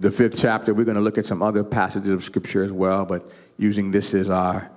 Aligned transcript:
the 0.00 0.10
fifth 0.10 0.38
chapter. 0.38 0.74
We're 0.74 0.84
going 0.84 0.96
to 0.96 1.02
look 1.02 1.18
at 1.18 1.26
some 1.26 1.42
other 1.42 1.62
passages 1.62 2.10
of 2.10 2.24
Scripture 2.24 2.64
as 2.64 2.72
well, 2.72 3.04
but 3.04 3.30
using 3.58 3.90
this 3.90 4.14
as 4.14 4.30
our 4.30 4.70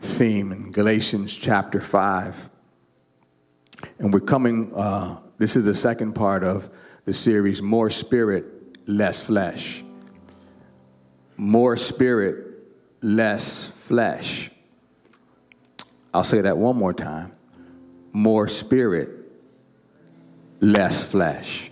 theme 0.00 0.52
in 0.52 0.70
Galatians 0.70 1.34
chapter 1.34 1.80
5. 1.80 2.50
And 3.98 4.12
we're 4.14 4.20
coming, 4.20 4.72
uh, 4.74 5.18
this 5.38 5.56
is 5.56 5.64
the 5.64 5.74
second 5.74 6.12
part 6.12 6.44
of 6.44 6.70
the 7.06 7.14
series 7.14 7.60
More 7.62 7.90
Spirit, 7.90 8.44
Less 8.86 9.20
Flesh. 9.20 9.82
More 11.36 11.76
Spirit, 11.76 12.46
Less 13.00 13.72
Flesh. 13.78 14.50
I'll 16.14 16.22
say 16.22 16.42
that 16.42 16.58
one 16.58 16.76
more 16.76 16.92
time. 16.92 17.32
More 18.12 18.46
Spirit, 18.46 19.08
less 20.60 21.02
flesh. 21.02 21.71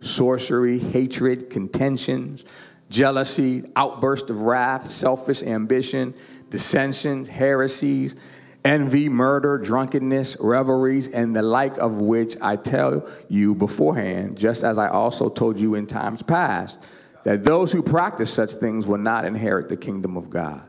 sorcery, 0.00 0.78
hatred, 0.78 1.50
contentions, 1.50 2.44
jealousy, 2.90 3.64
outburst 3.76 4.30
of 4.30 4.42
wrath, 4.42 4.88
selfish 4.88 5.42
ambition, 5.42 6.14
dissensions, 6.50 7.28
heresies, 7.28 8.16
envy, 8.64 9.08
murder, 9.08 9.58
drunkenness, 9.58 10.36
revelries, 10.40 11.08
and 11.08 11.34
the 11.34 11.42
like 11.42 11.78
of 11.78 11.98
which 11.98 12.36
I 12.40 12.56
tell 12.56 13.08
you 13.28 13.54
beforehand, 13.54 14.36
just 14.36 14.64
as 14.64 14.78
I 14.78 14.88
also 14.88 15.28
told 15.28 15.58
you 15.58 15.74
in 15.74 15.86
times 15.86 16.22
past, 16.22 16.80
that 17.24 17.42
those 17.44 17.72
who 17.72 17.82
practice 17.82 18.32
such 18.32 18.52
things 18.52 18.86
will 18.86 18.98
not 18.98 19.24
inherit 19.24 19.68
the 19.68 19.76
kingdom 19.76 20.16
of 20.16 20.30
God. 20.30 20.62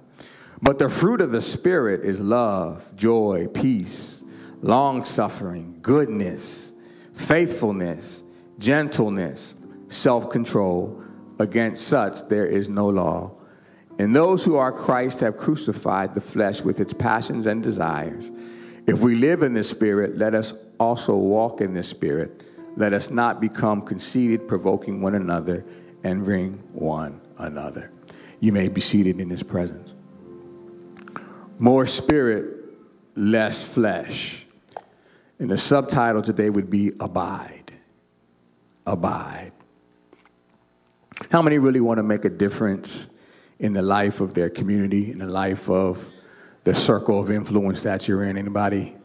But 0.62 0.80
the 0.80 0.89
fruit 0.89 1.22
of 1.22 1.31
the 1.31 1.41
Spirit 1.41 2.03
is 2.03 2.19
love, 2.19 2.95
joy, 2.95 3.47
peace 3.53 4.17
long 4.62 5.06
suffering, 5.06 5.80
goodness, 5.81 6.73
faithfulness, 7.14 8.23
gentleness, 8.59 9.55
self 9.88 10.30
control. 10.30 11.03
Against 11.39 11.88
such 11.88 12.27
there 12.30 12.47
is 12.47 12.67
no 12.67 12.88
law. 12.88 13.31
And 14.00 14.16
those 14.16 14.44
who 14.44 14.55
are 14.55 14.72
Christ 14.72 15.19
have 15.22 15.38
crucified 15.38 16.13
the 16.13 16.22
flesh 16.22 16.61
with 16.61 16.80
its 16.80 16.94
passions 16.94 17.45
and 17.45 17.61
desires. 17.61 18.30
If 18.88 19.00
we 19.00 19.16
live 19.16 19.44
in 19.44 19.53
the 19.53 19.63
Spirit, 19.63 20.17
let 20.17 20.33
us 20.33 20.53
also 20.80 21.16
walk 21.16 21.61
in 21.61 21.73
the 21.73 21.83
Spirit. 21.83 22.44
Let 22.75 22.94
us 22.94 23.09
not 23.09 23.41
become 23.41 23.81
conceited, 23.81 24.47
provoking 24.47 25.02
one 25.02 25.16
another, 25.16 25.66
and 26.03 26.25
ring 26.25 26.61
one 26.73 27.22
another. 27.38 27.91
You 28.39 28.52
may 28.52 28.69
be 28.69 28.81
seated 28.81 29.19
in 29.19 29.30
His 29.30 29.44
presence. 29.44 29.94
More 31.58 31.88
Spirit, 31.88 32.45
less 33.16 33.63
flesh. 33.63 34.45
And 35.39 35.50
the 35.50 35.58
subtitle 35.58 36.22
today 36.22 36.50
would 36.50 36.69
be 36.69 36.94
Abide. 37.00 37.56
Abide. 38.88 39.52
How 41.30 41.42
many 41.42 41.58
really 41.58 41.82
want 41.82 41.98
to 41.98 42.04
make 42.04 42.24
a 42.24 42.30
difference 42.30 43.08
in 43.60 43.74
the 43.74 43.82
life 43.82 44.22
of 44.22 44.34
their 44.34 44.50
community, 44.50 45.12
in 45.12 45.20
the 45.20 45.25
life 45.25 45.70
of 45.70 46.08
the 46.64 46.74
circle 46.74 47.20
of 47.20 47.30
influence 47.30 47.81
that 47.81 48.08
you're 48.08 48.24
in? 48.24 48.38
Anybody 48.38 48.96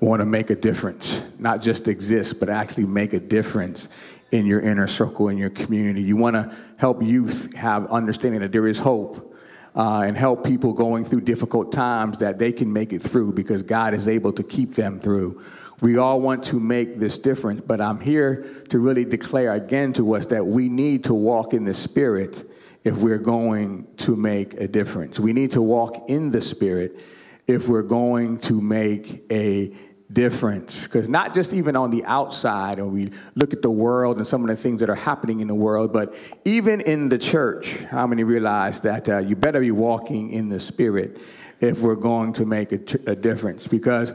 want 0.00 0.20
to 0.20 0.26
make 0.26 0.50
a 0.50 0.56
difference? 0.56 1.22
Not 1.38 1.62
just 1.62 1.86
exist, 1.86 2.40
but 2.40 2.48
actually 2.48 2.86
make 2.86 3.12
a 3.12 3.20
difference 3.20 3.88
in 4.32 4.44
your 4.44 4.60
inner 4.60 4.88
circle, 4.88 5.28
in 5.28 5.38
your 5.38 5.50
community. 5.50 6.02
You 6.02 6.16
want 6.16 6.34
to 6.34 6.52
help 6.76 7.02
youth 7.02 7.54
have 7.54 7.86
understanding 7.92 8.40
that 8.40 8.50
there 8.50 8.66
is 8.66 8.78
hope 8.78 9.36
uh, 9.76 10.02
and 10.04 10.16
help 10.16 10.44
people 10.44 10.72
going 10.72 11.04
through 11.04 11.20
difficult 11.20 11.70
times 11.70 12.18
that 12.18 12.38
they 12.38 12.50
can 12.52 12.72
make 12.72 12.92
it 12.92 13.02
through 13.02 13.32
because 13.32 13.62
God 13.62 13.94
is 13.94 14.08
able 14.08 14.32
to 14.32 14.42
keep 14.42 14.74
them 14.74 14.98
through. 14.98 15.42
We 15.80 15.96
all 15.96 16.20
want 16.20 16.44
to 16.44 16.60
make 16.60 16.98
this 16.98 17.16
difference, 17.16 17.62
but 17.66 17.80
I'm 17.80 18.00
here 18.00 18.44
to 18.68 18.78
really 18.78 19.04
declare 19.04 19.54
again 19.54 19.92
to 19.94 20.14
us 20.14 20.26
that 20.26 20.46
we 20.46 20.68
need 20.68 21.04
to 21.04 21.14
walk 21.14 21.54
in 21.54 21.64
the 21.64 21.74
Spirit 21.74 22.50
if 22.84 22.96
we're 22.96 23.18
going 23.18 23.86
to 23.98 24.16
make 24.16 24.54
a 24.54 24.68
difference. 24.68 25.18
We 25.18 25.32
need 25.32 25.52
to 25.52 25.62
walk 25.62 26.08
in 26.08 26.30
the 26.30 26.40
Spirit 26.40 27.02
if 27.46 27.68
we're 27.68 27.82
going 27.82 28.38
to 28.38 28.60
make 28.60 29.24
a 29.30 29.74
difference 30.12 30.84
because 30.84 31.08
not 31.08 31.34
just 31.34 31.54
even 31.54 31.76
on 31.76 31.90
the 31.90 32.04
outside 32.04 32.80
or 32.80 32.86
we 32.86 33.12
look 33.36 33.52
at 33.52 33.62
the 33.62 33.70
world 33.70 34.16
and 34.16 34.26
some 34.26 34.42
of 34.42 34.48
the 34.48 34.60
things 34.60 34.80
that 34.80 34.90
are 34.90 34.94
happening 34.96 35.38
in 35.38 35.46
the 35.46 35.54
world 35.54 35.92
but 35.92 36.12
even 36.44 36.80
in 36.80 37.08
the 37.08 37.16
church 37.16 37.76
how 37.90 38.08
many 38.08 38.24
realize 38.24 38.80
that 38.80 39.08
uh, 39.08 39.18
you 39.18 39.36
better 39.36 39.60
be 39.60 39.70
walking 39.70 40.30
in 40.30 40.48
the 40.48 40.58
spirit 40.58 41.20
if 41.60 41.78
we're 41.80 41.94
going 41.94 42.32
to 42.32 42.44
make 42.44 42.72
a, 42.72 42.78
t- 42.78 42.98
a 43.06 43.14
difference 43.14 43.68
because 43.68 44.12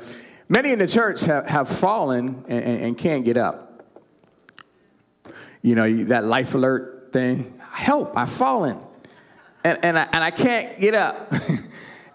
many 0.47 0.71
in 0.71 0.79
the 0.79 0.87
church 0.87 1.21
have, 1.21 1.47
have 1.47 1.69
fallen 1.69 2.45
and, 2.47 2.63
and, 2.63 2.81
and 2.81 2.97
can't 2.97 3.25
get 3.25 3.37
up 3.37 3.83
you 5.61 5.75
know 5.75 6.03
that 6.05 6.23
life 6.25 6.53
alert 6.53 7.09
thing 7.11 7.59
help 7.71 8.15
i've 8.17 8.31
fallen 8.31 8.79
and, 9.63 9.79
and, 9.83 9.97
I, 9.97 10.07
and 10.13 10.23
I 10.23 10.29
can't 10.29 10.79
get 10.79 10.93
up 10.93 11.33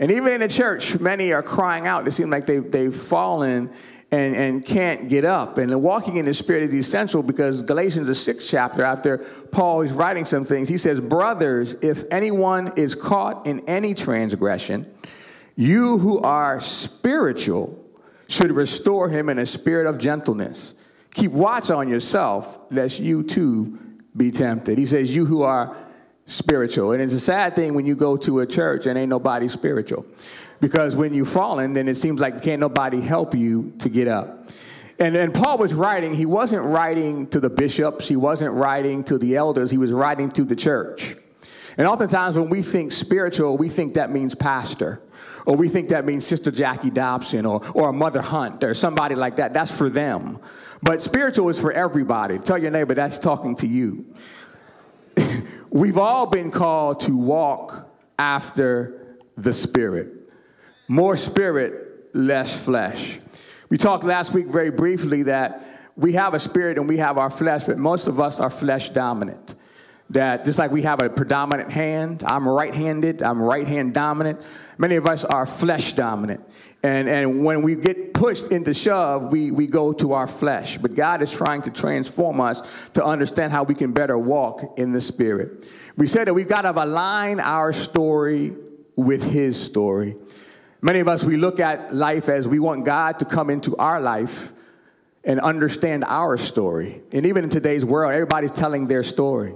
And 0.00 0.10
even 0.10 0.32
in 0.32 0.40
the 0.40 0.48
church, 0.48 0.98
many 0.98 1.30
are 1.32 1.42
crying 1.42 1.86
out. 1.86 2.06
They 2.06 2.10
seem 2.10 2.30
like 2.30 2.46
they've, 2.46 2.69
they've 2.69 2.94
fallen 2.94 3.70
and, 4.10 4.34
and 4.34 4.64
can't 4.64 5.10
get 5.10 5.26
up. 5.26 5.58
And 5.58 5.82
walking 5.82 6.16
in 6.16 6.24
the 6.24 6.32
Spirit 6.32 6.62
is 6.62 6.74
essential 6.74 7.22
because 7.22 7.60
Galatians, 7.60 8.06
the 8.06 8.14
sixth 8.14 8.48
chapter, 8.48 8.82
after 8.82 9.19
Paul 9.52 9.82
is 9.82 9.92
writing 9.92 10.24
some 10.24 10.46
things, 10.46 10.70
he 10.70 10.78
says, 10.78 11.00
Brothers, 11.00 11.74
if 11.82 12.04
anyone 12.10 12.72
is 12.76 12.94
caught 12.94 13.46
in 13.46 13.60
any 13.69 13.92
transgression, 13.92 14.90
you 15.54 15.98
who 15.98 16.19
are 16.20 16.60
spiritual 16.62 17.79
should 18.30 18.52
restore 18.52 19.08
him 19.08 19.28
in 19.28 19.41
a 19.41 19.44
spirit 19.44 19.88
of 19.88 19.98
gentleness. 19.98 20.74
Keep 21.14 21.32
watch 21.32 21.68
on 21.68 21.88
yourself, 21.88 22.60
lest 22.70 23.00
you 23.00 23.24
too 23.24 23.76
be 24.16 24.30
tempted. 24.30 24.78
He 24.78 24.86
says, 24.86 25.14
You 25.14 25.26
who 25.26 25.42
are 25.42 25.76
spiritual. 26.26 26.92
And 26.92 27.02
it's 27.02 27.12
a 27.12 27.19
sad 27.19 27.56
thing 27.56 27.74
when 27.74 27.86
you 27.86 27.96
go 27.96 28.16
to 28.19 28.38
a 28.38 28.46
church 28.46 28.86
and 28.86 28.96
ain't 28.96 29.08
nobody 29.08 29.48
spiritual. 29.48 30.06
Because 30.60 30.94
when 30.94 31.12
you 31.12 31.24
fallen, 31.24 31.72
then 31.72 31.88
it 31.88 31.96
seems 31.96 32.20
like 32.20 32.40
can't 32.40 32.60
nobody 32.60 33.00
help 33.00 33.34
you 33.34 33.72
to 33.80 33.88
get 33.88 34.06
up. 34.06 34.48
And, 35.00 35.16
and 35.16 35.34
Paul 35.34 35.58
was 35.58 35.74
writing, 35.74 36.14
he 36.14 36.26
wasn't 36.26 36.64
writing 36.64 37.26
to 37.28 37.40
the 37.40 37.50
bishops, 37.50 38.06
he 38.06 38.14
wasn't 38.14 38.54
writing 38.54 39.02
to 39.04 39.19
the 39.19 39.34
elders, 39.34 39.72
he 39.72 39.78
was 39.78 39.90
writing 39.90 40.30
to 40.32 40.44
the 40.44 40.54
church. 40.54 41.16
And 41.76 41.86
oftentimes 41.86 42.36
when 42.36 42.50
we 42.50 42.62
think 42.62 42.92
spiritual, 42.92 43.56
we 43.56 43.69
think 43.69 43.94
that 43.94 44.10
means 44.10 44.34
pastor. 44.34 45.00
Or 45.47 45.56
we 45.56 45.69
think 45.69 45.88
that 45.88 46.04
means 46.04 46.26
Sister 46.26 46.50
Jackie 46.50 46.91
Dobson 46.91 47.47
or, 47.47 47.62
or 47.75 47.92
Mother 47.92 48.20
Hunt 48.20 48.62
or 48.62 48.75
somebody 48.75 49.14
like 49.14 49.36
that. 49.36 49.54
That's 49.54 49.70
for 49.70 49.88
them. 49.88 50.38
But 50.82 51.03
spiritual 51.03 51.48
is 51.48 51.58
for 51.58 51.72
everybody. 51.72 52.38
Tell 52.38 52.58
your 52.58 52.70
neighbor 52.70 52.94
that's 52.94 53.19
talking 53.19 53.56
to 53.56 53.66
you. 53.66 54.06
We've 55.70 55.98
all 55.98 56.26
been 56.26 56.50
called 56.50 57.00
to 57.00 57.16
walk 57.16 57.88
after 58.19 59.16
the 59.37 59.52
Spirit. 59.52 60.08
More 60.88 61.16
spirit, 61.16 62.14
less 62.14 62.54
flesh. 62.54 63.19
We 63.69 63.78
talked 63.78 64.02
last 64.02 64.32
week 64.32 64.48
very 64.48 64.70
briefly 64.70 65.22
that 65.25 65.64
we 65.97 66.14
have 66.14 66.34
a 66.34 66.41
spirit 66.41 66.78
and 66.78 66.88
we 66.88 66.96
have 66.96 67.19
our 67.19 67.31
flesh, 67.31 67.64
but 67.64 67.78
most 67.78 68.08
of 68.08 68.19
us 68.19 68.40
are 68.40 68.50
flesh 68.50 68.88
dominant. 68.88 69.55
That 70.10 70.44
just 70.44 70.58
like 70.58 70.72
we 70.72 70.82
have 70.82 71.00
a 71.00 71.08
predominant 71.08 71.70
hand, 71.70 72.24
I'm 72.26 72.48
right 72.48 72.74
handed, 72.74 73.22
I'm 73.22 73.40
right 73.40 73.66
hand 73.66 73.94
dominant. 73.94 74.40
Many 74.76 74.96
of 74.96 75.06
us 75.06 75.24
are 75.24 75.46
flesh 75.46 75.92
dominant. 75.92 76.44
And, 76.82 77.08
and 77.08 77.44
when 77.44 77.62
we 77.62 77.74
get 77.74 78.14
pushed 78.14 78.46
into 78.50 78.72
shove, 78.72 79.30
we, 79.30 79.50
we 79.50 79.66
go 79.66 79.92
to 79.92 80.14
our 80.14 80.26
flesh. 80.26 80.78
But 80.78 80.94
God 80.94 81.22
is 81.22 81.30
trying 81.30 81.62
to 81.62 81.70
transform 81.70 82.40
us 82.40 82.62
to 82.94 83.04
understand 83.04 83.52
how 83.52 83.64
we 83.64 83.74
can 83.74 83.92
better 83.92 84.18
walk 84.18 84.78
in 84.78 84.92
the 84.92 85.00
Spirit. 85.00 85.64
We 85.96 86.08
said 86.08 86.26
that 86.26 86.34
we've 86.34 86.48
got 86.48 86.62
to 86.62 86.72
align 86.72 87.38
our 87.38 87.72
story 87.72 88.54
with 88.96 89.22
His 89.22 89.62
story. 89.62 90.16
Many 90.80 91.00
of 91.00 91.08
us, 91.08 91.22
we 91.22 91.36
look 91.36 91.60
at 91.60 91.94
life 91.94 92.28
as 92.30 92.48
we 92.48 92.58
want 92.58 92.86
God 92.86 93.18
to 93.18 93.26
come 93.26 93.50
into 93.50 93.76
our 93.76 94.00
life 94.00 94.52
and 95.22 95.38
understand 95.38 96.04
our 96.04 96.38
story. 96.38 97.02
And 97.12 97.26
even 97.26 97.44
in 97.44 97.50
today's 97.50 97.84
world, 97.84 98.14
everybody's 98.14 98.52
telling 98.52 98.86
their 98.86 99.02
story. 99.02 99.54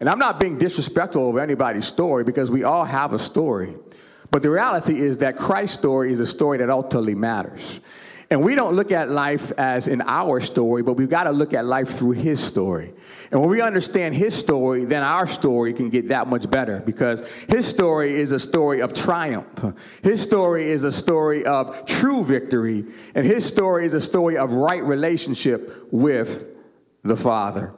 And 0.00 0.08
I'm 0.08 0.18
not 0.18 0.38
being 0.38 0.58
disrespectful 0.58 1.30
of 1.30 1.36
anybody's 1.36 1.86
story 1.86 2.24
because 2.24 2.50
we 2.50 2.64
all 2.64 2.84
have 2.84 3.12
a 3.12 3.18
story. 3.18 3.74
But 4.30 4.42
the 4.42 4.50
reality 4.50 5.00
is 5.00 5.18
that 5.18 5.36
Christ's 5.36 5.78
story 5.78 6.12
is 6.12 6.20
a 6.20 6.26
story 6.26 6.58
that 6.58 6.70
ultimately 6.70 7.14
matters. 7.14 7.80
And 8.30 8.42
we 8.42 8.54
don't 8.54 8.76
look 8.76 8.92
at 8.92 9.08
life 9.08 9.52
as 9.52 9.88
in 9.88 10.02
our 10.02 10.42
story, 10.42 10.82
but 10.82 10.94
we've 10.94 11.08
got 11.08 11.24
to 11.24 11.30
look 11.30 11.54
at 11.54 11.64
life 11.64 11.96
through 11.96 12.10
his 12.10 12.38
story. 12.38 12.92
And 13.30 13.40
when 13.40 13.48
we 13.48 13.62
understand 13.62 14.14
his 14.14 14.34
story, 14.34 14.84
then 14.84 15.02
our 15.02 15.26
story 15.26 15.72
can 15.72 15.88
get 15.88 16.08
that 16.08 16.26
much 16.26 16.50
better 16.50 16.80
because 16.80 17.22
his 17.48 17.66
story 17.66 18.20
is 18.20 18.32
a 18.32 18.38
story 18.38 18.82
of 18.82 18.92
triumph. 18.92 19.46
His 20.02 20.20
story 20.20 20.70
is 20.70 20.84
a 20.84 20.92
story 20.92 21.46
of 21.46 21.86
true 21.86 22.22
victory. 22.22 22.84
And 23.14 23.24
his 23.24 23.46
story 23.46 23.86
is 23.86 23.94
a 23.94 24.00
story 24.00 24.36
of 24.36 24.52
right 24.52 24.84
relationship 24.84 25.88
with 25.90 26.48
the 27.02 27.16
Father. 27.16 27.72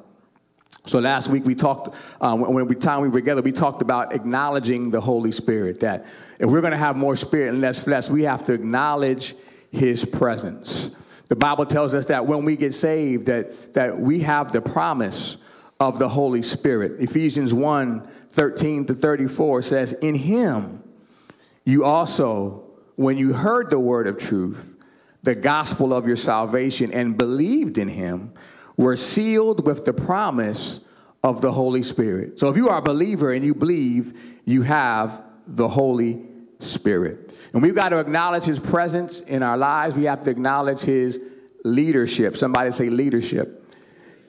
So 0.90 0.98
last 0.98 1.28
week 1.28 1.44
we 1.44 1.54
talked, 1.54 1.94
um, 2.20 2.40
when 2.40 2.66
we 2.66 2.74
time 2.74 3.02
we 3.02 3.08
were 3.08 3.20
together, 3.20 3.42
we 3.42 3.52
talked 3.52 3.80
about 3.80 4.12
acknowledging 4.12 4.90
the 4.90 5.00
Holy 5.00 5.30
Spirit. 5.30 5.78
That 5.80 6.04
if 6.40 6.50
we're 6.50 6.60
going 6.60 6.72
to 6.72 6.78
have 6.78 6.96
more 6.96 7.14
spirit 7.14 7.50
and 7.50 7.60
less 7.60 7.78
flesh, 7.78 8.08
we 8.08 8.24
have 8.24 8.44
to 8.46 8.52
acknowledge 8.52 9.36
His 9.70 10.04
presence. 10.04 10.90
The 11.28 11.36
Bible 11.36 11.64
tells 11.64 11.94
us 11.94 12.06
that 12.06 12.26
when 12.26 12.44
we 12.44 12.56
get 12.56 12.74
saved, 12.74 13.26
that, 13.26 13.72
that 13.74 14.00
we 14.00 14.18
have 14.20 14.52
the 14.52 14.60
promise 14.60 15.36
of 15.78 16.00
the 16.00 16.08
Holy 16.08 16.42
Spirit. 16.42 17.00
Ephesians 17.00 17.54
1 17.54 18.08
13 18.30 18.86
to 18.86 18.94
34 18.94 19.62
says, 19.62 19.92
In 19.92 20.16
Him 20.16 20.82
you 21.64 21.84
also, 21.84 22.64
when 22.96 23.16
you 23.16 23.32
heard 23.32 23.70
the 23.70 23.78
word 23.78 24.08
of 24.08 24.18
truth, 24.18 24.74
the 25.22 25.36
gospel 25.36 25.94
of 25.94 26.06
your 26.08 26.16
salvation, 26.16 26.92
and 26.92 27.16
believed 27.16 27.78
in 27.78 27.86
Him, 27.86 28.32
were 28.80 28.96
sealed 28.96 29.66
with 29.66 29.84
the 29.84 29.92
promise 29.92 30.80
of 31.22 31.42
the 31.42 31.52
Holy 31.52 31.82
Spirit. 31.82 32.38
So 32.38 32.48
if 32.48 32.56
you 32.56 32.70
are 32.70 32.78
a 32.78 32.82
believer 32.82 33.30
and 33.30 33.44
you 33.44 33.54
believe, 33.54 34.18
you 34.46 34.62
have 34.62 35.22
the 35.46 35.68
Holy 35.68 36.24
Spirit. 36.60 37.34
And 37.52 37.62
we've 37.62 37.74
got 37.74 37.90
to 37.90 37.98
acknowledge 37.98 38.44
his 38.44 38.58
presence 38.58 39.20
in 39.20 39.42
our 39.42 39.58
lives. 39.58 39.94
We 39.94 40.04
have 40.04 40.24
to 40.24 40.30
acknowledge 40.30 40.80
his 40.80 41.20
leadership. 41.62 42.38
Somebody 42.38 42.70
say 42.70 42.88
leadership 42.88 43.76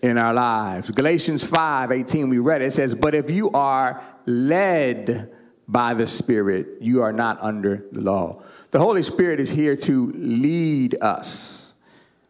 in 0.02 0.18
our 0.18 0.34
lives. 0.34 0.92
Galatians 0.92 1.46
5 1.46 1.94
18, 1.94 2.28
we 2.28 2.40
read 2.40 2.62
it, 2.62 2.66
it 2.66 2.74
says, 2.74 2.94
But 2.94 3.16
if 3.16 3.30
you 3.30 3.52
are 3.52 4.04
led 4.26 5.32
by 5.66 5.94
the 5.94 6.08
Spirit, 6.08 6.82
you 6.82 7.04
are 7.04 7.14
not 7.14 7.42
under 7.42 7.86
the 7.94 8.02
law. 8.02 8.44
The 8.72 8.80
Holy 8.80 9.04
Spirit 9.04 9.40
is 9.40 9.50
here 9.50 9.78
to 9.78 10.12
lead 10.14 10.98
us. 11.00 11.74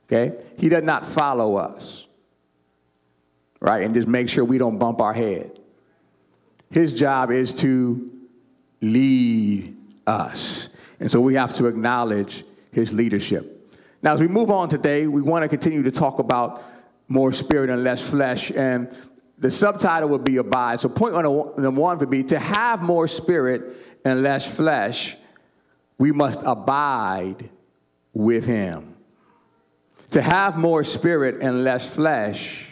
Okay? 0.05 0.35
He 0.59 0.69
does 0.69 0.83
not 0.83 1.07
follow 1.07 1.55
us 1.55 2.05
right? 3.61 3.83
And 3.83 3.93
just 3.93 4.07
make 4.07 4.27
sure 4.27 4.43
we 4.43 4.57
don't 4.57 4.77
bump 4.77 4.99
our 4.99 5.13
head. 5.13 5.59
His 6.71 6.93
job 6.93 7.31
is 7.31 7.53
to 7.59 8.11
lead 8.81 9.77
us. 10.07 10.69
And 10.99 11.09
so 11.09 11.21
we 11.21 11.35
have 11.35 11.53
to 11.55 11.67
acknowledge 11.67 12.43
his 12.71 12.91
leadership. 12.91 13.57
Now, 14.01 14.13
as 14.13 14.19
we 14.19 14.27
move 14.27 14.49
on 14.49 14.67
today, 14.67 15.07
we 15.07 15.21
want 15.21 15.43
to 15.43 15.49
continue 15.49 15.83
to 15.83 15.91
talk 15.91 16.19
about 16.19 16.63
more 17.07 17.31
spirit 17.31 17.69
and 17.69 17.83
less 17.83 18.01
flesh. 18.01 18.51
And 18.51 18.89
the 19.37 19.51
subtitle 19.51 20.09
would 20.09 20.23
be 20.23 20.37
Abide. 20.37 20.79
So, 20.79 20.89
point 20.89 21.13
number 21.13 21.69
one 21.69 21.97
would 21.99 22.09
be 22.09 22.23
to 22.25 22.39
have 22.39 22.81
more 22.81 23.07
spirit 23.07 23.75
and 24.03 24.23
less 24.23 24.51
flesh, 24.51 25.15
we 25.97 26.11
must 26.11 26.39
abide 26.43 27.49
with 28.13 28.45
him. 28.45 28.95
To 30.11 30.21
have 30.21 30.57
more 30.57 30.83
spirit 30.83 31.41
and 31.41 31.63
less 31.63 31.85
flesh, 31.85 32.70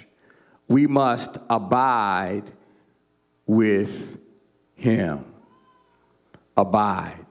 we 0.69 0.88
must 0.88 1.38
abide 1.50 2.44
with 3.45 4.19
him. 4.75 5.25
Abide. 6.56 7.25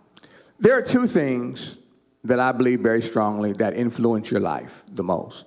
There 0.59 0.77
are 0.77 0.83
two 0.83 1.07
things 1.07 1.77
that 2.25 2.41
I 2.41 2.53
believe 2.53 2.81
very 2.81 3.01
strongly 3.01 3.53
that 3.55 3.75
influence 3.75 4.31
your 4.31 4.41
life 4.41 4.83
the 4.93 5.05
most. 5.05 5.45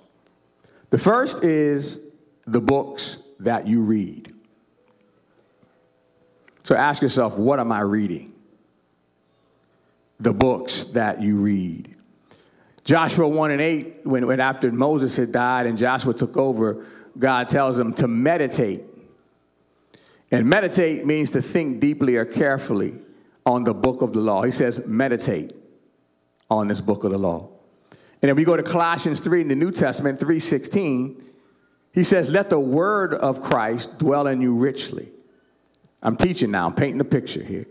The 0.90 0.98
first 0.98 1.44
is 1.44 2.00
the 2.46 2.60
books 2.60 3.18
that 3.40 3.66
you 3.66 3.82
read. 3.82 4.34
So 6.64 6.74
ask 6.74 7.02
yourself, 7.02 7.36
what 7.36 7.60
am 7.60 7.70
I 7.72 7.80
reading? 7.80 8.32
The 10.20 10.32
books 10.32 10.84
that 10.92 11.20
you 11.20 11.36
read. 11.36 11.94
Joshua 12.84 13.28
1 13.28 13.50
and 13.50 13.60
8, 13.60 14.00
when, 14.04 14.26
when 14.26 14.40
after 14.40 14.70
Moses 14.72 15.16
had 15.16 15.30
died 15.32 15.66
and 15.66 15.76
Joshua 15.76 16.14
took 16.14 16.36
over, 16.36 16.86
God 17.18 17.48
tells 17.48 17.76
them 17.76 17.92
to 17.94 18.08
meditate. 18.08 18.82
And 20.30 20.46
meditate 20.48 21.04
means 21.04 21.30
to 21.30 21.42
think 21.42 21.80
deeply 21.80 22.16
or 22.16 22.24
carefully 22.24 22.94
on 23.44 23.64
the 23.64 23.74
book 23.74 24.02
of 24.02 24.12
the 24.12 24.20
law. 24.20 24.42
He 24.42 24.52
says, 24.52 24.86
meditate 24.86 25.52
on 26.50 26.68
this 26.68 26.80
book 26.80 27.04
of 27.04 27.10
the 27.10 27.18
law. 27.18 27.48
And 28.22 28.30
if 28.30 28.36
we 28.36 28.44
go 28.44 28.56
to 28.56 28.62
Colossians 28.62 29.20
3 29.20 29.42
in 29.42 29.48
the 29.48 29.56
New 29.56 29.72
Testament, 29.72 30.20
3:16. 30.20 31.20
He 31.92 32.04
says, 32.04 32.30
Let 32.30 32.50
the 32.50 32.58
word 32.58 33.14
of 33.14 33.42
Christ 33.42 33.98
dwell 33.98 34.26
in 34.26 34.40
you 34.40 34.54
richly. 34.54 35.10
I'm 36.02 36.16
teaching 36.16 36.50
now, 36.50 36.66
I'm 36.66 36.74
painting 36.74 37.00
a 37.00 37.04
picture 37.04 37.42
here. 37.42 37.66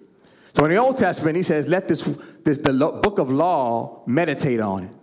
So 0.54 0.66
in 0.66 0.72
the 0.72 0.78
Old 0.78 0.98
Testament, 0.98 1.36
he 1.36 1.44
says, 1.44 1.68
Let 1.68 1.88
this, 1.88 2.08
this 2.44 2.60
the 2.60 2.74
book 2.74 3.18
of 3.20 3.32
law 3.32 4.04
meditate 4.06 4.60
on 4.60 4.84
it. 4.84 4.96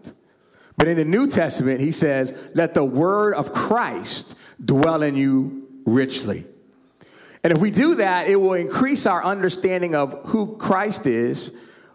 But 0.79 0.87
in 0.87 0.97
the 0.97 1.05
New 1.05 1.27
Testament, 1.27 1.81
he 1.81 1.91
says, 1.91 2.33
let 2.55 2.73
the 2.73 2.85
word 2.85 3.35
of 3.35 3.53
Christ 3.53 4.37
dwell 4.65 5.03
in 5.03 5.17
you 5.17 5.67
richly. 5.85 6.47
And 7.43 7.53
if 7.53 7.59
we 7.59 7.73
do 7.73 7.97
that, 7.97 8.29
it 8.29 8.37
will 8.37 8.55
increase 8.55 9.05
our 9.05 9.23
understanding 9.25 9.97
of 9.97 10.21
who 10.27 10.57
Christ 10.57 11.07
is, 11.07 11.51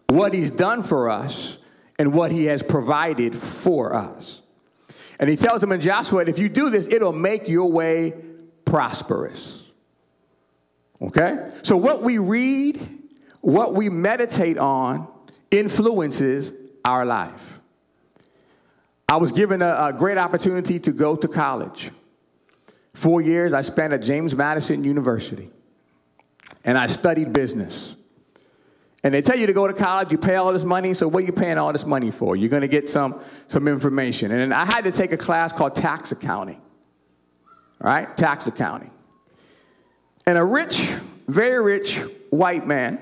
what 0.07 0.33
he's 0.33 0.51
done 0.51 0.83
for 0.83 1.09
us, 1.09 1.57
and 1.97 2.13
what 2.13 2.31
he 2.31 2.45
has 2.45 2.61
provided 2.61 3.37
for 3.37 3.95
us. 3.95 4.41
And 5.17 5.29
he 5.29 5.37
tells 5.37 5.61
them 5.61 5.71
in 5.71 5.79
Joshua, 5.79 6.25
if 6.25 6.37
you 6.37 6.49
do 6.49 6.69
this, 6.69 6.87
it'll 6.87 7.13
make 7.13 7.47
your 7.47 7.71
way 7.71 8.13
prosperous. 8.65 9.63
Okay? 11.01 11.51
So 11.61 11.77
what 11.77 12.01
we 12.01 12.17
read, 12.17 12.99
what 13.39 13.75
we 13.75 13.89
meditate 13.89 14.57
on, 14.57 15.07
influences 15.51 16.51
our 16.83 17.05
life. 17.05 17.61
I 19.13 19.17
was 19.17 19.31
given 19.31 19.61
a, 19.61 19.89
a 19.89 19.93
great 19.93 20.17
opportunity 20.17 20.79
to 20.79 20.91
go 20.91 21.15
to 21.15 21.27
college. 21.27 21.91
Four 22.95 23.21
years 23.21 23.53
I 23.53 23.61
spent 23.61 23.93
at 23.93 24.01
James 24.01 24.33
Madison 24.33 24.83
University, 24.83 25.51
and 26.65 26.79
I 26.79 26.87
studied 26.87 27.31
business. 27.31 27.93
And 29.03 29.13
they 29.13 29.21
tell 29.21 29.37
you 29.37 29.45
to 29.45 29.53
go 29.53 29.67
to 29.67 29.73
college, 29.75 30.11
you 30.11 30.17
pay 30.17 30.33
all 30.33 30.51
this 30.51 30.63
money, 30.63 30.95
so 30.95 31.07
what 31.07 31.21
are 31.21 31.27
you 31.27 31.31
paying 31.31 31.59
all 31.59 31.71
this 31.71 31.85
money 31.85 32.09
for? 32.09 32.35
You're 32.35 32.49
gonna 32.49 32.67
get 32.67 32.89
some, 32.89 33.21
some 33.49 33.67
information. 33.67 34.31
And 34.31 34.51
I 34.51 34.65
had 34.65 34.83
to 34.85 34.91
take 34.91 35.11
a 35.11 35.17
class 35.17 35.53
called 35.53 35.75
tax 35.75 36.11
accounting. 36.11 36.59
All 37.81 37.91
right, 37.91 38.17
tax 38.17 38.47
accounting. 38.47 38.89
And 40.25 40.39
a 40.39 40.43
rich, 40.43 40.91
very 41.27 41.61
rich 41.61 41.99
white 42.31 42.65
man 42.65 42.99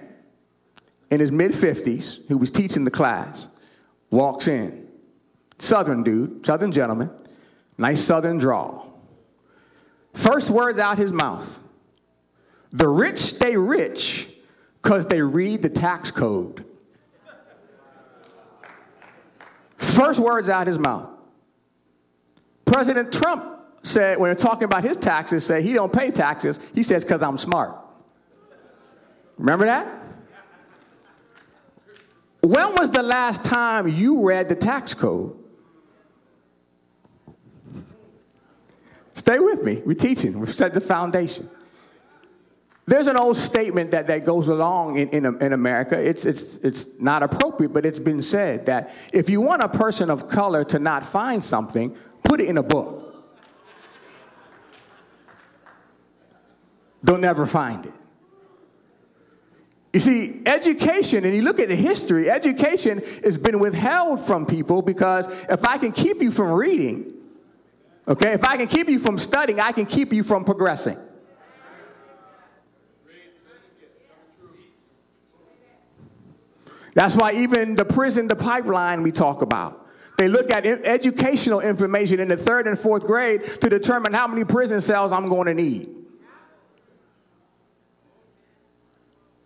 in 1.10 1.22
his 1.22 1.32
mid 1.32 1.54
50s 1.54 2.28
who 2.28 2.38
was 2.38 2.52
teaching 2.52 2.84
the 2.84 2.92
class 2.92 3.46
walks 4.10 4.50
in. 4.50 4.81
Southern 5.62 6.02
dude, 6.02 6.44
Southern 6.44 6.72
gentleman, 6.72 7.12
nice 7.78 8.04
Southern 8.04 8.40
drawl. 8.40 9.00
First 10.16 10.50
words 10.50 10.80
out 10.80 10.98
his 10.98 11.14
mouth 11.14 11.48
The 12.72 12.88
rich 12.88 13.20
stay 13.20 13.56
rich 13.56 14.28
because 14.82 15.06
they 15.06 15.22
read 15.22 15.62
the 15.62 15.70
tax 15.70 16.10
code. 16.10 16.66
First 19.78 20.20
words 20.20 20.50
out 20.50 20.66
his 20.66 20.80
mouth. 20.80 21.10
President 22.66 23.12
Trump 23.12 23.60
said, 23.84 24.18
when 24.18 24.36
talking 24.36 24.64
about 24.64 24.84
his 24.84 24.98
taxes, 24.98 25.46
say 25.46 25.62
he 25.62 25.74
don't 25.74 25.94
pay 25.94 26.10
taxes. 26.10 26.60
He 26.74 26.82
says, 26.82 27.04
because 27.04 27.22
I'm 27.22 27.38
smart. 27.38 27.78
Remember 29.38 29.66
that? 29.66 30.00
When 32.42 32.74
was 32.74 32.90
the 32.90 33.04
last 33.04 33.46
time 33.46 33.88
you 33.88 34.24
read 34.24 34.50
the 34.50 34.56
tax 34.56 34.96
code? 34.96 35.38
Stay 39.32 39.40
with 39.40 39.64
me. 39.64 39.82
We're 39.86 39.94
teaching, 39.94 40.38
we've 40.42 40.54
set 40.54 40.74
the 40.74 40.82
foundation. 40.82 41.50
There's 42.86 43.08
an 43.08 43.16
old 43.16 43.38
statement 43.38 43.92
that, 43.92 44.08
that 44.08 44.26
goes 44.26 44.50
along 44.50 44.98
in, 44.98 45.08
in, 45.12 45.42
in, 45.42 45.54
America. 45.54 45.98
It's, 45.98 46.26
it's, 46.26 46.58
it's 46.58 46.86
not 47.00 47.24
appropriate, 47.24 47.70
but 47.70 47.86
it's 47.86 47.98
been 47.98 48.22
said 48.22 48.66
that 48.66 48.92
if 49.14 49.30
you 49.30 49.40
want 49.40 49.64
a 49.64 49.70
person 49.70 50.10
of 50.10 50.28
color 50.28 50.66
to 50.66 50.80
not 50.80 51.06
find 51.06 51.42
something, 51.42 51.96
put 52.26 52.42
it 52.42 52.50
in 52.50 52.58
a 52.58 52.64
book. 52.64 53.24
They'll 57.02 57.18
never 57.18 57.46
find 57.46 57.86
it. 57.86 57.94
You 59.94 60.02
see, 60.02 60.42
education, 60.46 61.24
and 61.24 61.34
you 61.34 61.44
look 61.44 61.62
at 61.62 61.70
the 61.70 61.78
history, 61.78 62.30
education 62.30 63.02
has 63.24 63.38
been 63.38 63.60
withheld 63.60 64.26
from 64.26 64.46
people 64.46 64.82
because 64.82 65.26
if 65.50 65.66
I 65.66 65.78
can 65.78 65.94
keep 65.94 66.22
you 66.22 66.32
from 66.32 66.52
reading, 66.52 67.14
Okay? 68.12 68.34
If 68.34 68.44
I 68.44 68.58
can 68.58 68.68
keep 68.68 68.90
you 68.90 69.00
from 69.00 69.18
studying, 69.18 69.62
I 69.62 69.72
can 69.72 69.86
keep 69.86 70.12
you 70.12 70.22
from 70.22 70.44
progressing. 70.44 70.98
That's 76.94 77.16
why 77.16 77.32
even 77.32 77.76
the 77.76 77.86
prison, 77.86 78.28
the 78.28 78.36
pipeline 78.36 79.02
we 79.02 79.14
talk 79.14 79.42
about, 79.42 79.88
They 80.18 80.28
look 80.28 80.52
at 80.52 80.66
educational 80.66 81.62
information 81.62 82.20
in 82.20 82.28
the 82.28 82.38
third 82.38 82.68
and 82.68 82.78
fourth 82.78 83.08
grade 83.08 83.44
to 83.62 83.70
determine 83.70 84.14
how 84.14 84.28
many 84.28 84.44
prison 84.44 84.82
cells 84.82 85.14
I'm 85.14 85.26
going 85.26 85.48
to 85.48 85.54
need. 85.54 85.90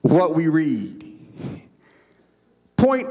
What 0.01 0.33
we 0.33 0.47
read. 0.47 1.03
Point 2.75 3.09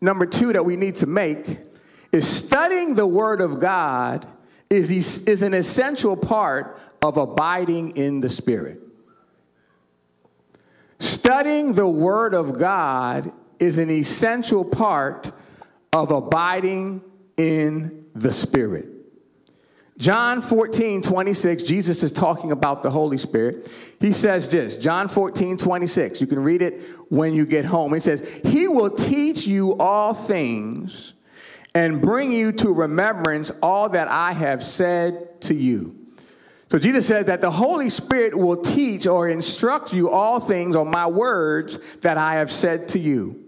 number 0.00 0.26
two 0.26 0.52
that 0.52 0.64
we 0.64 0.76
need 0.76 0.96
to 0.96 1.06
make 1.06 1.60
is 2.12 2.28
studying 2.28 2.94
the 2.94 3.06
Word 3.06 3.40
of 3.40 3.60
God 3.60 4.26
is, 4.70 4.90
is 5.24 5.42
an 5.42 5.54
essential 5.54 6.16
part 6.16 6.78
of 7.02 7.16
abiding 7.16 7.96
in 7.96 8.20
the 8.20 8.28
Spirit. 8.28 8.80
Studying 10.98 11.72
the 11.72 11.86
Word 11.86 12.34
of 12.34 12.58
God 12.58 13.32
is 13.58 13.78
an 13.78 13.90
essential 13.90 14.64
part 14.64 15.30
of 15.92 16.10
abiding 16.10 17.02
in 17.36 18.06
the 18.14 18.32
Spirit. 18.32 18.88
John 19.98 20.42
14, 20.42 21.00
26, 21.00 21.62
Jesus 21.62 22.02
is 22.02 22.12
talking 22.12 22.52
about 22.52 22.82
the 22.82 22.90
Holy 22.90 23.16
Spirit. 23.16 23.70
He 23.98 24.12
says 24.12 24.50
this, 24.50 24.76
John 24.76 25.08
14, 25.08 25.56
26. 25.56 26.20
You 26.20 26.26
can 26.26 26.42
read 26.42 26.60
it 26.60 26.82
when 27.08 27.32
you 27.32 27.46
get 27.46 27.64
home. 27.64 27.94
He 27.94 28.00
says, 28.00 28.22
He 28.44 28.68
will 28.68 28.90
teach 28.90 29.46
you 29.46 29.78
all 29.78 30.12
things 30.12 31.14
and 31.76 32.00
bring 32.00 32.32
you 32.32 32.52
to 32.52 32.72
remembrance 32.72 33.52
all 33.62 33.90
that 33.90 34.08
I 34.08 34.32
have 34.32 34.64
said 34.64 35.42
to 35.42 35.54
you. 35.54 35.94
So 36.70 36.78
Jesus 36.78 37.06
says 37.06 37.26
that 37.26 37.42
the 37.42 37.50
Holy 37.50 37.90
Spirit 37.90 38.34
will 38.34 38.56
teach 38.56 39.06
or 39.06 39.28
instruct 39.28 39.92
you 39.92 40.08
all 40.08 40.40
things 40.40 40.74
on 40.74 40.88
my 40.88 41.06
words 41.06 41.78
that 42.00 42.16
I 42.16 42.36
have 42.36 42.50
said 42.50 42.88
to 42.88 42.98
you. 42.98 43.44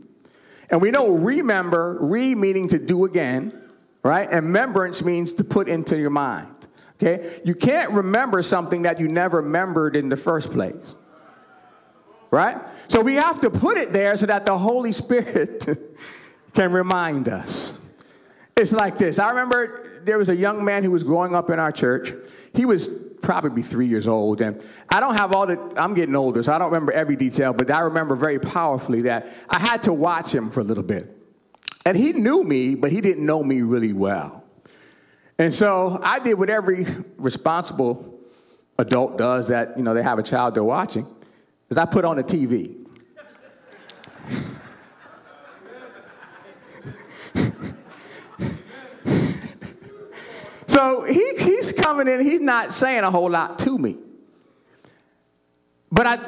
And 0.68 0.82
we 0.82 0.90
know 0.90 1.08
remember, 1.08 1.96
re 2.02 2.34
meaning 2.34 2.68
to 2.68 2.78
do 2.78 3.06
again, 3.06 3.58
right? 4.02 4.28
And 4.30 4.44
remembrance 4.44 5.02
means 5.02 5.32
to 5.32 5.42
put 5.42 5.66
into 5.66 5.96
your 5.96 6.10
mind. 6.10 6.54
Okay? 6.96 7.40
You 7.46 7.54
can't 7.54 7.92
remember 7.92 8.42
something 8.42 8.82
that 8.82 9.00
you 9.00 9.08
never 9.08 9.38
remembered 9.38 9.96
in 9.96 10.10
the 10.10 10.18
first 10.18 10.50
place. 10.50 10.76
Right? 12.30 12.58
So 12.88 13.00
we 13.00 13.14
have 13.14 13.40
to 13.40 13.48
put 13.48 13.78
it 13.78 13.94
there 13.94 14.18
so 14.18 14.26
that 14.26 14.44
the 14.44 14.58
Holy 14.58 14.92
Spirit 14.92 15.66
can 16.52 16.72
remind 16.72 17.30
us. 17.30 17.72
It's 18.58 18.72
like 18.72 18.98
this. 18.98 19.20
I 19.20 19.30
remember 19.30 20.00
there 20.02 20.18
was 20.18 20.28
a 20.28 20.36
young 20.36 20.64
man 20.64 20.82
who 20.82 20.90
was 20.90 21.04
growing 21.04 21.34
up 21.34 21.48
in 21.48 21.60
our 21.60 21.70
church. 21.70 22.12
He 22.54 22.64
was 22.64 22.90
probably 23.22 23.62
three 23.62 23.86
years 23.86 24.08
old. 24.08 24.40
And 24.40 24.62
I 24.88 24.98
don't 24.98 25.14
have 25.14 25.32
all 25.32 25.46
the, 25.46 25.72
I'm 25.76 25.94
getting 25.94 26.16
older, 26.16 26.42
so 26.42 26.52
I 26.52 26.58
don't 26.58 26.72
remember 26.72 26.92
every 26.92 27.14
detail, 27.14 27.52
but 27.52 27.70
I 27.70 27.80
remember 27.80 28.16
very 28.16 28.38
powerfully 28.38 29.02
that 29.02 29.28
I 29.48 29.60
had 29.60 29.84
to 29.84 29.92
watch 29.92 30.34
him 30.34 30.50
for 30.50 30.60
a 30.60 30.64
little 30.64 30.82
bit. 30.82 31.14
And 31.86 31.96
he 31.96 32.12
knew 32.12 32.42
me, 32.42 32.74
but 32.74 32.90
he 32.90 33.00
didn't 33.00 33.24
know 33.24 33.42
me 33.42 33.62
really 33.62 33.92
well. 33.92 34.44
And 35.38 35.54
so 35.54 36.00
I 36.02 36.18
did 36.18 36.34
what 36.34 36.50
every 36.50 36.84
responsible 37.16 38.18
adult 38.76 39.18
does 39.18 39.48
that, 39.48 39.76
you 39.76 39.84
know, 39.84 39.94
they 39.94 40.02
have 40.02 40.18
a 40.18 40.22
child 40.22 40.54
they're 40.54 40.64
watching, 40.64 41.06
is 41.70 41.76
I 41.76 41.84
put 41.84 42.04
on 42.04 42.16
the 42.16 42.24
TV. 42.24 42.77
So 50.78 51.02
he, 51.02 51.32
he's 51.38 51.72
coming 51.72 52.06
in, 52.06 52.24
he's 52.24 52.38
not 52.40 52.72
saying 52.72 53.02
a 53.02 53.10
whole 53.10 53.28
lot 53.28 53.58
to 53.58 53.76
me. 53.76 53.96
But 55.90 56.06
I 56.06 56.18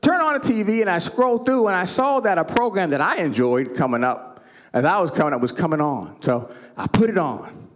turned 0.00 0.22
on 0.22 0.34
the 0.34 0.38
TV 0.38 0.80
and 0.80 0.88
I 0.88 1.00
scrolled 1.00 1.44
through 1.44 1.66
and 1.66 1.74
I 1.76 1.86
saw 1.86 2.20
that 2.20 2.38
a 2.38 2.44
program 2.44 2.90
that 2.90 3.00
I 3.00 3.16
enjoyed 3.16 3.74
coming 3.74 4.04
up 4.04 4.44
as 4.72 4.84
I 4.84 5.00
was 5.00 5.10
coming 5.10 5.34
up 5.34 5.40
was 5.40 5.50
coming 5.50 5.80
on. 5.80 6.22
So 6.22 6.54
I 6.76 6.86
put 6.86 7.10
it 7.10 7.18
on. 7.18 7.68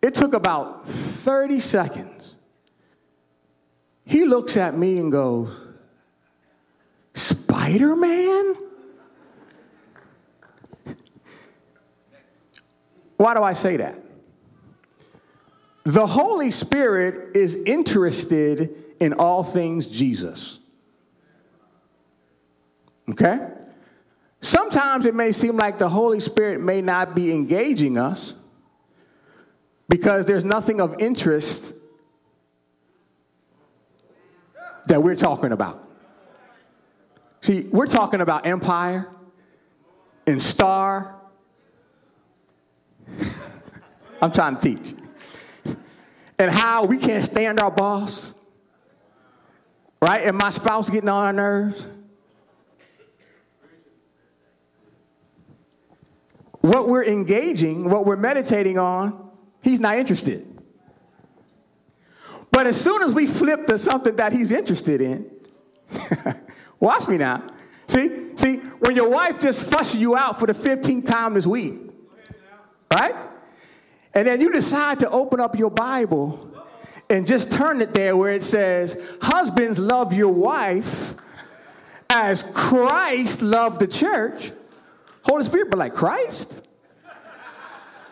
It 0.00 0.14
took 0.14 0.32
about 0.32 0.88
30 0.88 1.60
seconds. 1.60 2.34
He 4.06 4.24
looks 4.24 4.56
at 4.56 4.74
me 4.74 4.96
and 4.96 5.12
goes, 5.12 5.54
Spider 7.12 7.94
Man? 7.94 8.54
Why 13.18 13.34
do 13.34 13.42
I 13.42 13.52
say 13.52 13.76
that? 13.76 14.07
The 15.84 16.06
Holy 16.06 16.50
Spirit 16.50 17.36
is 17.36 17.54
interested 17.54 18.74
in 19.00 19.14
all 19.14 19.42
things 19.42 19.86
Jesus. 19.86 20.58
Okay? 23.10 23.40
Sometimes 24.40 25.06
it 25.06 25.14
may 25.14 25.32
seem 25.32 25.56
like 25.56 25.78
the 25.78 25.88
Holy 25.88 26.20
Spirit 26.20 26.60
may 26.60 26.80
not 26.80 27.14
be 27.14 27.32
engaging 27.32 27.98
us 27.98 28.34
because 29.88 30.26
there's 30.26 30.44
nothing 30.44 30.80
of 30.80 30.94
interest 30.98 31.72
that 34.86 35.02
we're 35.02 35.16
talking 35.16 35.52
about. 35.52 35.88
See, 37.40 37.62
we're 37.70 37.86
talking 37.86 38.20
about 38.20 38.46
empire 38.46 39.08
and 40.26 40.40
star. 40.40 41.16
I'm 44.22 44.32
trying 44.32 44.56
to 44.56 44.62
teach. 44.62 44.94
And 46.38 46.50
how 46.50 46.84
we 46.84 46.98
can't 46.98 47.24
stand 47.24 47.58
our 47.60 47.70
boss, 47.70 48.34
right? 50.00 50.24
And 50.24 50.36
my 50.36 50.50
spouse 50.50 50.88
getting 50.88 51.08
on 51.08 51.24
our 51.24 51.32
nerves. 51.32 51.84
what 56.68 56.88
we're 56.88 57.04
engaging, 57.04 57.88
what 57.88 58.04
we're 58.04 58.16
meditating 58.16 58.78
on, 58.78 59.30
he's 59.62 59.80
not 59.80 59.98
interested. 59.98 60.46
But 62.50 62.66
as 62.66 62.80
soon 62.80 63.02
as 63.02 63.12
we 63.12 63.26
flip 63.26 63.66
to 63.66 63.78
something 63.78 64.16
that 64.16 64.32
he's 64.32 64.52
interested 64.52 65.00
in, 65.00 65.30
watch 66.80 67.08
me 67.08 67.18
now. 67.18 67.42
See, 67.86 68.36
see, 68.36 68.56
when 68.56 68.96
your 68.96 69.08
wife 69.08 69.38
just 69.38 69.62
fusses 69.62 69.96
you 69.96 70.16
out 70.16 70.38
for 70.38 70.46
the 70.46 70.52
15th 70.52 71.06
time 71.06 71.34
this 71.34 71.46
week, 71.46 71.74
right? 72.94 73.14
And 74.18 74.26
then 74.26 74.40
you 74.40 74.50
decide 74.50 74.98
to 74.98 75.10
open 75.10 75.38
up 75.38 75.56
your 75.56 75.70
Bible 75.70 76.50
and 77.08 77.24
just 77.24 77.52
turn 77.52 77.80
it 77.80 77.94
there 77.94 78.16
where 78.16 78.32
it 78.32 78.42
says, 78.42 79.00
Husbands, 79.22 79.78
love 79.78 80.12
your 80.12 80.32
wife 80.32 81.14
as 82.10 82.42
Christ 82.42 83.42
loved 83.42 83.78
the 83.78 83.86
church. 83.86 84.50
Holy 85.22 85.44
Spirit, 85.44 85.70
but 85.70 85.78
like 85.78 85.94
Christ? 85.94 86.52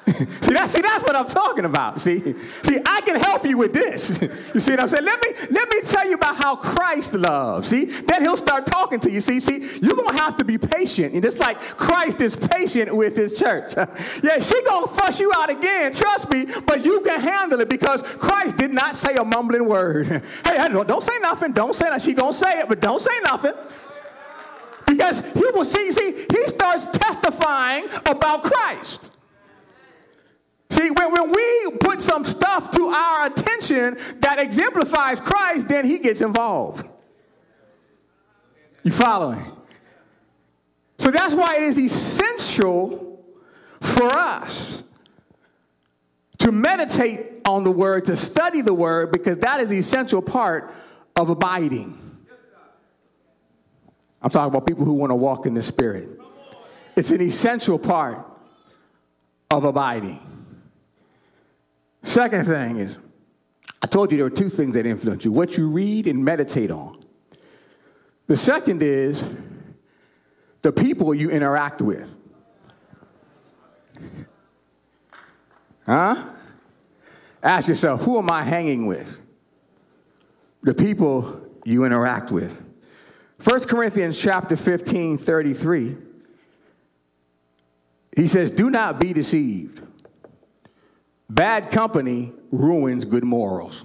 see, 0.40 0.52
that, 0.52 0.70
see, 0.70 0.80
that's 0.80 1.02
what 1.02 1.16
I'm 1.16 1.26
talking 1.26 1.64
about. 1.64 2.00
See, 2.00 2.36
see, 2.62 2.78
I 2.86 3.00
can 3.00 3.18
help 3.18 3.44
you 3.44 3.58
with 3.58 3.72
this. 3.72 4.22
you 4.54 4.60
see 4.60 4.70
what 4.70 4.82
I'm 4.84 4.88
saying? 4.88 5.04
Let 5.04 5.20
me 5.20 5.46
let 5.50 5.68
me 5.68 5.80
tell 5.80 6.06
you 6.06 6.14
about 6.14 6.36
how 6.36 6.54
Christ 6.54 7.12
loves. 7.12 7.70
See, 7.70 7.86
then 7.86 8.22
He'll 8.22 8.36
start 8.36 8.66
talking 8.66 9.00
to 9.00 9.10
you. 9.10 9.20
See, 9.20 9.40
see, 9.40 9.68
you're 9.82 9.96
gonna 9.96 10.16
have 10.16 10.36
to 10.36 10.44
be 10.44 10.58
patient, 10.58 11.14
and 11.14 11.22
just 11.24 11.40
like 11.40 11.58
Christ 11.58 12.20
is 12.20 12.36
patient 12.36 12.94
with 12.94 13.16
His 13.16 13.36
church. 13.36 13.74
yeah, 14.22 14.38
she 14.38 14.62
gonna 14.64 14.86
fuss 14.86 15.18
you 15.18 15.32
out 15.34 15.50
again. 15.50 15.92
Trust 15.92 16.30
me, 16.30 16.46
but 16.66 16.84
you 16.84 17.00
can 17.00 17.20
handle 17.20 17.60
it 17.60 17.68
because 17.68 18.00
Christ 18.02 18.58
did 18.58 18.72
not 18.72 18.94
say 18.94 19.16
a 19.16 19.24
mumbling 19.24 19.66
word. 19.66 20.06
hey, 20.44 20.68
don't 20.68 20.86
don't 20.86 21.02
say 21.02 21.18
nothing. 21.18 21.50
Don't 21.50 21.74
say 21.74 21.88
that. 21.88 22.00
She 22.00 22.14
gonna 22.14 22.32
say 22.32 22.60
it, 22.60 22.68
but 22.68 22.80
don't 22.80 23.02
say 23.02 23.18
nothing. 23.24 23.54
Because 24.86 25.20
he 25.34 25.44
will 25.52 25.64
see, 25.64 25.90
see, 25.90 26.12
he 26.12 26.46
starts 26.46 26.86
testifying 26.86 27.88
about 28.06 28.44
Christ. 28.44 29.15
See, 30.70 30.90
when, 30.90 31.12
when 31.12 31.30
we 31.30 31.70
put 31.78 32.00
some 32.00 32.24
stuff 32.24 32.72
to 32.72 32.88
our 32.88 33.26
attention 33.26 33.98
that 34.20 34.38
exemplifies 34.38 35.20
Christ, 35.20 35.68
then 35.68 35.84
he 35.84 35.98
gets 35.98 36.20
involved. 36.20 36.86
You 38.82 38.92
following? 38.92 39.52
So 40.98 41.10
that's 41.10 41.34
why 41.34 41.56
it 41.56 41.64
is 41.64 41.78
essential 41.78 43.24
for 43.80 44.16
us 44.16 44.82
to 46.38 46.52
meditate 46.52 47.42
on 47.46 47.64
the 47.64 47.70
word, 47.70 48.06
to 48.06 48.16
study 48.16 48.60
the 48.60 48.74
word, 48.74 49.12
because 49.12 49.38
that 49.38 49.60
is 49.60 49.68
the 49.68 49.78
essential 49.78 50.20
part 50.20 50.74
of 51.14 51.30
abiding. 51.30 51.98
I'm 54.20 54.30
talking 54.30 54.48
about 54.48 54.66
people 54.66 54.84
who 54.84 54.94
want 54.94 55.10
to 55.10 55.14
walk 55.14 55.46
in 55.46 55.54
the 55.54 55.62
Spirit. 55.62 56.08
It's 56.96 57.10
an 57.10 57.20
essential 57.20 57.78
part 57.78 58.26
of 59.50 59.64
abiding. 59.64 60.25
Second 62.06 62.46
thing 62.46 62.78
is, 62.78 62.98
I 63.82 63.88
told 63.88 64.12
you 64.12 64.16
there 64.16 64.26
are 64.26 64.30
two 64.30 64.48
things 64.48 64.74
that 64.74 64.86
influence 64.86 65.24
you 65.24 65.32
what 65.32 65.58
you 65.58 65.68
read 65.68 66.06
and 66.06 66.24
meditate 66.24 66.70
on. 66.70 66.96
The 68.28 68.36
second 68.36 68.80
is 68.80 69.24
the 70.62 70.70
people 70.70 71.12
you 71.12 71.30
interact 71.30 71.82
with. 71.82 72.08
Huh? 75.84 76.28
Ask 77.42 77.66
yourself, 77.66 78.02
who 78.02 78.18
am 78.18 78.30
I 78.30 78.44
hanging 78.44 78.86
with? 78.86 79.20
The 80.62 80.74
people 80.74 81.40
you 81.64 81.84
interact 81.84 82.30
with. 82.30 82.56
1 83.42 83.64
Corinthians 83.64 84.16
chapter 84.16 84.56
15, 84.56 85.18
33. 85.18 85.96
He 88.14 88.28
says, 88.28 88.52
Do 88.52 88.70
not 88.70 89.00
be 89.00 89.12
deceived. 89.12 89.82
Bad 91.28 91.70
company 91.70 92.32
ruins 92.50 93.04
good 93.04 93.24
morals. 93.24 93.84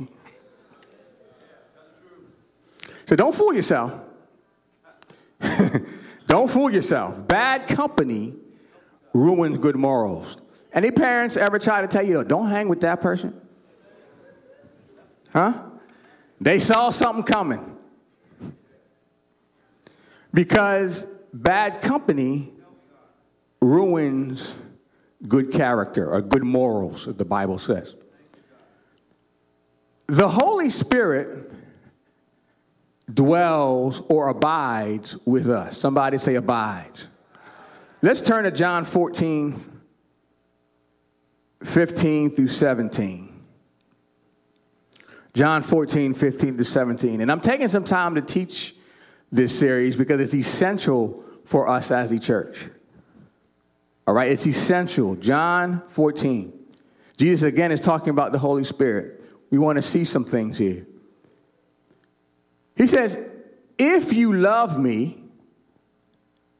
So 3.05 3.15
don't 3.15 3.35
fool 3.35 3.53
yourself. 3.53 3.93
don't 6.27 6.49
fool 6.49 6.71
yourself. 6.71 7.27
Bad 7.27 7.67
company 7.67 8.35
ruins 9.13 9.57
good 9.57 9.75
morals. 9.75 10.37
Any 10.71 10.91
parents 10.91 11.35
ever 11.35 11.59
try 11.59 11.81
to 11.81 11.87
tell 11.87 12.05
you, 12.05 12.23
don't 12.23 12.49
hang 12.49 12.69
with 12.69 12.81
that 12.81 13.01
person? 13.01 13.39
Huh? 15.33 15.63
They 16.39 16.59
saw 16.59 16.89
something 16.89 17.23
coming. 17.23 17.77
Because 20.33 21.05
bad 21.33 21.81
company 21.81 22.51
ruins 23.61 24.53
good 25.27 25.51
character 25.51 26.09
or 26.09 26.21
good 26.21 26.43
morals, 26.43 27.07
as 27.07 27.15
the 27.15 27.25
Bible 27.25 27.57
says. 27.57 27.95
The 30.07 30.27
Holy 30.27 30.69
Spirit 30.69 31.51
dwells 33.13 34.01
or 34.09 34.29
abides 34.29 35.17
with 35.25 35.49
us. 35.49 35.77
Somebody 35.77 36.17
say 36.17 36.35
abides. 36.35 37.07
Let's 38.01 38.21
turn 38.21 38.45
to 38.45 38.51
John 38.51 38.83
14, 38.83 39.61
15 41.63 42.31
through 42.31 42.47
17. 42.47 43.27
John 45.33 45.61
14, 45.61 46.13
15 46.13 46.55
through 46.55 46.63
17. 46.63 47.21
And 47.21 47.31
I'm 47.31 47.39
taking 47.39 47.67
some 47.67 47.83
time 47.83 48.15
to 48.15 48.21
teach 48.21 48.75
this 49.31 49.57
series 49.57 49.95
because 49.95 50.19
it's 50.19 50.33
essential 50.33 51.23
for 51.45 51.69
us 51.69 51.91
as 51.91 52.09
the 52.09 52.19
church. 52.19 52.57
All 54.07 54.13
right, 54.13 54.31
it's 54.31 54.45
essential. 54.45 55.15
John 55.15 55.83
14. 55.89 56.53
Jesus 57.17 57.47
again 57.47 57.71
is 57.71 57.79
talking 57.79 58.09
about 58.09 58.31
the 58.31 58.39
Holy 58.39 58.63
Spirit. 58.63 59.25
We 59.49 59.57
want 59.57 59.77
to 59.77 59.81
see 59.81 60.05
some 60.05 60.25
things 60.25 60.57
here. 60.57 60.87
He 62.75 62.87
says, 62.87 63.19
If 63.77 64.13
you 64.13 64.33
love 64.33 64.79
me, 64.79 65.23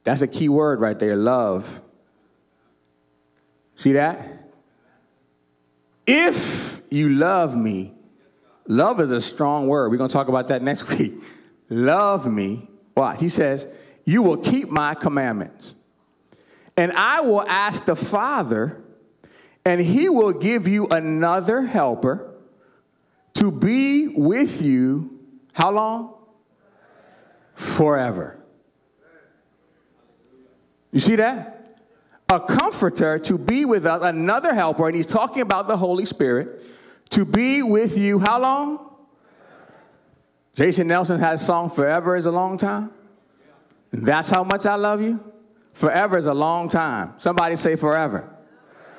that's 0.04 0.22
a 0.22 0.28
key 0.28 0.48
word 0.48 0.80
right 0.80 0.98
there 0.98 1.16
love. 1.16 1.80
See 3.76 3.92
that? 3.92 4.28
If 6.06 6.82
you 6.90 7.08
love 7.08 7.56
me, 7.56 7.94
love 8.66 9.00
is 9.00 9.10
a 9.10 9.20
strong 9.20 9.66
word. 9.68 9.90
We're 9.90 9.96
going 9.96 10.10
to 10.10 10.12
talk 10.12 10.28
about 10.28 10.48
that 10.48 10.62
next 10.62 10.88
week. 10.88 11.14
Love 11.68 12.30
me. 12.30 12.68
Watch. 12.96 13.20
He 13.20 13.28
says, 13.28 13.66
You 14.04 14.22
will 14.22 14.36
keep 14.36 14.68
my 14.68 14.94
commandments. 14.94 15.74
And 16.76 16.92
I 16.92 17.20
will 17.20 17.42
ask 17.42 17.84
the 17.84 17.96
Father, 17.96 18.82
and 19.64 19.80
he 19.80 20.08
will 20.08 20.32
give 20.32 20.66
you 20.66 20.88
another 20.88 21.62
helper 21.62 22.34
to 23.34 23.50
be 23.50 24.08
with 24.08 24.62
you. 24.62 25.18
How 25.52 25.70
long? 25.70 26.14
Forever. 27.54 28.38
You 30.90 31.00
see 31.00 31.16
that? 31.16 31.78
A 32.28 32.40
comforter 32.40 33.18
to 33.18 33.36
be 33.36 33.64
with 33.64 33.84
us, 33.84 34.00
another 34.02 34.54
helper, 34.54 34.86
and 34.86 34.96
he's 34.96 35.06
talking 35.06 35.42
about 35.42 35.68
the 35.68 35.76
Holy 35.76 36.06
Spirit, 36.06 36.62
to 37.10 37.24
be 37.24 37.62
with 37.62 37.98
you. 37.98 38.18
How 38.18 38.40
long? 38.40 38.90
Jason 40.54 40.86
Nelson 40.86 41.18
has 41.18 41.42
a 41.42 41.44
song, 41.44 41.70
Forever 41.70 42.16
is 42.16 42.26
a 42.26 42.30
Long 42.30 42.56
Time. 42.56 42.90
That's 43.90 44.30
how 44.30 44.44
much 44.44 44.64
I 44.64 44.76
love 44.76 45.02
you. 45.02 45.31
Forever 45.72 46.18
is 46.18 46.26
a 46.26 46.34
long 46.34 46.68
time. 46.68 47.14
Somebody 47.18 47.56
say 47.56 47.76
forever. 47.76 48.28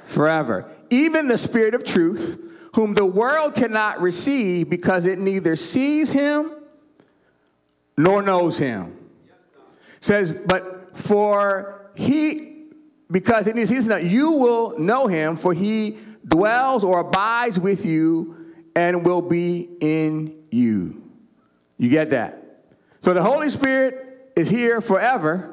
Forever. 0.05 0.69
Even 0.89 1.27
the 1.27 1.37
Spirit 1.37 1.73
of 1.73 1.83
truth, 1.83 2.39
whom 2.75 2.93
the 2.93 3.05
world 3.05 3.55
cannot 3.55 4.01
receive 4.01 4.69
because 4.69 5.05
it 5.05 5.19
neither 5.19 5.55
sees 5.55 6.11
him 6.11 6.51
nor 7.97 8.21
knows 8.21 8.57
him. 8.57 8.97
Says, 10.01 10.31
but 10.31 10.97
for 10.97 11.91
he, 11.95 12.65
because 13.09 13.47
it 13.47 13.57
is 13.57 13.69
his, 13.69 13.85
you 13.85 14.31
will 14.31 14.77
know 14.79 15.07
him, 15.07 15.37
for 15.37 15.53
he 15.53 15.97
dwells 16.27 16.83
or 16.83 17.01
abides 17.01 17.59
with 17.59 17.85
you 17.85 18.35
and 18.75 19.05
will 19.05 19.21
be 19.21 19.69
in 19.79 20.43
you. 20.51 21.01
You 21.77 21.89
get 21.89 22.09
that? 22.09 22.65
So 23.01 23.13
the 23.13 23.21
Holy 23.21 23.49
Spirit 23.49 24.31
is 24.35 24.49
here 24.49 24.81
forever 24.81 25.52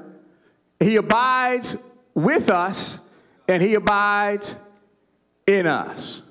he 0.80 0.96
abides 0.96 1.76
with 2.14 2.50
us 2.50 3.00
and 3.46 3.62
he 3.62 3.74
abides 3.74 4.56
in 5.46 5.66
us. 5.66 6.22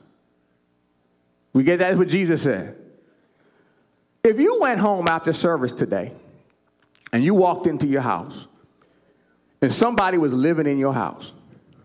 We 1.54 1.64
get? 1.64 1.80
That's 1.80 1.98
what 1.98 2.08
Jesus 2.08 2.42
said. 2.42 2.76
If 4.24 4.40
you 4.40 4.60
went 4.60 4.80
home 4.80 5.08
after 5.08 5.32
service 5.34 5.72
today 5.72 6.12
and 7.14 7.24
you 7.24 7.34
walked 7.34 7.68
into 7.68 7.88
your 7.88 8.02
house 8.02 8.48
and 9.62 9.72
somebody 9.72 10.18
was 10.18 10.34
living 10.34 10.68
in 10.68 10.78
your 10.78 10.94
house, 10.94 11.32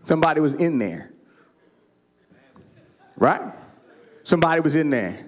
somebody 0.05 0.41
was 0.41 0.55
in 0.55 0.79
there, 0.79 1.11
right? 3.17 3.43
Somebody 4.23 4.61
was 4.61 4.75
in 4.75 4.91
there, 4.91 5.27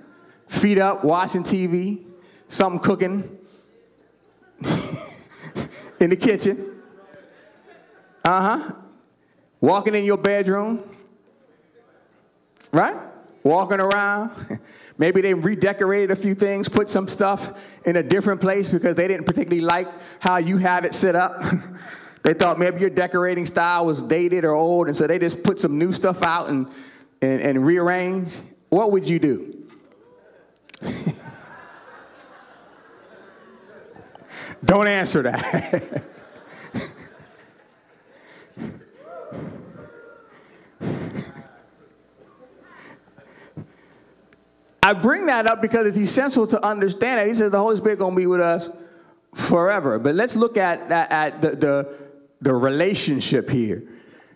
feet 0.48 0.78
up, 0.78 1.04
watching 1.04 1.42
TV, 1.42 2.04
something 2.48 2.80
cooking 2.80 3.38
in 6.00 6.10
the 6.10 6.16
kitchen. 6.16 6.75
Uh 8.26 8.40
huh. 8.58 8.72
Walking 9.60 9.94
in 9.94 10.04
your 10.04 10.16
bedroom, 10.16 10.82
right? 12.72 12.96
Walking 13.44 13.78
around. 13.78 14.58
Maybe 14.98 15.20
they 15.20 15.32
redecorated 15.32 16.10
a 16.10 16.16
few 16.16 16.34
things, 16.34 16.68
put 16.68 16.90
some 16.90 17.06
stuff 17.06 17.56
in 17.84 17.94
a 17.94 18.02
different 18.02 18.40
place 18.40 18.68
because 18.68 18.96
they 18.96 19.06
didn't 19.06 19.26
particularly 19.26 19.60
like 19.60 19.86
how 20.18 20.38
you 20.38 20.56
had 20.56 20.84
it 20.84 20.92
set 20.92 21.14
up. 21.14 21.40
they 22.24 22.34
thought 22.34 22.58
maybe 22.58 22.80
your 22.80 22.90
decorating 22.90 23.46
style 23.46 23.86
was 23.86 24.02
dated 24.02 24.44
or 24.44 24.54
old, 24.54 24.88
and 24.88 24.96
so 24.96 25.06
they 25.06 25.20
just 25.20 25.44
put 25.44 25.60
some 25.60 25.78
new 25.78 25.92
stuff 25.92 26.20
out 26.24 26.48
and, 26.48 26.66
and, 27.22 27.40
and 27.40 27.64
rearrange. 27.64 28.32
What 28.70 28.90
would 28.90 29.08
you 29.08 29.20
do? 29.20 29.68
Don't 34.64 34.88
answer 34.88 35.22
that. 35.22 36.02
I 44.86 44.92
bring 44.92 45.26
that 45.26 45.50
up 45.50 45.60
because 45.60 45.84
it's 45.84 45.98
essential 45.98 46.46
to 46.46 46.64
understand 46.64 47.18
that. 47.18 47.26
He 47.26 47.34
says 47.34 47.50
the 47.50 47.58
Holy 47.58 47.76
Spirit 47.76 47.98
going 47.98 48.14
to 48.14 48.16
be 48.16 48.28
with 48.28 48.40
us 48.40 48.70
forever. 49.34 49.98
But 49.98 50.14
let's 50.14 50.36
look 50.36 50.56
at, 50.56 50.92
at, 50.92 51.10
at 51.10 51.42
the, 51.42 51.56
the, 51.56 51.94
the 52.40 52.54
relationship 52.54 53.50
here. 53.50 53.82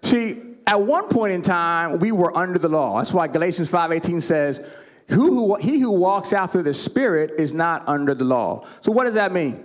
See, 0.02 0.42
at 0.66 0.82
one 0.82 1.06
point 1.06 1.34
in 1.34 1.42
time, 1.42 2.00
we 2.00 2.10
were 2.10 2.36
under 2.36 2.58
the 2.58 2.68
law. 2.68 2.98
That's 2.98 3.12
why 3.12 3.28
Galatians 3.28 3.70
5.18 3.70 4.20
says, 4.20 4.60
who, 5.06 5.54
who, 5.54 5.54
he 5.54 5.78
who 5.78 5.92
walks 5.92 6.32
after 6.32 6.64
the 6.64 6.74
Spirit 6.74 7.34
is 7.38 7.52
not 7.52 7.88
under 7.88 8.12
the 8.12 8.24
law. 8.24 8.66
So 8.80 8.90
what 8.90 9.04
does 9.04 9.14
that 9.14 9.32
mean? 9.32 9.64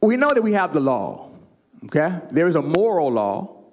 We 0.00 0.16
know 0.16 0.28
that 0.32 0.42
we 0.42 0.52
have 0.52 0.72
the 0.72 0.78
law, 0.78 1.32
okay? 1.86 2.20
There 2.30 2.46
is 2.46 2.54
a 2.54 2.62
moral 2.62 3.10
law, 3.10 3.64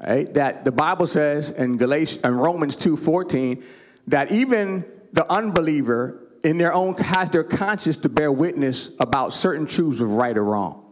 right, 0.00 0.32
that 0.32 0.64
the 0.64 0.72
Bible 0.72 1.06
says 1.06 1.50
in, 1.50 1.76
Galatians, 1.76 2.24
in 2.24 2.36
Romans 2.36 2.74
2.14 2.78 3.62
that 4.10 4.32
even 4.32 4.84
the 5.12 5.30
unbeliever 5.30 6.20
in 6.42 6.58
their 6.58 6.72
own 6.72 6.94
has 6.96 7.30
their 7.30 7.44
conscience 7.44 7.96
to 7.98 8.08
bear 8.08 8.30
witness 8.30 8.90
about 8.98 9.32
certain 9.32 9.66
truths 9.66 10.00
of 10.00 10.10
right 10.10 10.36
or 10.36 10.44
wrong. 10.44 10.84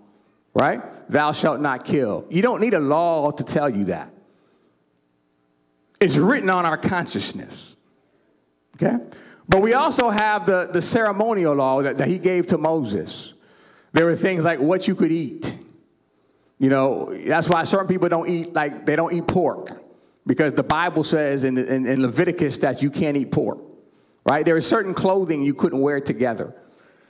Right? 0.54 0.80
Thou 1.10 1.32
shalt 1.32 1.60
not 1.60 1.84
kill. 1.84 2.26
You 2.30 2.42
don't 2.42 2.60
need 2.60 2.74
a 2.74 2.80
law 2.80 3.30
to 3.30 3.44
tell 3.44 3.68
you 3.68 3.86
that. 3.86 4.12
It's 6.00 6.16
written 6.16 6.50
on 6.50 6.64
our 6.64 6.76
consciousness. 6.76 7.76
Okay? 8.76 8.96
But 9.48 9.62
we 9.62 9.74
also 9.74 10.10
have 10.10 10.46
the, 10.46 10.68
the 10.72 10.82
ceremonial 10.82 11.54
law 11.54 11.82
that, 11.82 11.98
that 11.98 12.08
he 12.08 12.18
gave 12.18 12.48
to 12.48 12.58
Moses. 12.58 13.34
There 13.92 14.04
were 14.04 14.16
things 14.16 14.44
like 14.44 14.60
what 14.60 14.86
you 14.86 14.94
could 14.94 15.10
eat. 15.10 15.54
You 16.58 16.68
know, 16.68 17.16
that's 17.26 17.48
why 17.48 17.64
certain 17.64 17.88
people 17.88 18.08
don't 18.08 18.28
eat, 18.28 18.52
like, 18.52 18.84
they 18.84 18.96
don't 18.96 19.12
eat 19.12 19.26
pork 19.26 19.80
because 20.28 20.52
the 20.52 20.62
Bible 20.62 21.04
says 21.04 21.42
in, 21.42 21.56
in, 21.56 21.86
in, 21.86 22.02
Leviticus 22.02 22.58
that 22.58 22.82
you 22.82 22.90
can't 22.90 23.16
eat 23.16 23.32
pork, 23.32 23.58
right? 24.30 24.44
There 24.44 24.58
is 24.58 24.66
certain 24.66 24.92
clothing 24.92 25.42
you 25.42 25.54
couldn't 25.54 25.80
wear 25.80 26.00
together. 26.00 26.54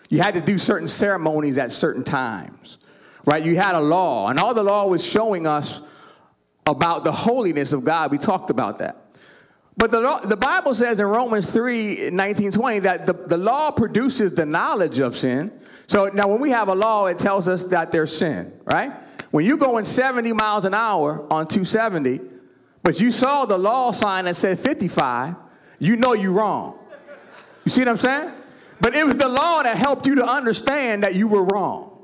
You 0.09 0.21
had 0.21 0.35
to 0.35 0.41
do 0.41 0.57
certain 0.57 0.87
ceremonies 0.87 1.59
at 1.59 1.73
certain 1.73 2.05
times, 2.05 2.79
right? 3.27 3.45
You 3.45 3.57
had 3.57 3.75
a 3.75 3.81
law, 3.81 4.29
and 4.29 4.39
all 4.39 4.55
the 4.55 4.63
law 4.63 4.87
was 4.87 5.05
showing 5.05 5.49
us 5.49 5.81
about 6.65 7.03
the 7.03 7.11
holiness 7.11 7.73
of 7.73 7.85
God. 7.85 8.13
We 8.13 8.19
talked 8.19 8.51
about 8.51 8.79
that. 8.79 9.05
But 9.77 9.91
the, 9.91 10.01
law, 10.01 10.21
the 10.21 10.37
Bible 10.37 10.73
says 10.73 11.01
in 11.01 11.07
Romans 11.07 11.51
3 11.51 12.11
19, 12.11 12.53
20 12.53 12.79
that 12.81 13.05
the, 13.05 13.15
the 13.15 13.37
law 13.37 13.73
produces 13.73 14.31
the 14.31 14.47
knowledge 14.47 15.01
of 15.01 15.17
sin. 15.17 15.51
So 15.89 16.07
now 16.07 16.29
when 16.29 16.41
we 16.41 16.51
have 16.51 16.69
a 16.69 16.75
law, 16.75 17.07
it 17.07 17.19
tells 17.19 17.49
us 17.49 17.65
that 17.65 17.91
there's 17.91 18.17
sin, 18.17 18.53
right? 18.65 18.93
When 19.33 19.45
you're 19.45 19.57
going 19.57 19.85
70 19.85 20.33
miles 20.35 20.65
an 20.65 20.75
hour 20.75 21.27
on 21.33 21.49
270, 21.49 22.38
but 22.89 23.01
you 23.01 23.11
saw 23.11 23.45
the 23.45 23.59
law 23.59 23.93
sign 23.93 24.25
that 24.25 24.35
said 24.35 24.59
55, 24.59 25.35
you 25.79 25.95
know 25.97 26.15
you're 26.15 26.33
wrong. 26.33 26.79
You 27.67 27.71
see 27.71 27.83
what 27.83 27.89
I'm 27.89 27.97
saying? 27.99 28.31
But 28.81 28.95
it 28.95 29.07
was 29.07 29.17
the 29.17 29.29
law 29.29 29.63
that 29.63 29.77
helped 29.77 30.07
you 30.07 30.15
to 30.15 30.25
understand 30.25 31.05
that 31.05 31.15
you 31.15 31.29
were 31.29 31.45
wrong. 31.45 32.03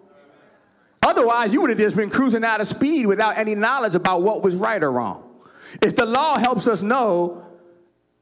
Otherwise, 1.01 1.55
you 1.55 1.63
would 1.63 1.71
have 1.71 1.79
just 1.79 1.97
been 1.97 2.11
cruising 2.11 2.45
out 2.45 2.61
of 2.61 2.67
speed 2.67 3.07
without 3.07 3.39
any 3.39 3.55
knowledge 3.55 3.95
about 3.95 4.21
what 4.21 4.43
was 4.43 4.57
right 4.57 4.83
or 4.83 4.93
wrong. 4.93 5.23
It's 5.81 5.95
the 5.95 6.05
law 6.05 6.37
helps 6.37 6.69
us 6.69 6.83
know 6.83 7.47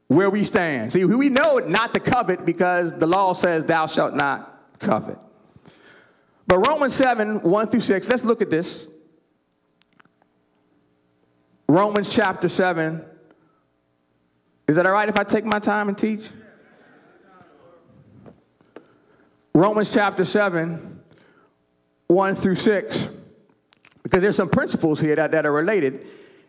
where 0.07 0.29
we 0.29 0.45
stand. 0.45 0.93
See, 0.93 1.03
we 1.03 1.27
know 1.27 1.57
not 1.57 1.93
to 1.95 1.99
covet 1.99 2.45
because 2.45 2.97
the 2.97 3.07
law 3.07 3.33
says, 3.33 3.65
Thou 3.65 3.87
shalt 3.87 4.15
not 4.15 4.79
covet. 4.79 5.17
But 6.47 6.59
Romans 6.59 6.95
7, 6.95 7.41
1 7.41 7.67
through 7.67 7.81
6, 7.81 8.07
let's 8.07 8.23
look 8.23 8.41
at 8.41 8.49
this. 8.49 8.87
Romans 11.73 12.13
chapter 12.13 12.47
7. 12.47 13.03
Is 14.67 14.75
that 14.75 14.85
all 14.85 14.91
right 14.91 15.09
if 15.09 15.19
I 15.19 15.23
take 15.23 15.43
my 15.43 15.57
time 15.57 15.89
and 15.89 15.97
teach? 15.97 16.29
Romans 19.55 19.91
chapter 19.91 20.23
7, 20.23 21.01
1 22.05 22.35
through 22.35 22.53
6, 22.53 23.09
because 24.03 24.21
there's 24.21 24.35
some 24.35 24.49
principles 24.49 24.99
here 24.99 25.15
that, 25.15 25.31
that 25.31 25.47
are 25.47 25.51
related. 25.51 26.05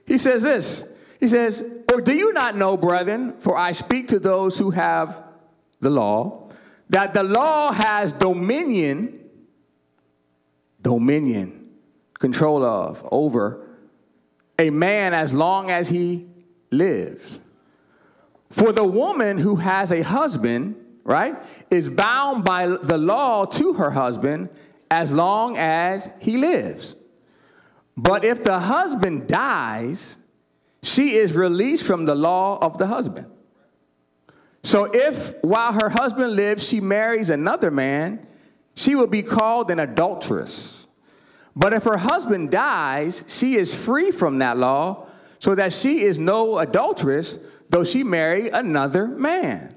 He 0.06 0.18
says 0.18 0.42
this 0.42 0.84
He 1.20 1.28
says, 1.28 1.64
Or 1.90 2.02
do 2.02 2.12
you 2.12 2.34
not 2.34 2.54
know, 2.54 2.76
brethren, 2.76 3.36
for 3.40 3.56
I 3.56 3.72
speak 3.72 4.08
to 4.08 4.18
those 4.18 4.58
who 4.58 4.72
have 4.72 5.22
the 5.80 5.88
law, 5.88 6.50
that 6.90 7.14
the 7.14 7.22
law 7.22 7.72
has 7.72 8.12
dominion, 8.12 9.20
dominion, 10.82 11.70
control 12.18 12.62
of, 12.62 13.08
over 13.10 13.63
a 14.58 14.70
man 14.70 15.14
as 15.14 15.32
long 15.32 15.70
as 15.70 15.88
he 15.88 16.26
lives. 16.70 17.40
For 18.50 18.72
the 18.72 18.84
woman 18.84 19.38
who 19.38 19.56
has 19.56 19.90
a 19.90 20.02
husband, 20.02 20.76
right, 21.02 21.36
is 21.70 21.88
bound 21.88 22.44
by 22.44 22.66
the 22.66 22.98
law 22.98 23.46
to 23.46 23.74
her 23.74 23.90
husband 23.90 24.48
as 24.90 25.12
long 25.12 25.56
as 25.56 26.08
he 26.20 26.36
lives. 26.36 26.94
But 27.96 28.24
if 28.24 28.44
the 28.44 28.58
husband 28.58 29.26
dies, 29.26 30.16
she 30.82 31.16
is 31.16 31.32
released 31.32 31.84
from 31.84 32.04
the 32.04 32.14
law 32.14 32.58
of 32.60 32.78
the 32.78 32.86
husband. 32.86 33.26
So 34.62 34.84
if 34.84 35.34
while 35.42 35.72
her 35.72 35.90
husband 35.90 36.36
lives, 36.36 36.66
she 36.66 36.80
marries 36.80 37.30
another 37.30 37.70
man, 37.70 38.26
she 38.74 38.94
will 38.94 39.06
be 39.06 39.22
called 39.22 39.70
an 39.70 39.78
adulteress. 39.78 40.83
But 41.56 41.72
if 41.72 41.84
her 41.84 41.96
husband 41.96 42.50
dies, 42.50 43.24
she 43.28 43.56
is 43.56 43.74
free 43.74 44.10
from 44.10 44.38
that 44.38 44.58
law, 44.58 45.06
so 45.38 45.54
that 45.54 45.72
she 45.72 46.02
is 46.02 46.18
no 46.18 46.58
adulteress, 46.58 47.38
though 47.70 47.84
she 47.84 48.02
marry 48.02 48.48
another 48.48 49.06
man. 49.06 49.74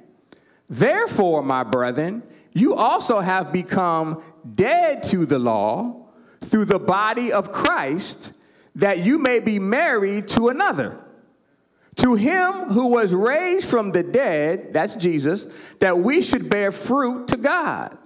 Therefore, 0.70 1.44
my 1.44 1.64
brethren, 1.64 2.24
you 2.54 2.74
also 2.74 3.20
have 3.20 3.52
become 3.52 4.24
dead 4.56 5.04
to 5.04 5.26
the 5.26 5.40
law 5.40 6.08
through 6.42 6.66
the 6.66 6.80
body 6.80 7.32
of 7.32 7.52
Christ, 7.52 8.32
that 8.76 9.00
you 9.00 9.18
may 9.18 9.40
be 9.40 9.60
married 9.60 10.28
to 10.30 10.50
another. 10.50 11.04
To 11.98 12.14
him 12.14 12.54
who 12.70 12.88
was 12.88 13.14
raised 13.14 13.68
from 13.68 13.92
the 13.92 14.04
dead, 14.04 14.72
that's 14.72 14.96
Jesus, 14.96 15.48
that 15.80 15.98
we 15.98 16.22
should 16.22 16.50
bear 16.50 16.72
fruit 16.72 17.28
to 17.30 17.38
God. 17.38 17.98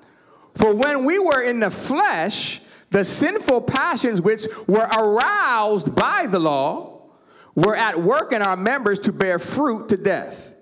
For 0.56 0.74
when 0.74 1.06
we 1.06 1.20
were 1.20 1.42
in 1.42 1.60
the 1.60 1.70
flesh, 1.70 2.62
the 2.92 3.04
sinful 3.04 3.62
passions 3.62 4.22
which 4.22 4.46
were 4.68 4.88
aroused 4.98 5.96
by 5.96 6.28
the 6.28 6.40
law 6.40 7.02
were 7.56 7.76
at 7.76 8.02
work 8.02 8.34
in 8.34 8.42
our 8.42 8.56
members 8.56 9.00
to 9.00 9.14
bear 9.14 9.40
fruit 9.40 9.90
to 9.90 9.98
death. 9.98 10.54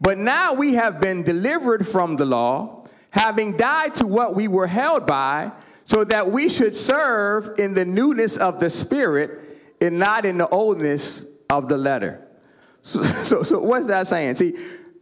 But 0.00 0.18
now 0.18 0.54
we 0.54 0.74
have 0.74 1.00
been 1.00 1.22
delivered 1.22 1.86
from 1.86 2.16
the 2.16 2.24
law, 2.24 2.86
having 3.10 3.56
died 3.56 3.94
to 3.96 4.06
what 4.06 4.34
we 4.34 4.48
were 4.48 4.66
held 4.66 5.06
by, 5.06 5.52
so 5.84 6.04
that 6.04 6.30
we 6.30 6.48
should 6.48 6.74
serve 6.74 7.58
in 7.58 7.74
the 7.74 7.84
newness 7.84 8.36
of 8.36 8.58
the 8.58 8.68
Spirit 8.68 9.60
and 9.80 9.98
not 9.98 10.24
in 10.24 10.38
the 10.38 10.48
oldness 10.48 11.24
of 11.48 11.68
the 11.68 11.78
letter. 11.78 12.20
So, 12.84 13.00
so, 13.22 13.42
so 13.44 13.60
what's 13.60 13.86
that 13.86 14.08
saying? 14.08 14.34
See, 14.34 14.56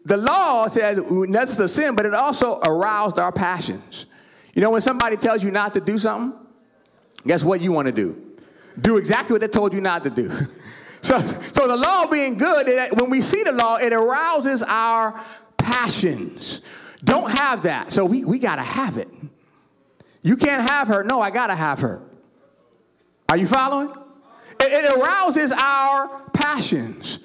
the 0.04 0.18
law 0.18 0.68
says 0.68 0.98
that's 1.30 1.58
a 1.58 1.66
sin, 1.66 1.94
but 1.94 2.04
it 2.04 2.12
also 2.12 2.60
aroused 2.60 3.18
our 3.18 3.32
passions. 3.32 4.04
You 4.52 4.60
know, 4.60 4.68
when 4.68 4.82
somebody 4.82 5.16
tells 5.16 5.42
you 5.42 5.50
not 5.50 5.72
to 5.72 5.80
do 5.80 5.98
something, 5.98 6.38
guess 7.26 7.42
what 7.42 7.60
you 7.60 7.72
want 7.72 7.86
to 7.86 7.92
do? 7.92 8.20
Do 8.80 8.96
exactly 8.96 9.34
what 9.34 9.40
they 9.40 9.48
told 9.48 9.72
you 9.72 9.80
not 9.80 10.04
to 10.04 10.10
do. 10.10 10.30
So, 11.02 11.18
so 11.52 11.66
the 11.66 11.76
law 11.76 12.04
being 12.04 12.36
good, 12.36 12.68
it, 12.68 12.94
when 12.94 13.08
we 13.08 13.22
see 13.22 13.42
the 13.42 13.52
law, 13.52 13.76
it 13.76 13.94
arouses 13.94 14.62
our 14.62 15.18
passions. 15.56 16.60
Don't 17.02 17.30
have 17.30 17.62
that. 17.62 17.92
So 17.92 18.04
we, 18.04 18.22
we 18.22 18.38
got 18.38 18.56
to 18.56 18.62
have 18.62 18.98
it. 18.98 19.08
You 20.22 20.36
can't 20.36 20.68
have 20.68 20.88
her. 20.88 21.02
No, 21.02 21.20
I 21.20 21.30
got 21.30 21.46
to 21.46 21.54
have 21.54 21.80
her. 21.80 22.02
Are 23.30 23.36
you 23.36 23.46
following? 23.46 23.94
It, 24.60 24.72
it 24.72 24.92
arouses 24.92 25.52
our 25.52 26.22
passions. 26.34 27.20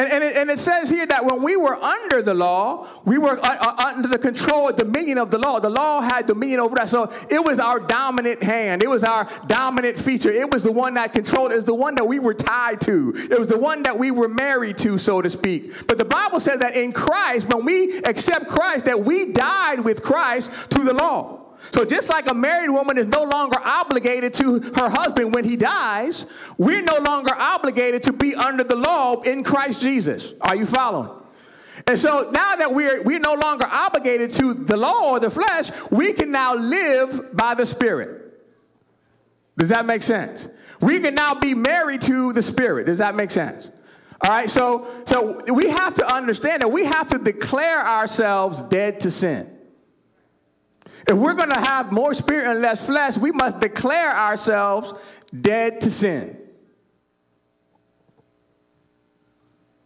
And, 0.00 0.10
and, 0.10 0.24
it, 0.24 0.34
and, 0.34 0.50
it, 0.50 0.58
says 0.58 0.88
here 0.88 1.04
that 1.04 1.26
when 1.26 1.42
we 1.42 1.56
were 1.56 1.74
under 1.74 2.22
the 2.22 2.32
law, 2.32 2.88
we 3.04 3.18
were 3.18 3.38
uh, 3.38 3.56
uh, 3.60 3.92
under 3.94 4.08
the 4.08 4.18
control, 4.18 4.72
dominion 4.72 5.18
of 5.18 5.30
the 5.30 5.36
law. 5.36 5.60
The 5.60 5.68
law 5.68 6.00
had 6.00 6.24
dominion 6.24 6.58
over 6.58 6.80
us. 6.80 6.90
So 6.90 7.12
it 7.28 7.44
was 7.44 7.58
our 7.58 7.78
dominant 7.78 8.42
hand. 8.42 8.82
It 8.82 8.88
was 8.88 9.04
our 9.04 9.28
dominant 9.46 9.98
feature. 9.98 10.32
It 10.32 10.50
was 10.50 10.62
the 10.62 10.72
one 10.72 10.94
that 10.94 11.12
controlled. 11.12 11.52
It 11.52 11.56
was 11.56 11.66
the 11.66 11.74
one 11.74 11.96
that 11.96 12.06
we 12.06 12.18
were 12.18 12.32
tied 12.32 12.80
to. 12.82 13.12
It 13.14 13.38
was 13.38 13.48
the 13.48 13.58
one 13.58 13.82
that 13.82 13.98
we 13.98 14.10
were 14.10 14.28
married 14.28 14.78
to, 14.78 14.96
so 14.96 15.20
to 15.20 15.28
speak. 15.28 15.86
But 15.86 15.98
the 15.98 16.06
Bible 16.06 16.40
says 16.40 16.60
that 16.60 16.74
in 16.74 16.92
Christ, 16.92 17.52
when 17.52 17.66
we 17.66 17.98
accept 17.98 18.48
Christ, 18.48 18.86
that 18.86 19.04
we 19.04 19.32
died 19.32 19.80
with 19.80 20.02
Christ 20.02 20.50
to 20.70 20.82
the 20.82 20.94
law. 20.94 21.49
So 21.72 21.84
just 21.84 22.08
like 22.08 22.30
a 22.30 22.34
married 22.34 22.70
woman 22.70 22.98
is 22.98 23.06
no 23.06 23.24
longer 23.24 23.58
obligated 23.62 24.34
to 24.34 24.60
her 24.60 24.88
husband 24.88 25.34
when 25.34 25.44
he 25.44 25.56
dies, 25.56 26.26
we're 26.58 26.82
no 26.82 26.98
longer 26.98 27.34
obligated 27.34 28.02
to 28.04 28.12
be 28.12 28.34
under 28.34 28.64
the 28.64 28.76
law 28.76 29.20
in 29.22 29.44
Christ 29.44 29.80
Jesus. 29.80 30.32
Are 30.40 30.56
you 30.56 30.66
following? 30.66 31.10
And 31.86 31.98
so 31.98 32.30
now 32.34 32.56
that 32.56 32.74
we're 32.74 33.02
we're 33.02 33.20
no 33.20 33.34
longer 33.34 33.66
obligated 33.66 34.32
to 34.34 34.54
the 34.54 34.76
law 34.76 35.12
or 35.12 35.20
the 35.20 35.30
flesh, 35.30 35.70
we 35.90 36.12
can 36.12 36.30
now 36.30 36.54
live 36.54 37.34
by 37.36 37.54
the 37.54 37.64
Spirit. 37.64 38.38
Does 39.56 39.68
that 39.68 39.86
make 39.86 40.02
sense? 40.02 40.48
We 40.80 41.00
can 41.00 41.14
now 41.14 41.34
be 41.34 41.54
married 41.54 42.02
to 42.02 42.32
the 42.32 42.42
Spirit. 42.42 42.86
Does 42.86 42.98
that 42.98 43.14
make 43.14 43.30
sense? 43.30 43.70
All 44.22 44.30
right, 44.30 44.50
so 44.50 44.86
so 45.06 45.42
we 45.52 45.70
have 45.70 45.94
to 45.94 46.14
understand 46.14 46.62
that 46.62 46.68
we 46.68 46.84
have 46.84 47.08
to 47.08 47.18
declare 47.18 47.80
ourselves 47.80 48.60
dead 48.62 49.00
to 49.00 49.10
sin. 49.10 49.59
If 51.08 51.16
we're 51.16 51.34
going 51.34 51.50
to 51.50 51.60
have 51.60 51.92
more 51.92 52.14
spirit 52.14 52.50
and 52.50 52.60
less 52.60 52.84
flesh, 52.84 53.16
we 53.16 53.32
must 53.32 53.60
declare 53.60 54.10
ourselves 54.10 54.92
dead 55.38 55.80
to 55.82 55.90
sin. 55.90 56.36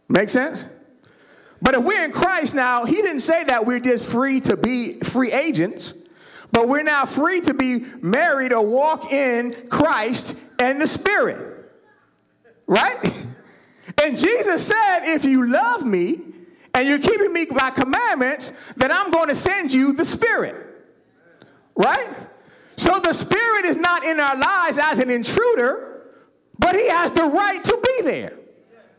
Make 0.07 0.29
sense? 0.29 0.67
But 1.61 1.75
if 1.75 1.83
we're 1.83 2.03
in 2.03 2.11
Christ 2.11 2.53
now, 2.53 2.85
he 2.85 2.95
didn't 2.95 3.21
say 3.21 3.43
that 3.45 3.65
we're 3.65 3.79
just 3.79 4.05
free 4.05 4.41
to 4.41 4.55
be 4.57 4.99
free 4.99 5.31
agents, 5.31 5.93
but 6.51 6.67
we're 6.67 6.83
now 6.83 7.05
free 7.05 7.41
to 7.41 7.53
be 7.53 7.79
married 8.01 8.53
or 8.53 8.65
walk 8.65 9.11
in 9.11 9.67
Christ 9.69 10.35
and 10.59 10.79
the 10.79 10.87
Spirit. 10.87 11.71
Right? 12.67 13.13
And 14.03 14.17
Jesus 14.17 14.65
said, 14.65 15.05
if 15.05 15.23
you 15.23 15.47
love 15.47 15.85
me 15.85 16.19
and 16.73 16.87
you're 16.87 16.99
keeping 16.99 17.31
me 17.31 17.45
my 17.45 17.69
commandments, 17.69 18.51
then 18.75 18.91
I'm 18.91 19.11
going 19.11 19.29
to 19.29 19.35
send 19.35 19.71
you 19.71 19.93
the 19.93 20.03
Spirit. 20.03 20.74
Right? 21.75 22.09
So 22.77 22.99
the 22.99 23.13
Spirit 23.13 23.65
is 23.65 23.77
not 23.77 24.03
in 24.03 24.19
our 24.19 24.37
lives 24.37 24.77
as 24.81 24.99
an 24.99 25.09
intruder, 25.09 26.03
but 26.57 26.75
He 26.75 26.87
has 26.87 27.11
the 27.11 27.23
right 27.23 27.63
to 27.63 27.81
be 27.83 28.03
there. 28.03 28.33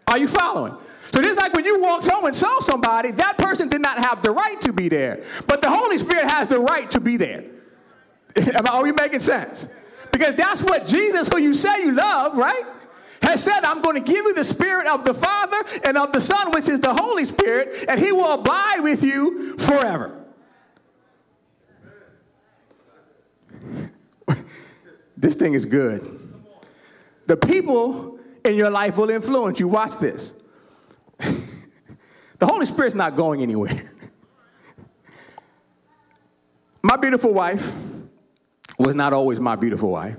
Are 0.08 0.18
you 0.18 0.28
following? 0.28 0.76
So 1.12 1.22
just 1.22 1.38
like 1.38 1.54
when 1.54 1.64
you 1.64 1.80
walked 1.80 2.06
home 2.06 2.26
and 2.26 2.34
saw 2.34 2.60
somebody, 2.60 3.10
that 3.12 3.38
person 3.38 3.68
did 3.68 3.80
not 3.80 4.04
have 4.04 4.22
the 4.22 4.30
right 4.30 4.60
to 4.62 4.72
be 4.72 4.88
there, 4.88 5.24
but 5.46 5.62
the 5.62 5.70
Holy 5.70 5.98
Spirit 5.98 6.30
has 6.30 6.48
the 6.48 6.58
right 6.58 6.90
to 6.90 7.00
be 7.00 7.16
there. 7.16 7.44
Are 8.70 8.82
we 8.82 8.92
making 8.92 9.20
sense? 9.20 9.68
Because 10.12 10.34
that's 10.34 10.62
what 10.62 10.86
Jesus, 10.86 11.28
who 11.28 11.38
you 11.38 11.54
say 11.54 11.82
you 11.82 11.92
love, 11.92 12.36
right, 12.36 12.64
has 13.22 13.42
said, 13.42 13.64
I'm 13.64 13.82
going 13.82 13.96
to 13.96 14.12
give 14.12 14.24
you 14.24 14.34
the 14.34 14.44
Spirit 14.44 14.86
of 14.86 15.04
the 15.04 15.14
Father 15.14 15.62
and 15.84 15.96
of 15.96 16.12
the 16.12 16.20
Son, 16.20 16.50
which 16.52 16.68
is 16.68 16.80
the 16.80 16.94
Holy 16.94 17.24
Spirit, 17.24 17.86
and 17.88 17.98
He 17.98 18.12
will 18.12 18.32
abide 18.32 18.80
with 18.80 19.02
you 19.02 19.56
forever. 19.58 20.15
This 25.18 25.34
thing 25.34 25.54
is 25.54 25.64
good. 25.64 26.26
The 27.26 27.36
people 27.36 28.18
in 28.44 28.54
your 28.54 28.70
life 28.70 28.96
will 28.96 29.10
influence 29.10 29.58
you. 29.58 29.66
Watch 29.66 29.98
this. 29.98 30.32
the 31.18 31.32
Holy 32.42 32.66
Spirit's 32.66 32.94
not 32.94 33.16
going 33.16 33.42
anywhere. 33.42 33.90
My 36.82 36.96
beautiful 36.96 37.32
wife 37.32 37.72
was 38.78 38.94
not 38.94 39.12
always 39.12 39.40
my 39.40 39.56
beautiful 39.56 39.90
wife. 39.90 40.16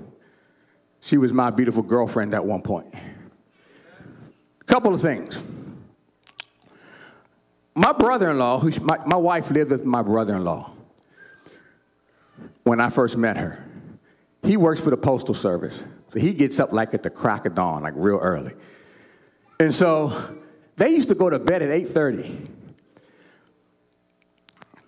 She 1.00 1.16
was 1.16 1.32
my 1.32 1.50
beautiful 1.50 1.82
girlfriend 1.82 2.34
at 2.34 2.44
one 2.44 2.60
point. 2.60 2.92
Couple 4.66 4.92
of 4.92 5.00
things. 5.00 5.40
My 7.74 7.92
brother 7.92 8.30
in 8.30 8.38
law, 8.38 8.62
my, 8.82 8.98
my 9.06 9.16
wife 9.16 9.50
lived 9.50 9.70
with 9.70 9.84
my 9.84 10.02
brother 10.02 10.36
in 10.36 10.44
law 10.44 10.72
when 12.64 12.80
I 12.80 12.90
first 12.90 13.16
met 13.16 13.38
her. 13.38 13.64
He 14.48 14.56
works 14.56 14.80
for 14.80 14.88
the 14.88 14.96
Postal 14.96 15.34
Service. 15.34 15.78
So 16.08 16.18
he 16.18 16.32
gets 16.32 16.58
up 16.58 16.72
like 16.72 16.94
at 16.94 17.02
the 17.02 17.10
crack 17.10 17.44
of 17.44 17.54
dawn, 17.54 17.82
like 17.82 17.92
real 17.94 18.16
early. 18.16 18.54
And 19.60 19.74
so 19.74 20.38
they 20.76 20.88
used 20.88 21.10
to 21.10 21.14
go 21.14 21.28
to 21.28 21.38
bed 21.38 21.60
at 21.60 21.68
8:30. 21.68 22.48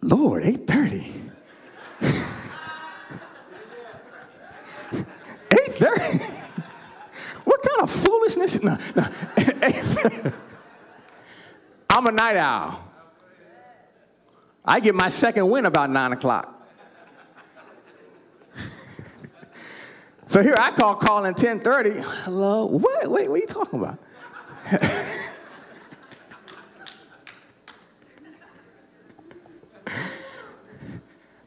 Lord, 0.01 0.45
8:30. 0.45 1.13
8:30. 5.51 6.21
what 7.45 7.63
kind 7.63 7.81
of 7.83 7.91
foolishness? 7.91 8.63
No, 8.63 8.79
no. 8.97 9.07
I'm 11.91 12.07
a 12.07 12.13
night 12.13 12.39
owl. 12.39 12.83
I 14.65 14.81
get 14.81 14.95
my 14.95 15.09
second 15.09 15.51
win 15.51 15.67
about 15.67 15.91
nine 15.91 16.15
o'clock. 16.15 16.60
So 20.31 20.43
here 20.45 20.55
I 20.57 20.71
call 20.71 20.95
calling 20.95 21.35
10:30. 21.35 22.01
Hello, 22.25 22.67
what? 22.67 23.11
Wait, 23.11 23.29
what 23.29 23.37
are 23.37 23.41
you 23.41 23.47
talking 23.49 23.81
about? 23.81 23.99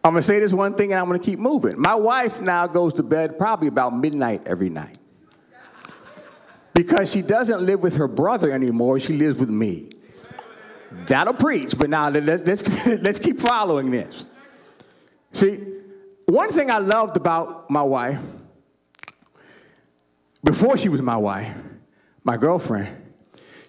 I'm 0.05 0.11
gonna 0.11 0.21
say 0.21 0.37
this 0.39 0.51
one 0.51 0.73
thing 0.75 0.91
and 0.91 0.99
I'm 0.99 1.05
gonna 1.07 1.17
keep 1.17 1.39
moving. 1.39 1.79
My 1.79 1.95
wife 1.95 2.41
now 2.41 2.67
goes 2.67 2.93
to 2.95 3.03
bed 3.03 3.37
probably 3.37 3.69
about 3.69 3.95
midnight 3.95 4.41
every 4.45 4.69
night. 4.69 4.99
Because 6.73 7.09
she 7.09 7.21
doesn't 7.21 7.61
live 7.61 7.79
with 7.79 7.95
her 7.95 8.09
brother 8.09 8.51
anymore, 8.51 8.99
she 8.99 9.13
lives 9.13 9.37
with 9.37 9.49
me. 9.49 9.91
That'll 11.07 11.33
preach, 11.33 11.77
but 11.77 11.89
now 11.89 12.09
let's, 12.09 12.43
let's, 12.43 12.85
let's 13.01 13.19
keep 13.19 13.39
following 13.39 13.91
this. 13.91 14.25
See, 15.31 15.61
one 16.25 16.51
thing 16.51 16.69
I 16.69 16.79
loved 16.79 17.15
about 17.15 17.69
my 17.69 17.81
wife, 17.81 18.19
before 20.43 20.77
she 20.77 20.89
was 20.89 21.01
my 21.01 21.17
wife, 21.17 21.53
my 22.23 22.37
girlfriend, 22.37 22.95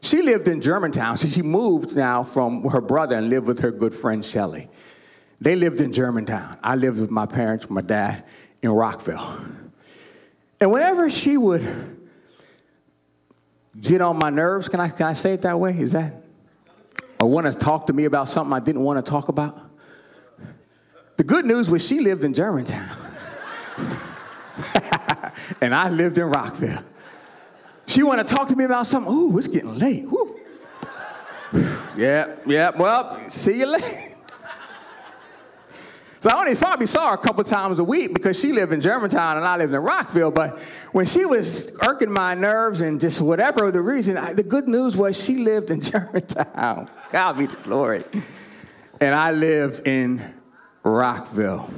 she 0.00 0.22
lived 0.22 0.48
in 0.48 0.60
Germantown. 0.60 1.16
So 1.16 1.28
she 1.28 1.42
moved 1.42 1.96
now 1.96 2.24
from 2.24 2.68
her 2.68 2.80
brother 2.80 3.16
and 3.16 3.30
lived 3.30 3.46
with 3.46 3.60
her 3.60 3.70
good 3.70 3.94
friend 3.94 4.24
Shelly. 4.24 4.68
They 5.40 5.56
lived 5.56 5.80
in 5.80 5.92
Germantown. 5.92 6.58
I 6.62 6.74
lived 6.74 7.00
with 7.00 7.10
my 7.10 7.26
parents, 7.26 7.68
my 7.70 7.80
dad, 7.80 8.24
in 8.62 8.70
Rockville. 8.70 9.44
And 10.60 10.70
whenever 10.70 11.10
she 11.10 11.36
would 11.36 11.98
get 13.80 14.00
on 14.00 14.18
my 14.18 14.30
nerves, 14.30 14.68
can 14.68 14.80
I, 14.80 14.88
can 14.88 15.06
I 15.06 15.12
say 15.14 15.34
it 15.34 15.42
that 15.42 15.58
way? 15.58 15.76
Is 15.78 15.92
that? 15.92 16.22
Or 17.18 17.26
want 17.28 17.46
to 17.46 17.52
talk 17.52 17.86
to 17.86 17.92
me 17.92 18.04
about 18.04 18.28
something 18.28 18.52
I 18.52 18.60
didn't 18.60 18.82
want 18.82 19.04
to 19.04 19.10
talk 19.10 19.28
about? 19.28 19.58
The 21.16 21.24
good 21.24 21.44
news 21.44 21.70
was 21.70 21.86
she 21.86 22.00
lived 22.00 22.24
in 22.24 22.34
Germantown. 22.34 22.96
and 25.60 25.74
I 25.74 25.88
lived 25.88 26.18
in 26.18 26.24
Rockville. 26.24 26.82
She 27.86 28.02
want 28.02 28.26
to 28.26 28.34
talk 28.34 28.48
to 28.48 28.56
me 28.56 28.64
about 28.64 28.86
something. 28.86 29.12
Ooh, 29.12 29.36
it's 29.38 29.46
getting 29.46 29.78
late. 29.78 30.08
Woo. 30.08 30.40
yeah, 31.96 32.34
yeah. 32.46 32.70
Well, 32.70 33.18
see 33.28 33.58
you 33.58 33.66
later. 33.66 34.14
So 36.24 36.30
I 36.30 36.40
only 36.40 36.54
probably 36.54 36.86
saw 36.86 37.10
her 37.10 37.16
a 37.16 37.18
couple 37.18 37.44
times 37.44 37.78
a 37.78 37.84
week 37.84 38.14
because 38.14 38.40
she 38.40 38.50
lived 38.50 38.72
in 38.72 38.80
Germantown 38.80 39.36
and 39.36 39.46
I 39.46 39.58
lived 39.58 39.74
in 39.74 39.80
Rockville. 39.80 40.30
But 40.30 40.58
when 40.92 41.04
she 41.04 41.26
was 41.26 41.70
irking 41.86 42.10
my 42.10 42.32
nerves 42.32 42.80
and 42.80 42.98
just 42.98 43.20
whatever 43.20 43.70
the 43.70 43.82
reason, 43.82 44.16
I, 44.16 44.32
the 44.32 44.42
good 44.42 44.66
news 44.66 44.96
was 44.96 45.22
she 45.22 45.36
lived 45.36 45.70
in 45.70 45.80
Germantown. 45.82 46.88
God 47.10 47.32
be 47.34 47.44
the 47.44 47.56
glory. 47.56 48.04
And 49.02 49.14
I 49.14 49.32
lived 49.32 49.86
in 49.86 50.22
Rockville. 50.82 51.68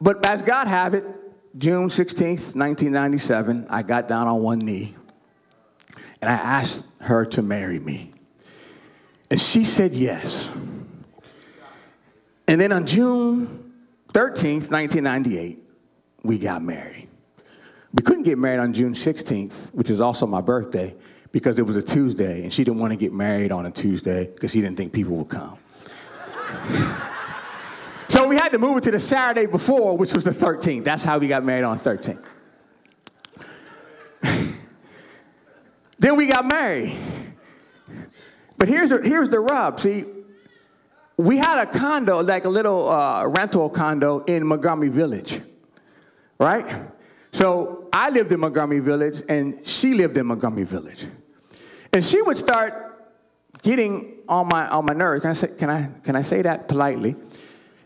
But 0.00 0.24
as 0.26 0.42
God 0.42 0.68
have 0.68 0.94
it, 0.94 1.04
June 1.56 1.88
16th, 1.88 2.54
1997, 2.54 3.66
I 3.68 3.82
got 3.82 4.06
down 4.06 4.28
on 4.28 4.42
one 4.42 4.58
knee 4.58 4.94
and 6.20 6.30
I 6.30 6.34
asked 6.34 6.84
her 7.00 7.24
to 7.26 7.42
marry 7.42 7.78
me. 7.78 8.12
And 9.30 9.40
she 9.40 9.64
said 9.64 9.94
yes. 9.94 10.48
And 12.46 12.60
then 12.60 12.72
on 12.72 12.86
June 12.86 13.72
13th, 14.12 14.70
1998, 14.70 15.62
we 16.22 16.38
got 16.38 16.62
married. 16.62 17.08
We 17.92 18.02
couldn't 18.02 18.24
get 18.24 18.38
married 18.38 18.60
on 18.60 18.72
June 18.72 18.94
16th, 18.94 19.52
which 19.72 19.90
is 19.90 20.00
also 20.00 20.26
my 20.26 20.40
birthday, 20.40 20.94
because 21.32 21.58
it 21.58 21.62
was 21.62 21.76
a 21.76 21.82
Tuesday, 21.82 22.42
and 22.42 22.52
she 22.52 22.64
didn't 22.64 22.80
want 22.80 22.92
to 22.92 22.96
get 22.96 23.12
married 23.12 23.52
on 23.52 23.66
a 23.66 23.70
Tuesday 23.70 24.26
because 24.26 24.50
she 24.50 24.60
didn't 24.60 24.76
think 24.76 24.92
people 24.92 25.16
would 25.16 25.28
come. 25.28 25.58
So 28.08 28.26
we 28.26 28.36
had 28.36 28.50
to 28.52 28.58
move 28.58 28.78
it 28.78 28.84
to 28.84 28.90
the 28.90 29.00
Saturday 29.00 29.46
before, 29.46 29.96
which 29.96 30.12
was 30.12 30.24
the 30.24 30.30
13th. 30.30 30.84
That's 30.84 31.04
how 31.04 31.18
we 31.18 31.28
got 31.28 31.44
married 31.44 31.64
on 31.64 31.78
13th. 31.78 32.24
then 35.98 36.16
we 36.16 36.26
got 36.26 36.46
married. 36.46 36.96
But 38.56 38.68
here's 38.68 38.90
the, 38.90 39.00
here's 39.02 39.28
the 39.28 39.40
rub. 39.40 39.78
See, 39.78 40.04
we 41.18 41.36
had 41.36 41.58
a 41.58 41.66
condo, 41.66 42.22
like 42.22 42.44
a 42.44 42.48
little 42.48 42.88
uh, 42.88 43.26
rental 43.26 43.68
condo 43.68 44.24
in 44.24 44.46
Montgomery 44.46 44.88
Village, 44.88 45.40
right? 46.38 46.86
So 47.32 47.88
I 47.92 48.10
lived 48.10 48.32
in 48.32 48.40
Montgomery 48.40 48.80
Village 48.80 49.22
and 49.28 49.66
she 49.68 49.94
lived 49.94 50.16
in 50.16 50.26
Montgomery 50.26 50.64
Village. 50.64 51.06
And 51.92 52.04
she 52.04 52.22
would 52.22 52.38
start 52.38 52.88
getting 53.62 54.18
on 54.28 54.48
my, 54.48 54.68
on 54.68 54.86
my 54.86 54.94
nerves. 54.94 55.22
Can 55.22 55.30
I, 55.30 55.34
say, 55.34 55.48
can, 55.48 55.70
I, 55.70 55.88
can 56.04 56.16
I 56.16 56.22
say 56.22 56.42
that 56.42 56.68
politely? 56.68 57.16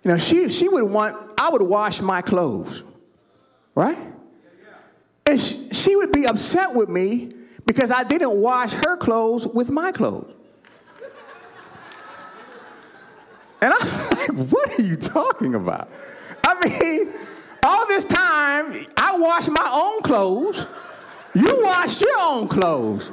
You 0.04 0.10
know, 0.12 0.18
she, 0.18 0.50
she 0.50 0.68
would 0.68 0.84
want, 0.84 1.16
I 1.40 1.50
would 1.50 1.62
wash 1.62 2.00
my 2.00 2.22
clothes, 2.22 2.82
right? 3.74 3.98
And 5.26 5.40
she, 5.40 5.68
she 5.72 5.94
would 5.94 6.10
be 6.10 6.26
upset 6.26 6.74
with 6.74 6.88
me 6.88 7.32
because 7.64 7.90
I 7.90 8.02
didn't 8.02 8.32
wash 8.32 8.72
her 8.72 8.96
clothes 8.96 9.46
with 9.46 9.70
my 9.70 9.92
clothes. 9.92 10.32
And 13.60 13.72
I'm 13.72 14.08
like, 14.10 14.50
what 14.50 14.78
are 14.78 14.82
you 14.82 14.96
talking 14.96 15.54
about? 15.54 15.88
I 16.44 16.68
mean, 16.68 17.12
all 17.62 17.86
this 17.86 18.04
time, 18.04 18.74
I 18.96 19.16
wash 19.16 19.46
my 19.46 19.70
own 19.72 20.02
clothes. 20.02 20.66
You 21.34 21.62
wash 21.62 22.00
your 22.00 22.18
own 22.18 22.48
clothes. 22.48 23.12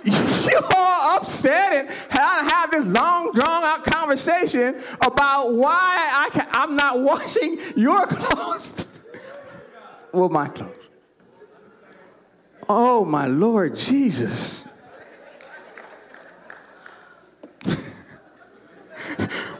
You're 0.04 0.62
upset 1.18 1.72
and 1.72 1.88
I 2.10 2.48
have 2.50 2.70
this 2.70 2.86
long, 2.86 3.32
drawn 3.32 3.64
out 3.64 3.84
conversation 3.84 4.80
about 5.00 5.52
why 5.52 5.72
I 5.72 6.46
I'm 6.50 6.76
not 6.76 7.00
washing 7.10 7.58
your 7.76 8.06
clothes 8.06 8.86
with 10.12 10.30
my 10.30 10.48
clothes. 10.48 10.74
Oh, 12.68 13.04
my 13.04 13.26
Lord 13.26 13.74
Jesus. 13.74 14.64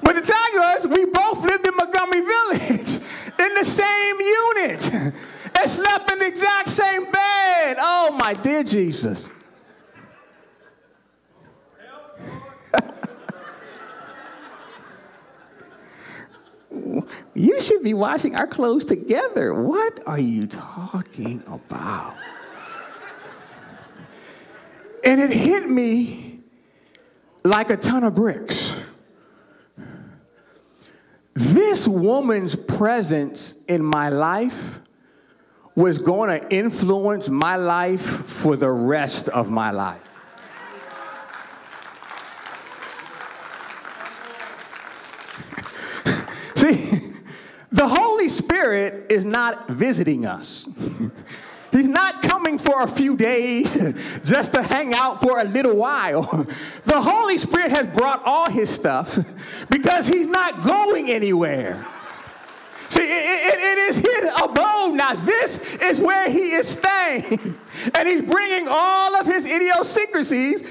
But 0.01 0.15
the 0.15 0.23
thing 0.23 0.53
was, 0.55 0.87
we 0.87 1.05
both 1.07 1.45
lived 1.45 1.67
in 1.67 1.75
Montgomery 1.77 2.21
Village 2.21 3.01
in 3.39 3.55
the 3.55 3.65
same 3.65 4.21
unit 4.21 4.95
and 4.95 5.71
slept 5.71 6.11
in 6.11 6.19
the 6.21 6.27
exact 6.27 6.69
same 6.69 7.11
bed. 7.11 7.77
Oh, 7.79 8.19
my 8.25 8.35
dear 8.35 8.63
Jesus. 8.63 9.29
You 17.35 17.61
should 17.61 17.83
be 17.83 17.95
washing 17.95 18.35
our 18.37 18.47
clothes 18.47 18.85
together. 18.85 19.55
What 19.55 20.01
are 20.07 20.19
you 20.19 20.47
talking 20.47 21.43
about? 21.47 22.17
And 25.05 25.21
it 25.21 25.31
hit 25.31 25.69
me 25.69 26.41
like 27.45 27.71
a 27.71 27.77
ton 27.77 28.05
of 28.05 28.15
bricks. 28.15 28.73
This 31.35 31.87
woman's 31.87 32.57
presence 32.57 33.55
in 33.69 33.83
my 33.83 34.09
life 34.09 34.81
was 35.77 35.99
going 35.99 36.29
to 36.29 36.53
influence 36.53 37.29
my 37.29 37.55
life 37.55 38.03
for 38.27 38.57
the 38.57 38.69
rest 38.69 39.29
of 39.29 39.49
my 39.49 39.71
life. 39.71 40.08
See, 46.69 47.13
the 47.71 47.89
Holy 47.89 48.29
Spirit 48.29 49.07
is 49.11 49.25
not 49.25 49.69
visiting 49.69 50.27
us. 50.27 50.67
He's 51.71 51.89
not 51.89 52.23
coming 52.23 52.59
for 52.59 52.83
a 52.83 52.89
few 52.89 53.17
days 53.17 53.71
just 54.25 54.55
to 54.55 54.63
hang 54.63 54.95
out 54.95 55.21
for 55.21 55.39
a 55.39 55.45
little 55.45 55.77
while. 55.77 56.47
The 56.85 57.01
Holy 57.01 57.37
Spirit 57.37 57.71
has 57.73 57.87
brought 57.87 58.23
all 58.25 58.51
his 58.51 58.71
stuff 58.71 59.19
because 59.69 60.07
he's 60.07 60.27
not 60.27 60.67
going 60.67 61.11
anywhere. 61.11 61.87
See, 62.89 63.03
it, 63.03 63.07
it, 63.07 63.61
it 63.61 63.79
is 63.79 63.97
his 63.97 64.31
abode. 64.43 64.95
Now, 64.95 65.15
this 65.17 65.59
is 65.83 66.01
where 66.01 66.31
he 66.31 66.53
is 66.53 66.69
staying. 66.69 67.59
And 67.95 68.09
he's 68.09 68.23
bringing 68.23 68.67
all 68.69 69.15
of 69.15 69.25
his 69.25 69.45
idiosyncrasies 69.45 70.65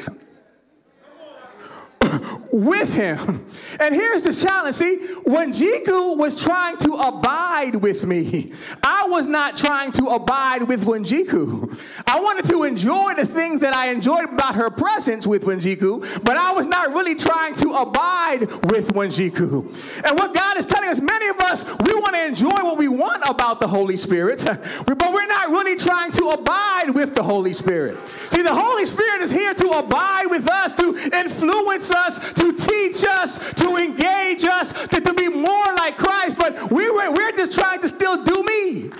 with 2.52 2.94
him. 2.94 3.46
And 3.80 3.94
here's 3.94 4.24
the 4.24 4.34
challenge. 4.34 4.76
See, 4.76 4.98
Wenjiku 5.26 6.18
was 6.18 6.42
trying 6.42 6.78
to 6.78 6.94
abide 6.94 7.76
with 7.76 8.06
me, 8.06 8.52
I 8.84 9.08
was 9.08 9.26
not 9.26 9.58
trying 9.58 9.92
to 9.94 10.08
abide 10.08 10.64
with 10.64 10.86
Wenjiku. 10.86 11.78
I 12.06 12.20
wanted 12.20 12.50
to 12.50 12.64
enjoy 12.64 13.14
the 13.16 13.26
things 13.26 13.62
that 13.62 13.76
I 13.76 13.90
enjoyed 13.90 14.26
about 14.26 14.56
her 14.56 14.70
presence 14.70 15.28
with 15.28 15.44
Wenjiku, 15.44 16.24
but 16.24 16.38
I 16.38 16.52
was 16.54 16.66
not 16.66 16.94
really 16.94 17.16
trying 17.16 17.56
to 17.56 17.74
abide 17.74 18.42
with 18.72 18.94
Wenjiku. 18.94 20.04
And 20.06 20.18
what 20.18 20.34
God 20.34 20.58
is 20.58 20.66
telling 20.66 20.90
us, 20.90 21.00
many 21.00 21.28
of 21.28 21.40
us, 21.40 21.64
we 21.86 21.94
want 21.94 22.16
to 22.16 22.26
enjoy 22.26 22.64
what 22.64 22.78
we 22.78 22.88
want 22.88 23.24
about 23.28 23.60
the 23.60 23.68
Holy 23.68 23.98
Spirit, 23.98 24.44
but 24.86 25.14
we're 25.14 25.28
not 25.28 25.50
really 25.50 25.76
trying 25.76 26.12
to 26.14 26.30
abide 26.30 26.90
with 26.92 27.16
the 27.16 27.24
Holy 27.24 27.54
Spirit. 27.54 27.98
See, 28.32 28.42
the 28.42 28.54
Holy 28.54 28.86
Spirit 28.86 29.22
is 29.22 29.32
here 29.32 29.54
to 29.54 29.70
abide 29.70 30.28
with 30.28 30.48
us, 30.48 30.74
to 30.74 30.96
influence 31.14 31.92
us, 31.92 32.34
to 32.38 32.54
teach 32.54 33.04
us, 33.04 33.54
to 33.54 33.76
engage 33.78 34.44
us, 34.46 34.72
to, 34.88 35.02
to 35.02 35.14
be 35.14 35.28
more 35.28 35.66
like 35.76 35.98
Christ, 35.98 36.38
but 36.38 36.72
we 36.72 36.90
were, 36.90 37.12
we're 37.12 37.32
just 37.34 37.58
trying 37.58 37.82
to 37.82 37.90
still 37.90 38.24
do 38.24 38.44
me. 38.44 38.92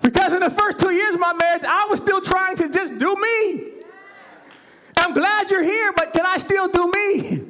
Because 0.00 0.32
in 0.32 0.40
the 0.40 0.50
first 0.50 0.78
two 0.78 0.92
years 0.92 1.14
of 1.14 1.20
my 1.20 1.32
marriage, 1.32 1.64
I 1.66 1.86
was 1.90 2.00
still 2.00 2.20
trying 2.20 2.56
to 2.58 2.68
just 2.68 2.96
do 2.98 3.14
me. 3.16 3.72
I'm 4.96 5.12
glad 5.14 5.50
you're 5.50 5.62
here, 5.64 5.92
but 5.96 6.12
can 6.12 6.24
I 6.24 6.38
still 6.38 6.68
do 6.68 6.90
me? 6.90 7.42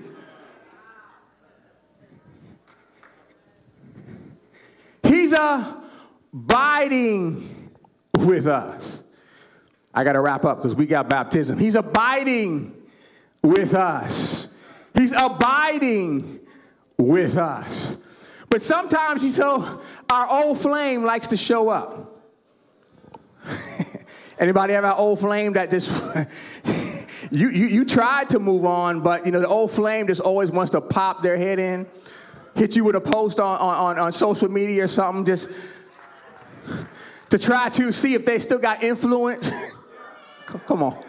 He's 5.03 5.33
abiding 6.33 7.71
with 8.15 8.47
us. 8.47 8.99
I 9.95 10.05
got 10.05 10.13
to 10.13 10.21
wrap 10.21 10.45
up 10.45 10.59
because 10.59 10.75
we 10.75 10.87
got 10.87 11.09
baptism. 11.09 11.59
He's 11.59 11.75
abiding 11.75 12.75
with 13.47 13.75
us. 13.75 14.49
He's 14.95 15.13
abiding 15.13 16.41
with 16.99 17.37
us. 17.37 17.97
But 18.49 18.63
sometimes 18.63 19.23
he's 19.23 19.37
so 19.37 19.81
our 20.11 20.45
old 20.45 20.59
flame 20.61 21.05
likes 21.05 21.29
to 21.29 21.37
show 21.37 21.69
up. 21.69 22.23
Anybody 24.39 24.75
have 24.75 24.85
an 24.85 24.93
old 24.93 25.21
flame 25.21 25.55
that 25.55 25.71
just 25.71 25.91
you, 27.31 27.51
you 27.51 27.67
you 27.67 27.85
tried 27.85 28.29
to 28.31 28.39
move 28.39 28.65
on, 28.65 29.01
but 29.01 29.27
you 29.27 29.33
know 29.33 29.41
the 29.41 29.49
old 29.49 29.73
flame 29.73 30.07
just 30.07 30.21
always 30.21 30.51
wants 30.51 30.73
to 30.73 30.81
pop 30.81 31.23
their 31.23 31.37
head 31.37 31.59
in, 31.59 31.87
hit 32.55 32.77
you 32.77 32.85
with 32.85 32.97
a 32.97 33.01
post 33.01 33.41
on, 33.41 33.59
on, 33.59 33.99
on 33.99 34.13
social 34.13 34.49
media 34.49 34.85
or 34.85 34.89
something, 34.89 35.25
just 35.25 35.49
to 37.31 37.39
try 37.39 37.69
to 37.71 37.93
see 37.93 38.15
if 38.15 38.25
they 38.25 38.39
still 38.39 38.59
got 38.59 38.83
influence. 38.83 39.51
Come 40.47 40.83
on. 40.83 41.05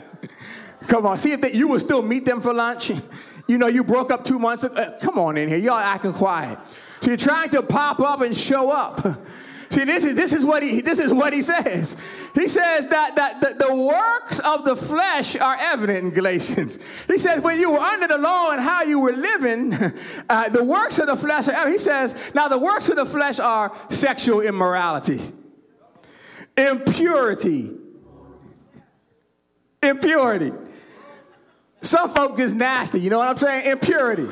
Come 0.87 1.05
on, 1.05 1.17
see 1.17 1.33
if 1.33 1.41
they, 1.41 1.53
you 1.53 1.67
will 1.67 1.79
still 1.79 2.01
meet 2.01 2.25
them 2.25 2.41
for 2.41 2.53
lunch. 2.53 2.91
You 3.47 3.57
know, 3.57 3.67
you 3.67 3.83
broke 3.83 4.11
up 4.11 4.23
two 4.23 4.39
months 4.39 4.63
ago. 4.63 4.75
Uh, 4.75 4.99
come 4.99 5.19
on 5.19 5.37
in 5.37 5.49
here. 5.49 5.57
Y'all 5.57 5.77
acting 5.77 6.13
quiet. 6.13 6.57
So 7.01 7.09
you're 7.09 7.17
trying 7.17 7.49
to 7.51 7.61
pop 7.61 7.99
up 7.99 8.21
and 8.21 8.35
show 8.35 8.71
up. 8.71 9.05
See, 9.69 9.83
this 9.83 10.05
is, 10.05 10.15
this 10.15 10.31
is, 10.31 10.45
what, 10.45 10.63
he, 10.63 10.79
this 10.79 10.97
is 10.97 11.13
what 11.13 11.33
he 11.33 11.41
says. 11.41 11.95
He 12.33 12.47
says 12.47 12.87
that, 12.87 13.17
that 13.17 13.41
the, 13.41 13.65
the 13.65 13.75
works 13.75 14.39
of 14.39 14.63
the 14.63 14.77
flesh 14.77 15.35
are 15.35 15.57
evident 15.59 16.05
in 16.05 16.11
Galatians. 16.11 16.79
He 17.07 17.17
says, 17.17 17.43
when 17.43 17.59
you 17.59 17.71
were 17.71 17.79
under 17.79 18.07
the 18.07 18.17
law 18.17 18.51
and 18.51 18.61
how 18.61 18.83
you 18.83 18.99
were 18.99 19.11
living, 19.11 19.73
uh, 20.29 20.49
the 20.49 20.63
works 20.63 20.99
of 20.99 21.07
the 21.07 21.17
flesh 21.17 21.49
are 21.49 21.51
evident. 21.51 21.79
He 21.79 21.83
says, 21.83 22.15
now 22.33 22.47
the 22.47 22.57
works 22.57 22.87
of 22.87 22.95
the 22.95 23.05
flesh 23.05 23.39
are 23.39 23.75
sexual 23.89 24.39
immorality, 24.39 25.33
impurity, 26.55 27.71
impurity. 29.83 30.53
Some 31.81 32.09
folk 32.13 32.39
is 32.39 32.53
nasty, 32.53 32.99
you 32.99 33.09
know 33.09 33.19
what 33.19 33.29
I'm 33.29 33.37
saying? 33.37 33.71
Impurity. 33.71 34.27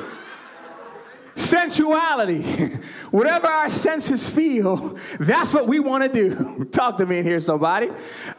Sensuality. 1.36 2.42
Whatever 3.10 3.46
our 3.46 3.68
senses 3.68 4.28
feel, 4.28 4.98
that's 5.20 5.52
what 5.52 5.68
we 5.68 5.78
want 5.78 6.02
to 6.04 6.08
do. 6.08 6.64
Talk 6.72 6.96
to 6.98 7.06
me 7.06 7.18
in 7.18 7.24
here, 7.24 7.40
somebody. 7.40 7.90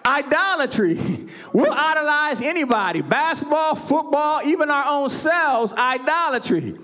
Idolatry. 0.05 0.99
We'll 1.53 1.71
idolize 1.71 2.41
anybody 2.41 3.01
basketball, 3.01 3.75
football, 3.75 4.41
even 4.43 4.71
our 4.71 4.85
own 4.85 5.09
selves. 5.09 5.73
Idolatry 5.73 6.77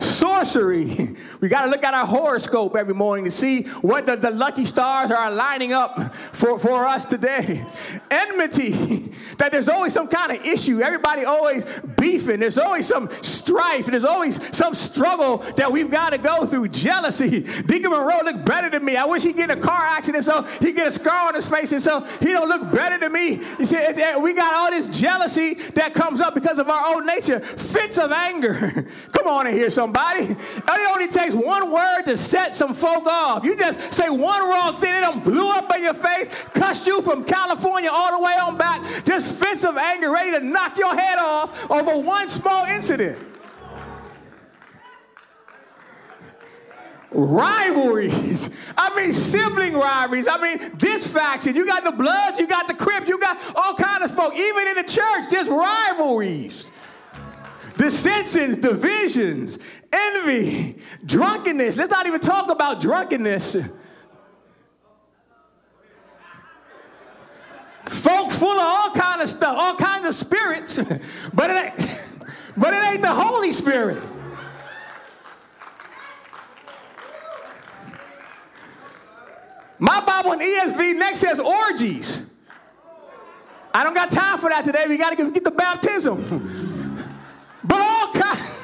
sorcery. 0.00 1.16
We 1.40 1.48
got 1.48 1.64
to 1.64 1.70
look 1.70 1.82
at 1.84 1.94
our 1.94 2.04
horoscope 2.04 2.76
every 2.76 2.92
morning 2.92 3.24
to 3.24 3.30
see 3.30 3.62
what 3.80 4.04
the, 4.04 4.14
the 4.14 4.30
lucky 4.30 4.66
stars 4.66 5.10
are 5.10 5.30
lining 5.30 5.72
up 5.72 6.14
for, 6.32 6.58
for 6.58 6.86
us 6.86 7.06
today. 7.06 7.64
Enmity, 8.10 9.09
that 9.40 9.52
there's 9.52 9.68
always 9.68 9.92
some 9.92 10.06
kind 10.06 10.32
of 10.32 10.44
issue. 10.44 10.80
Everybody 10.82 11.24
always 11.24 11.64
beefing. 12.00 12.40
There's 12.40 12.58
always 12.58 12.86
some 12.86 13.10
strife. 13.22 13.86
There's 13.86 14.04
always 14.04 14.40
some 14.56 14.74
struggle 14.74 15.38
that 15.56 15.70
we've 15.70 15.90
got 15.90 16.10
to 16.10 16.18
go 16.18 16.46
through. 16.46 16.68
Jealousy. 16.68 17.40
Deacon 17.40 17.90
Monroe 17.90 18.22
looked 18.24 18.46
better 18.46 18.70
than 18.70 18.84
me. 18.84 18.96
I 18.96 19.04
wish 19.04 19.22
he'd 19.22 19.36
get 19.36 19.50
in 19.50 19.58
a 19.58 19.60
car 19.60 19.80
accident 19.80 20.24
so 20.24 20.42
he 20.60 20.72
get 20.72 20.86
a 20.86 20.92
scar 20.92 21.28
on 21.28 21.34
his 21.34 21.46
face 21.46 21.72
and 21.72 21.82
so 21.82 22.00
he 22.20 22.28
don't 22.28 22.48
look 22.48 22.72
better 22.72 22.98
than 22.98 23.12
me. 23.12 23.40
You 23.58 23.66
see, 23.66 23.76
we 24.20 24.32
got 24.32 24.54
all 24.54 24.70
this 24.70 24.86
jealousy 24.98 25.54
that 25.74 25.94
comes 25.94 26.20
up 26.20 26.34
because 26.34 26.58
of 26.58 26.68
our 26.70 26.96
own 26.96 27.06
nature. 27.06 27.40
Fits 27.40 27.98
of 27.98 28.12
anger. 28.12 28.86
Come 29.12 29.26
on 29.26 29.46
in 29.46 29.52
here, 29.52 29.70
somebody. 29.70 30.24
It 30.30 30.90
only 30.90 31.08
takes 31.08 31.34
one 31.34 31.70
word 31.70 32.02
to 32.02 32.16
set 32.16 32.54
some 32.54 32.72
folk 32.72 33.06
off. 33.06 33.44
You 33.44 33.56
just 33.56 33.92
say 33.92 34.08
one 34.08 34.42
wrong 34.42 34.76
thing, 34.76 34.94
it 34.94 35.00
don't 35.00 35.22
blew 35.22 35.50
up 35.50 35.74
in 35.74 35.82
your 35.82 35.94
face, 35.94 36.28
cuss 36.54 36.86
you 36.86 37.02
from 37.02 37.24
California 37.24 37.90
all 37.92 38.16
the 38.16 38.24
way 38.24 38.32
on 38.32 38.56
back, 38.56 39.04
just 39.04 39.26
fits 39.38 39.64
of 39.64 39.76
anger 39.76 40.10
ready 40.10 40.30
to 40.30 40.40
knock 40.40 40.78
your 40.78 40.94
head 40.94 41.18
off 41.18 41.70
one 41.98 42.28
small 42.28 42.66
incident. 42.66 43.18
rivalries. 47.12 48.50
I 48.76 48.94
mean, 48.96 49.12
sibling 49.12 49.74
rivalries. 49.74 50.28
I 50.28 50.40
mean, 50.40 50.78
this 50.78 51.06
faction. 51.06 51.56
You 51.56 51.66
got 51.66 51.84
the 51.84 51.92
Bloods, 51.92 52.38
you 52.38 52.46
got 52.46 52.68
the 52.68 52.74
Crips, 52.74 53.08
you 53.08 53.18
got 53.18 53.38
all 53.56 53.74
kind 53.74 54.04
of 54.04 54.14
folk. 54.14 54.34
Even 54.34 54.68
in 54.68 54.76
the 54.76 54.84
church, 54.84 55.30
there's 55.30 55.48
rivalries 55.48 56.64
dissensions, 57.76 58.58
divisions, 58.58 59.58
envy, 59.90 60.76
drunkenness. 61.06 61.76
Let's 61.76 61.90
not 61.90 62.06
even 62.06 62.20
talk 62.20 62.50
about 62.50 62.82
drunkenness. 62.82 63.56
Folk 67.90 68.30
full 68.30 68.52
of 68.52 68.60
all 68.60 68.90
kind 68.92 69.20
of 69.20 69.28
stuff, 69.28 69.56
all 69.58 69.74
kinds 69.74 70.06
of 70.06 70.14
spirits, 70.14 70.78
but 71.34 71.50
it 71.50 71.56
ain't, 71.78 72.02
but 72.56 72.72
it 72.72 72.82
ain't 72.84 73.02
the 73.02 73.08
Holy 73.08 73.52
Spirit. 73.52 74.00
My 79.80 80.00
Bible 80.04 80.32
in 80.32 80.38
ESV 80.38 80.96
next 80.96 81.20
says 81.20 81.40
orgies. 81.40 82.22
I 83.74 83.82
don't 83.82 83.94
got 83.94 84.12
time 84.12 84.38
for 84.38 84.50
that 84.50 84.64
today. 84.64 84.86
We 84.86 84.96
got 84.96 85.16
to 85.16 85.30
get 85.30 85.44
the 85.44 85.50
baptism. 85.50 86.66
But 87.62 87.82
all 87.82 88.12
kinds, 88.14 88.56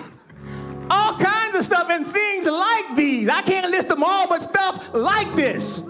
all 0.90 1.18
kinds 1.18 1.54
of 1.54 1.62
stuff 1.66 1.90
and 1.90 2.06
things 2.10 2.46
like 2.46 2.96
these. 2.96 3.28
I 3.28 3.42
can't 3.42 3.70
list 3.70 3.88
them 3.88 4.02
all, 4.02 4.26
but 4.26 4.40
stuff 4.40 4.94
like 4.94 5.36
this. 5.36 5.84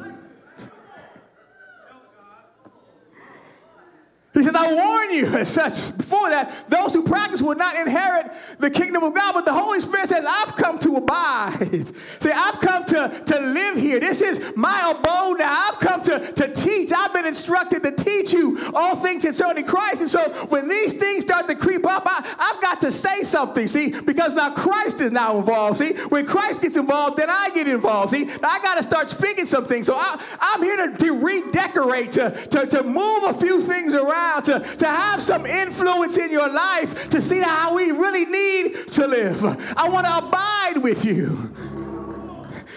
He 4.37 4.43
says, 4.43 4.55
I 4.55 4.75
warn 4.75 5.13
you, 5.13 5.27
as 5.39 5.49
such, 5.49 5.97
before 5.97 6.29
that, 6.29 6.69
those 6.69 6.93
who 6.93 7.03
practice 7.03 7.41
will 7.41 7.55
not 7.55 7.75
inherit 7.75 8.31
the 8.59 8.71
kingdom 8.71 9.03
of 9.03 9.15
God. 9.15 9.33
But 9.33 9.47
the 9.47 9.55
Holy 9.55 9.81
Spirit 9.81 10.11
says, 10.11 10.27
I've 10.29 10.55
come 10.57 10.79
to 10.81 10.97
abide. 10.97 11.87
See, 12.21 12.31
I've 12.31 12.61
come 12.61 12.85
to, 12.87 13.23
to 13.27 13.39
live 13.41 13.79
here. 13.79 13.99
This 13.99 14.21
is 14.21 14.55
my 14.55 14.91
abode 14.91 15.39
now. 15.39 15.71
I've 15.71 15.81
come 15.81 16.03
to, 16.03 16.21
to 16.33 16.55
teach. 16.55 16.93
I've 16.93 17.15
been 17.15 17.25
instructed 17.25 17.83
to 17.85 17.93
teach 17.93 18.33
you 18.33 18.59
all 18.75 18.97
things 18.97 19.25
concerning 19.25 19.65
Christ. 19.65 20.03
And 20.03 20.11
so 20.11 20.29
when 20.49 20.69
these 20.69 20.93
things 20.93 21.25
start 21.25 21.49
to 21.49 21.55
creep 21.55 21.87
up, 21.87 22.03
I, 22.05 22.35
I've 22.39 22.61
got 22.61 22.83
to 22.83 22.93
say 22.93 23.23
something, 23.23 23.67
see, 23.67 23.89
because 23.89 24.35
now 24.35 24.53
Christ 24.53 25.01
is 25.01 25.13
now 25.13 25.39
involved. 25.39 25.79
See, 25.79 25.95
when 26.11 26.27
Christ 26.27 26.61
gets 26.61 26.77
involved, 26.77 27.17
then 27.17 27.31
I 27.31 27.51
get 27.55 27.69
involved. 27.69 28.11
See, 28.11 28.25
now 28.25 28.51
I 28.51 28.59
got 28.61 28.75
to 28.75 28.83
start 28.83 29.09
speaking 29.09 29.47
some 29.47 29.65
things. 29.65 29.87
So 29.87 29.95
I, 29.97 30.23
am 30.41 30.63
here 30.63 30.89
to, 30.89 30.97
to 30.97 31.25
redecorate, 31.25 32.13
to, 32.13 32.31
to, 32.51 32.67
to 32.67 32.83
move 32.83 33.23
a 33.23 33.35
few 33.35 33.63
things 33.63 33.95
around 33.95 34.26
around, 34.27 34.43
to, 34.45 34.61
to 34.79 34.87
have 34.87 35.23
some 35.23 35.47
influence 35.47 36.17
in 36.17 36.31
your 36.31 36.49
life, 36.49 37.09
to 37.11 37.23
see 37.23 37.41
how 37.41 37.75
we 37.75 37.91
really 37.91 38.25
need 38.25 38.89
to 38.93 39.07
live. 39.07 39.45
I 39.77 39.89
want 39.89 40.07
to 40.07 40.19
abide 40.19 40.83
with 40.83 41.05
you. 41.05 41.55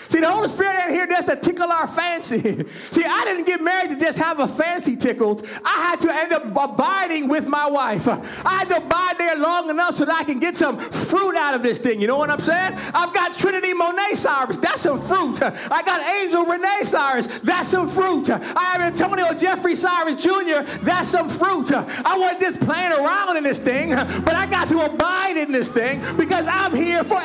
See, 0.10 0.20
the 0.22 0.32
Holy 0.32 0.48
Spirit 0.48 0.86
ain't 0.86 0.92
here 0.92 1.06
just 1.06 1.28
to 1.28 1.36
tickle 1.36 1.72
our 1.72 1.88
fancy. 1.88 2.42
See, 2.92 3.06
I 3.06 3.26
didn't 3.26 3.46
get 3.46 3.62
married 3.62 3.92
to 3.92 3.96
just 3.96 4.18
have 4.18 4.40
a 4.40 4.48
fancy 4.48 4.96
tickled. 4.96 5.46
I 5.64 5.82
had 5.82 6.02
to 6.02 6.12
end 6.12 6.34
up 6.34 6.46
abiding 6.46 7.28
with 7.28 7.46
my 7.46 7.68
wife. 7.68 8.08
I 8.08 8.50
had 8.50 8.70
to 8.70 8.78
abide 8.78 9.20
there 9.20 9.36
long 9.36 9.70
enough 9.70 9.98
so 9.98 10.06
that 10.06 10.16
I 10.16 10.24
can 10.24 10.40
get 10.40 10.58
some 10.58 10.80
fruit 10.80 11.36
out 11.36 11.54
of 11.54 11.62
this 11.62 11.78
thing. 11.78 12.02
You 12.02 12.08
know 12.08 12.18
what 12.18 12.32
I'm 12.32 12.40
saying? 12.40 12.74
I've 12.92 13.14
got 13.14 13.38
Trinity 13.38 13.72
Monet 13.72 14.16
Cyrus. 14.16 14.58
That's 14.58 14.82
some 14.82 15.00
fruit. 15.00 15.44
I 15.44 15.84
got 15.84 16.02
Angel 16.02 16.44
Renee 16.44 16.84
Cyrus. 16.84 17.28
That's 17.44 17.70
some 17.70 17.88
fruit. 17.88 18.32
I 18.32 18.64
have 18.64 18.82
Antonio 18.82 19.32
Jeffrey 19.36 19.76
Cyrus 19.76 20.24
Jr. 20.24 20.64
That's 20.82 21.10
some 21.10 21.30
fruit. 21.30 21.72
I 21.72 22.18
wasn't 22.18 22.42
just 22.42 22.60
playing 22.62 22.94
around 22.94 23.38
in 23.38 23.44
this 23.44 23.60
thing, 23.60 23.92
but 23.92 24.34
I 24.34 24.48
got 24.48 24.70
to 24.70 24.82
abide 24.82 25.38
in 25.38 25.52
this 25.52 25.68
thing 25.68 26.02
because 26.18 26.48
I'm 26.48 26.76
here 26.76 27.04
for. 27.04 27.22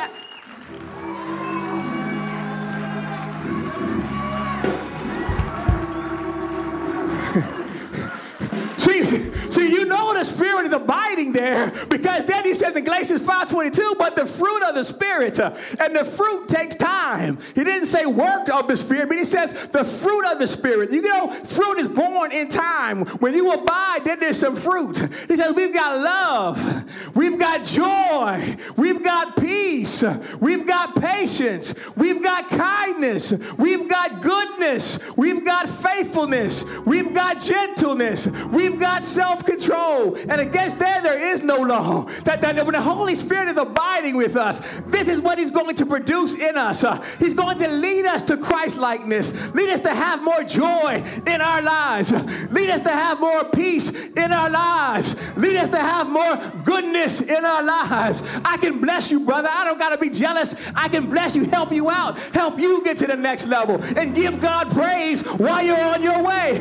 See, 9.03 9.51
see, 9.51 9.67
you 9.71 9.85
know 9.85 10.13
the 10.13 10.23
Spirit 10.23 10.65
is 10.67 10.73
abiding 10.73 11.33
there 11.33 11.71
because 11.89 12.25
then 12.25 12.43
he 12.43 12.53
says 12.53 12.75
in 12.75 12.83
Galatians 12.83 13.21
5.22, 13.21 13.97
but 13.97 14.15
the 14.15 14.25
fruit 14.25 14.63
of 14.63 14.75
the 14.75 14.83
Spirit, 14.83 15.39
uh, 15.39 15.55
and 15.79 15.95
the 15.95 16.05
fruit 16.05 16.47
takes 16.47 16.75
time. 16.75 17.24
He 17.53 17.63
didn't 17.63 17.87
say 17.87 18.05
work 18.05 18.49
of 18.49 18.67
the 18.67 18.77
Spirit, 18.77 19.09
but 19.09 19.17
he 19.17 19.25
says 19.25 19.51
the 19.69 19.83
fruit 19.83 20.25
of 20.25 20.39
the 20.39 20.47
Spirit. 20.47 20.91
You 20.91 21.01
know, 21.01 21.31
fruit 21.31 21.79
is 21.79 21.87
born 21.87 22.31
in 22.31 22.47
time. 22.47 23.05
When 23.05 23.33
you 23.33 23.51
abide, 23.51 24.05
then 24.05 24.19
there's 24.19 24.39
some 24.39 24.55
fruit. 24.55 24.97
He 25.27 25.35
says 25.35 25.53
we've 25.55 25.73
got 25.73 25.99
love, 25.99 27.15
we've 27.15 27.39
got 27.39 27.63
joy, 27.65 28.55
we've 28.75 29.03
got 29.03 29.37
peace, 29.37 30.03
we've 30.39 30.65
got 30.65 30.95
patience, 31.01 31.73
we've 31.95 32.23
got 32.23 32.49
kindness, 32.49 33.33
we've 33.57 33.89
got 33.89 34.21
goodness, 34.21 34.99
we've 35.15 35.43
got 35.45 35.69
faithfulness, 35.69 36.63
we've 36.85 37.13
got 37.13 37.41
gentleness, 37.41 38.27
we've 38.51 38.79
got 38.79 39.03
self 39.03 39.45
control. 39.45 40.15
And 40.15 40.41
against 40.41 40.79
that, 40.79 41.03
there 41.03 41.33
is 41.33 41.41
no 41.41 41.57
law. 41.57 42.05
That, 42.23 42.41
that 42.41 42.55
when 42.65 42.73
the 42.73 42.81
Holy 42.81 43.15
Spirit 43.15 43.49
is 43.49 43.57
abiding 43.57 44.15
with 44.15 44.35
us, 44.35 44.59
this 44.87 45.07
is 45.07 45.21
what 45.21 45.37
He's 45.37 45.51
going 45.51 45.75
to 45.75 45.85
produce 45.85 46.37
in 46.39 46.57
us. 46.57 46.83
Uh, 46.83 47.03
he's 47.25 47.33
going 47.33 47.57
to 47.57 47.67
lead 47.67 48.05
us 48.05 48.21
to 48.23 48.37
Christ 48.37 48.77
likeness, 48.77 49.31
lead 49.53 49.69
us 49.69 49.79
to 49.81 49.93
have 49.93 50.23
more 50.23 50.43
joy 50.43 51.03
in 51.25 51.41
our 51.41 51.61
lives, 51.61 52.11
lead 52.51 52.69
us 52.69 52.81
to 52.81 52.91
have 52.91 53.19
more 53.19 53.43
peace 53.45 53.89
in 53.89 54.31
our 54.31 54.49
lives, 54.49 55.15
lead 55.35 55.55
us 55.55 55.69
to 55.69 55.79
have 55.79 56.07
more 56.07 56.37
goodness 56.63 57.21
in 57.21 57.43
our 57.43 57.63
lives. 57.63 58.21
I 58.45 58.57
can 58.57 58.79
bless 58.79 59.09
you, 59.11 59.19
brother. 59.21 59.49
I 59.51 59.65
don't 59.65 59.79
got 59.79 59.89
to 59.89 59.97
be 59.97 60.09
jealous. 60.09 60.55
I 60.75 60.87
can 60.87 61.09
bless 61.09 61.35
you, 61.35 61.45
help 61.45 61.71
you 61.71 61.89
out, 61.89 62.19
help 62.33 62.59
you 62.59 62.83
get 62.83 62.97
to 62.99 63.07
the 63.07 63.15
next 63.15 63.47
level, 63.47 63.81
and 63.97 64.13
give 64.13 64.39
God 64.39 64.69
praise 64.71 65.21
while 65.21 65.63
you're 65.63 65.79
on 65.79 66.03
your 66.03 66.21
way. 66.23 66.53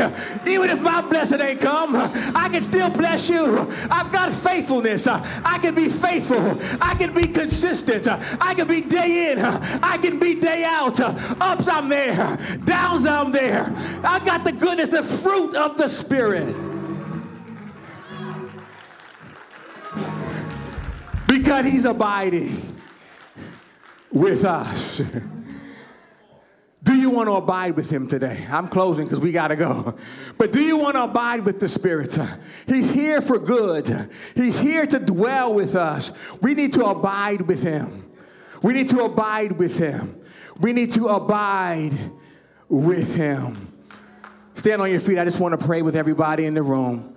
Even 0.46 0.70
if 0.70 0.80
my 0.80 1.00
blessing 1.02 1.40
ain't 1.40 1.60
come, 1.60 1.94
I 1.94 2.48
can 2.50 2.62
still 2.62 2.90
bless 2.90 3.28
you. 3.28 3.68
I've 3.90 4.10
got 4.10 4.32
faithfulness. 4.32 5.06
I 5.06 5.58
can 5.60 5.74
be 5.74 5.88
faithful. 5.88 6.58
I 6.80 6.94
can 6.94 7.12
be 7.12 7.26
consistent. 7.26 8.08
I 8.08 8.54
can 8.54 8.66
be 8.66 8.80
day 8.80 9.32
in. 9.32 9.38
I 9.38 9.98
can 9.98 10.18
be 10.18 10.34
day 10.34 10.53
out. 10.62 11.00
Uh, 11.00 11.14
ups, 11.40 11.66
I'm 11.66 11.88
there. 11.88 12.38
Downs, 12.64 13.06
I'm 13.06 13.32
there. 13.32 13.72
I 14.04 14.20
got 14.24 14.44
the 14.44 14.52
goodness, 14.52 14.90
the 14.90 15.02
fruit 15.02 15.56
of 15.56 15.76
the 15.76 15.88
Spirit. 15.88 16.54
Because 21.26 21.64
He's 21.64 21.84
abiding 21.84 22.80
with 24.12 24.44
us. 24.44 25.00
Do 26.84 26.94
you 26.94 27.08
want 27.08 27.28
to 27.28 27.32
abide 27.32 27.76
with 27.76 27.90
him 27.90 28.06
today? 28.06 28.46
I'm 28.50 28.68
closing 28.68 29.06
because 29.06 29.18
we 29.18 29.32
got 29.32 29.48
to 29.48 29.56
go. 29.56 29.94
But 30.36 30.52
do 30.52 30.60
you 30.60 30.76
want 30.76 30.96
to 30.96 31.04
abide 31.04 31.46
with 31.46 31.58
the 31.58 31.68
Spirit? 31.68 32.16
He's 32.66 32.90
here 32.90 33.22
for 33.22 33.38
good, 33.38 34.10
He's 34.34 34.58
here 34.58 34.86
to 34.86 34.98
dwell 34.98 35.54
with 35.54 35.74
us. 35.74 36.12
We 36.42 36.54
need 36.54 36.74
to 36.74 36.84
abide 36.84 37.42
with 37.42 37.62
him. 37.62 38.10
We 38.62 38.74
need 38.74 38.90
to 38.90 39.02
abide 39.02 39.52
with 39.52 39.78
him. 39.78 40.20
We 40.60 40.72
need 40.72 40.92
to 40.92 41.08
abide 41.08 41.92
with 42.68 43.14
him. 43.14 43.72
Stand 44.54 44.80
on 44.80 44.90
your 44.90 45.00
feet. 45.00 45.18
I 45.18 45.24
just 45.24 45.40
want 45.40 45.58
to 45.58 45.66
pray 45.66 45.82
with 45.82 45.96
everybody 45.96 46.46
in 46.46 46.54
the 46.54 46.62
room. 46.62 47.14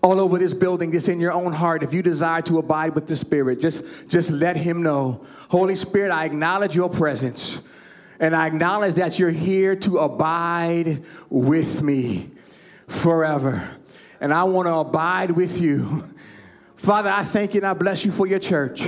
all 0.00 0.20
over 0.20 0.38
this 0.38 0.54
building, 0.54 0.92
just 0.92 1.08
in 1.08 1.20
your 1.20 1.32
own 1.32 1.52
heart, 1.52 1.82
if 1.82 1.92
you 1.92 2.02
desire 2.02 2.40
to 2.42 2.58
abide 2.58 2.94
with 2.94 3.06
the 3.06 3.16
Spirit, 3.16 3.60
just, 3.60 3.84
just 4.08 4.30
let 4.30 4.56
Him 4.56 4.82
know. 4.82 5.24
Holy 5.48 5.76
Spirit, 5.76 6.10
I 6.10 6.24
acknowledge 6.24 6.74
your 6.74 6.88
presence. 6.88 7.60
And 8.20 8.34
I 8.34 8.46
acknowledge 8.46 8.94
that 8.94 9.18
you're 9.18 9.30
here 9.30 9.76
to 9.76 9.98
abide 9.98 11.04
with 11.28 11.82
me 11.82 12.30
forever. 12.86 13.77
And 14.20 14.32
I 14.32 14.44
want 14.44 14.66
to 14.66 14.74
abide 14.74 15.30
with 15.30 15.60
you. 15.60 16.08
Father, 16.76 17.10
I 17.10 17.24
thank 17.24 17.54
you 17.54 17.60
and 17.60 17.66
I 17.66 17.74
bless 17.74 18.04
you 18.04 18.12
for 18.12 18.26
your 18.26 18.38
church. 18.38 18.82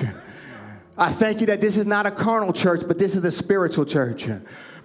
I 0.97 1.12
thank 1.12 1.41
you 1.41 1.47
that 1.47 1.61
this 1.61 1.76
is 1.76 1.87
not 1.87 2.07
a 2.07 2.11
carnal 2.11 2.53
church, 2.53 2.83
but 2.87 2.99
this 2.99 3.16
is 3.16 3.24
a 3.24 3.33
spiritual 3.33 3.85
church 3.85 4.28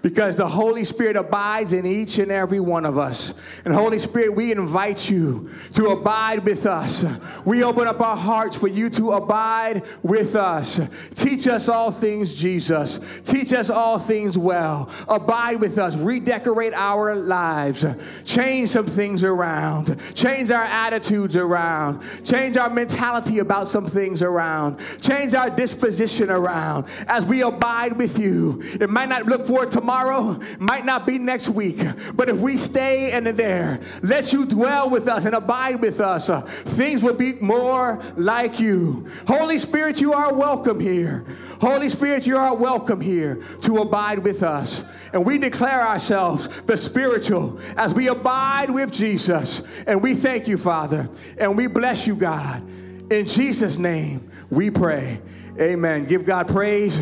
because 0.06 0.36
the 0.36 0.48
Holy 0.48 0.86
Spirit 0.86 1.16
abides 1.16 1.74
in 1.74 1.84
each 1.84 2.20
and 2.20 2.32
every 2.32 2.60
one 2.60 2.86
of 2.86 2.96
us. 2.96 3.34
And 3.66 3.74
Holy 3.74 3.98
Spirit, 3.98 4.36
we 4.36 4.52
invite 4.52 5.10
you 5.10 5.50
to 5.74 5.88
abide 5.88 6.46
with 6.46 6.68
us. 6.68 7.04
We 7.44 7.64
open 7.64 7.88
up 7.88 8.00
our 8.00 8.16
hearts 8.16 8.56
for 8.56 8.68
you 8.68 8.92
to 8.92 9.14
abide 9.14 9.82
with 10.04 10.36
us. 10.36 10.80
Teach 11.16 11.48
us 11.48 11.68
all 11.70 11.90
things, 11.90 12.36
Jesus. 12.36 13.00
Teach 13.24 13.52
us 13.52 13.72
all 13.72 13.98
things 13.98 14.38
well. 14.38 14.92
Abide 15.08 15.60
with 15.60 15.80
us. 15.80 15.96
Redecorate 15.96 16.76
our 16.76 17.16
lives. 17.16 17.84
Change 18.26 18.70
some 18.70 18.86
things 18.86 19.24
around. 19.24 20.00
Change 20.14 20.52
our 20.52 20.66
attitudes 20.66 21.36
around. 21.36 22.04
Change 22.24 22.58
our 22.58 22.70
mentality 22.70 23.40
about 23.40 23.70
some 23.70 23.88
things 23.88 24.22
around. 24.22 24.80
Change 25.02 25.34
our 25.34 25.50
disposition 25.50 26.30
around. 26.30 26.86
As 27.08 27.26
we 27.26 27.42
abide 27.42 27.98
with 27.98 28.20
you, 28.20 28.62
it 28.80 28.92
might 28.92 29.10
not 29.10 29.26
look 29.26 29.48
forward 29.48 29.72
tomorrow 29.72 29.95
tomorrow, 29.96 30.40
might 30.60 30.86
not 30.86 31.08
be 31.08 31.18
next 31.18 31.48
week, 31.50 31.80
but 32.14 32.28
if 32.28 32.36
we 32.38 32.58
stay 32.58 33.12
and 33.12 33.26
there, 33.28 33.80
let 34.02 34.34
you 34.34 34.46
dwell 34.46 34.90
with 34.90 35.08
us 35.08 35.26
and 35.26 35.34
abide 35.34 35.80
with 35.80 36.02
us, 36.02 36.30
uh, 36.30 36.42
things 36.42 37.02
will 37.02 37.14
be 37.14 37.34
more 37.36 38.02
like 38.18 38.60
you. 38.60 39.08
Holy 39.28 39.58
Spirit, 39.58 40.02
you 40.02 40.14
are 40.14 40.34
welcome 40.34 40.80
here. 40.80 41.24
Holy 41.62 41.88
Spirit, 41.88 42.28
you 42.28 42.38
are 42.38 42.54
welcome 42.54 43.00
here 43.00 43.42
to 43.62 43.78
abide 43.78 44.20
with 44.20 44.44
us. 44.44 44.84
And 45.14 45.26
we 45.26 45.38
declare 45.38 45.82
ourselves 45.82 46.50
the 46.66 46.76
spiritual 46.76 47.60
as 47.78 47.94
we 47.94 48.10
abide 48.10 48.70
with 48.70 48.92
Jesus. 48.92 49.62
And 49.88 50.04
we 50.04 50.14
thank 50.16 50.48
you, 50.48 50.58
Father, 50.58 51.10
and 51.38 51.56
we 51.56 51.68
bless 51.68 52.06
you, 52.06 52.16
God. 52.16 52.62
In 53.10 53.26
Jesus' 53.28 53.78
name, 53.78 54.30
we 54.50 54.70
pray. 54.70 55.22
Amen. 55.60 56.06
Give 56.06 56.26
God 56.26 56.50
praise, 56.50 57.00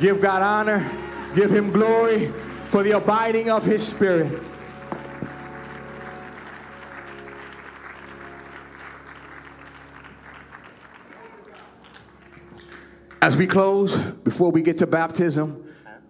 give 0.00 0.20
God 0.20 0.42
honor. 0.42 1.07
Give 1.34 1.50
him 1.50 1.70
glory 1.70 2.32
for 2.70 2.82
the 2.82 2.92
abiding 2.92 3.50
of 3.50 3.64
his 3.64 3.86
spirit. 3.86 4.42
As 13.20 13.36
we 13.36 13.46
close, 13.46 13.96
before 13.96 14.50
we 14.50 14.62
get 14.62 14.78
to 14.78 14.86
baptism, 14.86 15.64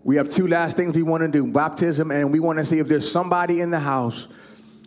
we 0.04 0.16
have 0.16 0.30
two 0.30 0.46
last 0.46 0.76
things 0.76 0.94
we 0.94 1.02
want 1.02 1.22
to 1.22 1.28
do 1.28 1.46
baptism, 1.46 2.10
and 2.10 2.30
we 2.30 2.38
want 2.38 2.58
to 2.58 2.64
see 2.64 2.78
if 2.78 2.88
there's 2.88 3.10
somebody 3.10 3.60
in 3.60 3.70
the 3.70 3.80
house 3.80 4.28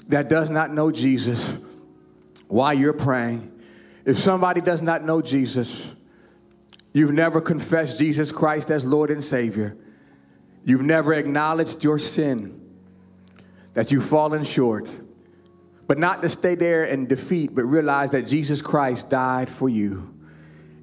that 0.08 0.30
does 0.30 0.50
not 0.50 0.74
know 0.74 0.92
Jesus 0.92 1.58
while 2.48 2.74
you're 2.74 2.94
praying. 2.94 3.52
If 4.06 4.20
somebody 4.20 4.62
does 4.62 4.82
not 4.82 5.04
know 5.04 5.22
Jesus, 5.22 5.92
you've 6.94 7.14
never 7.14 7.42
confessed 7.42 7.98
Jesus 7.98 8.32
Christ 8.32 8.72
as 8.72 8.86
Lord 8.86 9.12
and 9.12 9.24
Savior. 9.24 9.78
You've 10.64 10.84
never 10.84 11.14
acknowledged 11.14 11.84
your 11.84 12.00
sin, 12.00 12.60
that 13.74 13.92
you've 13.92 14.06
fallen 14.06 14.44
short, 14.44 14.88
but 15.88 15.98
not 15.98 16.22
to 16.22 16.30
stay 16.30 16.56
there 16.56 16.86
in 16.86 17.08
defeat, 17.08 17.54
but 17.56 17.64
realize 17.64 18.12
that 18.12 18.28
Jesus 18.28 18.62
Christ 18.62 19.10
died 19.10 19.50
for 19.50 19.68
you. 19.70 20.14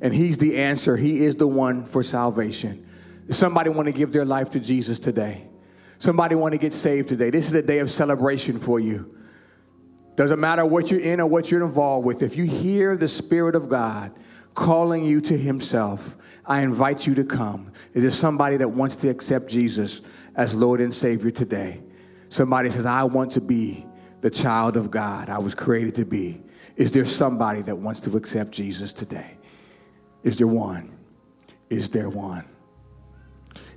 And 0.01 0.15
He's 0.15 0.39
the 0.39 0.57
answer, 0.57 0.97
He 0.97 1.25
is 1.25 1.37
the 1.37 1.47
one 1.47 1.85
for 1.85 2.03
salvation. 2.03 2.87
somebody 3.31 3.71
want 3.71 3.87
to 3.87 3.93
give 3.93 4.13
their 4.13 4.25
life 4.25 4.51
to 4.51 4.61
Jesus 4.61 4.99
today? 4.99 5.45
Somebody 5.99 6.35
want 6.35 6.53
to 6.53 6.59
get 6.59 6.73
saved 6.73 7.09
today? 7.09 7.31
This 7.31 7.47
is 7.47 7.55
a 7.55 7.63
day 7.63 7.81
of 7.81 7.91
celebration 7.91 8.59
for 8.59 8.79
you. 8.79 9.15
Doesn't 10.15 10.41
matter 10.41 10.65
what 10.65 10.91
you're 10.91 11.01
in 11.01 11.21
or 11.21 11.27
what 11.27 11.51
you're 11.51 11.65
involved 11.65 12.05
with. 12.05 12.23
If 12.23 12.37
you 12.37 12.45
hear 12.45 12.97
the 12.97 13.09
Spirit 13.09 13.55
of 13.55 13.69
God 13.69 14.13
calling 14.59 15.05
you 15.05 15.21
to 15.21 15.39
Himself, 15.39 16.17
I 16.45 16.63
invite 16.63 17.07
you 17.07 17.15
to 17.15 17.25
come. 17.25 17.73
Is 17.95 18.03
there 18.03 18.11
somebody 18.11 18.57
that 18.57 18.69
wants 18.69 18.97
to 18.97 19.09
accept 19.09 19.49
Jesus 19.49 20.01
as 20.35 20.53
Lord 20.53 20.81
and 20.81 20.93
Savior 20.93 21.31
today? 21.31 21.81
Somebody 22.29 22.69
says, 22.69 22.85
I 22.85 23.05
want 23.05 23.31
to 23.33 23.41
be 23.41 23.87
the 24.21 24.31
child 24.31 24.77
of 24.77 24.91
God 24.91 25.29
I 25.29 25.39
was 25.39 25.55
created 25.55 25.95
to 25.95 26.05
be. 26.05 26.43
Is 26.77 26.91
there 26.91 27.05
somebody 27.05 27.63
that 27.63 27.77
wants 27.77 28.01
to 28.01 28.17
accept 28.17 28.51
Jesus 28.51 28.93
today? 28.93 29.39
Is 30.25 30.39
there 30.39 30.49
one? 30.49 30.99
Is 31.71 31.89
there 31.89 32.09
one? 32.09 32.45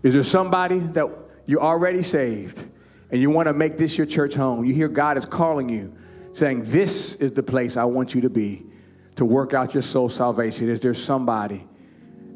Is 0.01 0.15
there 0.15 0.23
somebody 0.23 0.79
that 0.79 1.07
you're 1.45 1.61
already 1.61 2.01
saved 2.01 2.63
and 3.11 3.21
you 3.21 3.29
want 3.29 3.47
to 3.47 3.53
make 3.53 3.77
this 3.77 3.99
your 3.99 4.07
church 4.07 4.34
home? 4.34 4.65
You 4.65 4.73
hear 4.73 4.88
God 4.88 5.15
is 5.15 5.27
calling 5.27 5.69
you, 5.69 5.93
saying, 6.34 6.63
This 6.65 7.13
is 7.15 7.34
the 7.34 7.43
place 7.43 7.77
I 7.77 7.84
want 7.84 8.15
you 8.15 8.21
to 8.21 8.29
be 8.32 8.65
to 9.22 9.26
work 9.26 9.53
out 9.53 9.76
your 9.76 9.84
soul 9.84 10.09
salvation. 10.09 10.67
Is 10.67 10.80
there 10.80 10.95
somebody 10.95 11.63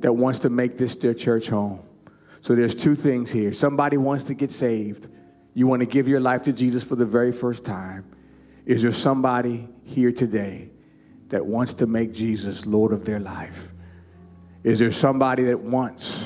that 0.01 0.13
wants 0.13 0.37
to 0.41 0.51
make 0.51 0.77
this 0.77 0.95
their 0.95 1.15
church 1.15 1.49
home? 1.49 1.79
So 2.41 2.53
there's 2.53 2.75
two 2.75 2.93
things 2.93 3.31
here. 3.31 3.53
Somebody 3.53 3.97
wants 3.97 4.25
to 4.25 4.35
get 4.35 4.51
saved. 4.51 5.07
You 5.55 5.65
want 5.65 5.79
to 5.79 5.87
give 5.87 6.07
your 6.07 6.19
life 6.19 6.43
to 6.43 6.53
Jesus 6.53 6.83
for 6.83 6.95
the 6.95 7.05
very 7.07 7.31
first 7.31 7.65
time. 7.65 8.05
Is 8.67 8.83
there 8.83 8.91
somebody 8.91 9.67
here 9.83 10.11
today 10.11 10.69
that 11.29 11.43
wants 11.43 11.73
to 11.73 11.87
make 11.87 12.13
Jesus 12.13 12.67
Lord 12.67 12.93
of 12.93 13.03
their 13.03 13.19
life? 13.19 13.69
Is 14.63 14.77
there 14.77 14.91
somebody 14.91 15.45
that 15.45 15.59
wants 15.59 16.25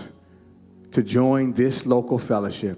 to 0.91 1.01
join 1.01 1.53
this 1.53 1.86
local 1.86 2.20
fellowship? 2.20 2.78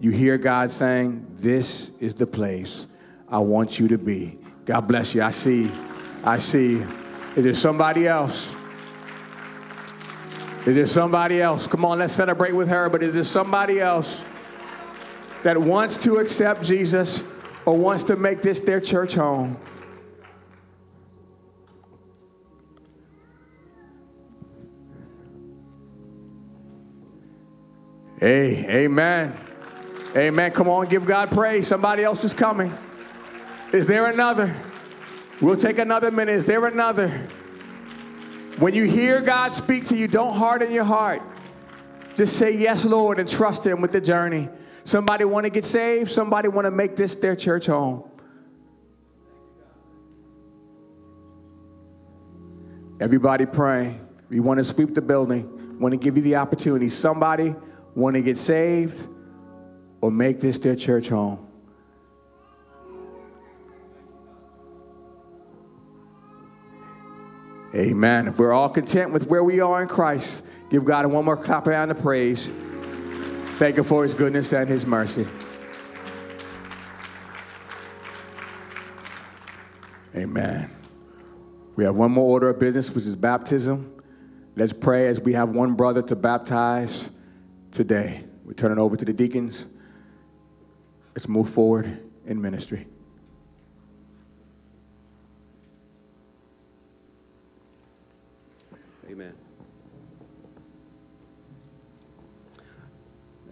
You 0.00 0.10
hear 0.10 0.36
God 0.36 0.70
saying, 0.70 1.26
This 1.36 1.92
is 1.98 2.14
the 2.14 2.26
place 2.26 2.84
I 3.26 3.38
want 3.38 3.80
you 3.80 3.88
to 3.88 3.96
be. 3.96 4.38
God 4.66 4.82
bless 4.82 5.14
you. 5.14 5.22
I 5.22 5.30
see. 5.30 5.72
I 6.24 6.38
see. 6.38 6.82
Is 7.36 7.44
there 7.44 7.54
somebody 7.54 8.08
else? 8.08 8.54
Is 10.64 10.76
there 10.76 10.86
somebody 10.86 11.42
else? 11.42 11.66
Come 11.66 11.84
on, 11.84 11.98
let's 11.98 12.14
celebrate 12.14 12.52
with 12.52 12.68
her. 12.68 12.88
But 12.88 13.02
is 13.02 13.12
there 13.12 13.24
somebody 13.24 13.78
else 13.80 14.22
that 15.42 15.60
wants 15.60 15.98
to 16.04 16.16
accept 16.16 16.64
Jesus 16.64 17.22
or 17.66 17.76
wants 17.76 18.04
to 18.04 18.16
make 18.16 18.40
this 18.40 18.60
their 18.60 18.80
church 18.80 19.14
home? 19.14 19.58
Hey, 28.18 28.84
amen. 28.84 29.38
Amen. 30.16 30.52
Come 30.52 30.68
on, 30.70 30.88
give 30.88 31.04
God 31.04 31.30
praise. 31.30 31.68
Somebody 31.68 32.02
else 32.04 32.24
is 32.24 32.32
coming. 32.32 32.72
Is 33.74 33.86
there 33.86 34.06
another? 34.06 34.56
We'll 35.40 35.56
take 35.56 35.78
another 35.78 36.10
minute. 36.10 36.36
Is 36.36 36.44
there 36.44 36.64
another? 36.66 37.08
When 38.58 38.74
you 38.74 38.84
hear 38.84 39.20
God 39.20 39.52
speak 39.52 39.88
to 39.88 39.96
you, 39.96 40.06
don't 40.06 40.36
harden 40.36 40.70
your 40.70 40.84
heart. 40.84 41.22
Just 42.16 42.36
say 42.36 42.56
yes, 42.56 42.84
Lord, 42.84 43.18
and 43.18 43.28
trust 43.28 43.66
Him 43.66 43.80
with 43.80 43.90
the 43.90 44.00
journey. 44.00 44.48
Somebody 44.84 45.24
want 45.24 45.44
to 45.44 45.50
get 45.50 45.64
saved. 45.64 46.10
Somebody 46.10 46.48
want 46.48 46.66
to 46.66 46.70
make 46.70 46.94
this 46.94 47.14
their 47.16 47.34
church 47.34 47.66
home. 47.66 48.04
Everybody 53.00 53.44
praying. 53.44 54.06
We 54.28 54.40
want 54.40 54.58
to 54.58 54.64
sweep 54.64 54.94
the 54.94 55.02
building. 55.02 55.80
Want 55.80 55.92
to 55.92 55.98
give 55.98 56.16
you 56.16 56.22
the 56.22 56.36
opportunity. 56.36 56.88
Somebody 56.88 57.54
want 57.96 58.14
to 58.14 58.22
get 58.22 58.38
saved 58.38 59.04
or 60.00 60.12
make 60.12 60.40
this 60.40 60.58
their 60.58 60.76
church 60.76 61.08
home. 61.08 61.44
Amen. 67.74 68.28
If 68.28 68.38
we're 68.38 68.52
all 68.52 68.68
content 68.68 69.10
with 69.10 69.26
where 69.26 69.42
we 69.42 69.58
are 69.58 69.82
in 69.82 69.88
Christ, 69.88 70.42
give 70.70 70.84
God 70.84 71.06
one 71.06 71.24
more 71.24 71.36
clap 71.36 71.66
hand 71.66 71.90
of 71.90 71.98
praise. 71.98 72.48
Thank 73.56 73.78
Him 73.78 73.84
for 73.84 74.04
His 74.04 74.14
goodness 74.14 74.52
and 74.52 74.68
His 74.68 74.86
mercy. 74.86 75.26
Amen. 80.14 80.70
We 81.74 81.82
have 81.82 81.96
one 81.96 82.12
more 82.12 82.30
order 82.30 82.50
of 82.50 82.60
business, 82.60 82.90
which 82.90 83.06
is 83.06 83.16
baptism. 83.16 84.00
Let's 84.54 84.72
pray 84.72 85.08
as 85.08 85.18
we 85.18 85.32
have 85.32 85.48
one 85.48 85.74
brother 85.74 86.02
to 86.02 86.14
baptize 86.14 87.04
today. 87.72 88.22
We 88.44 88.54
turn 88.54 88.70
it 88.70 88.78
over 88.78 88.96
to 88.96 89.04
the 89.04 89.12
deacons. 89.12 89.64
Let's 91.16 91.26
move 91.26 91.50
forward 91.50 92.00
in 92.24 92.40
ministry. 92.40 92.86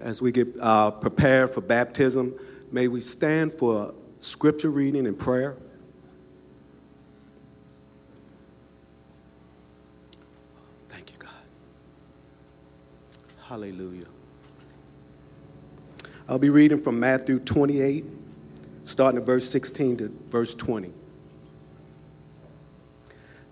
As 0.02 0.20
we 0.20 0.32
get 0.32 0.48
uh, 0.60 0.90
prepared 0.90 1.54
for 1.54 1.60
baptism, 1.60 2.34
may 2.72 2.88
we 2.88 3.00
stand 3.00 3.54
for 3.54 3.94
scripture 4.18 4.70
reading 4.70 5.06
and 5.06 5.18
prayer. 5.18 5.56
Thank 10.88 11.10
you, 11.12 11.16
God. 11.18 11.30
Hallelujah. 13.44 14.06
I'll 16.28 16.38
be 16.38 16.50
reading 16.50 16.82
from 16.82 16.98
Matthew 16.98 17.38
28, 17.38 18.04
starting 18.84 19.20
at 19.20 19.26
verse 19.26 19.48
16 19.48 19.96
to 19.98 20.18
verse 20.30 20.54
20. 20.54 20.90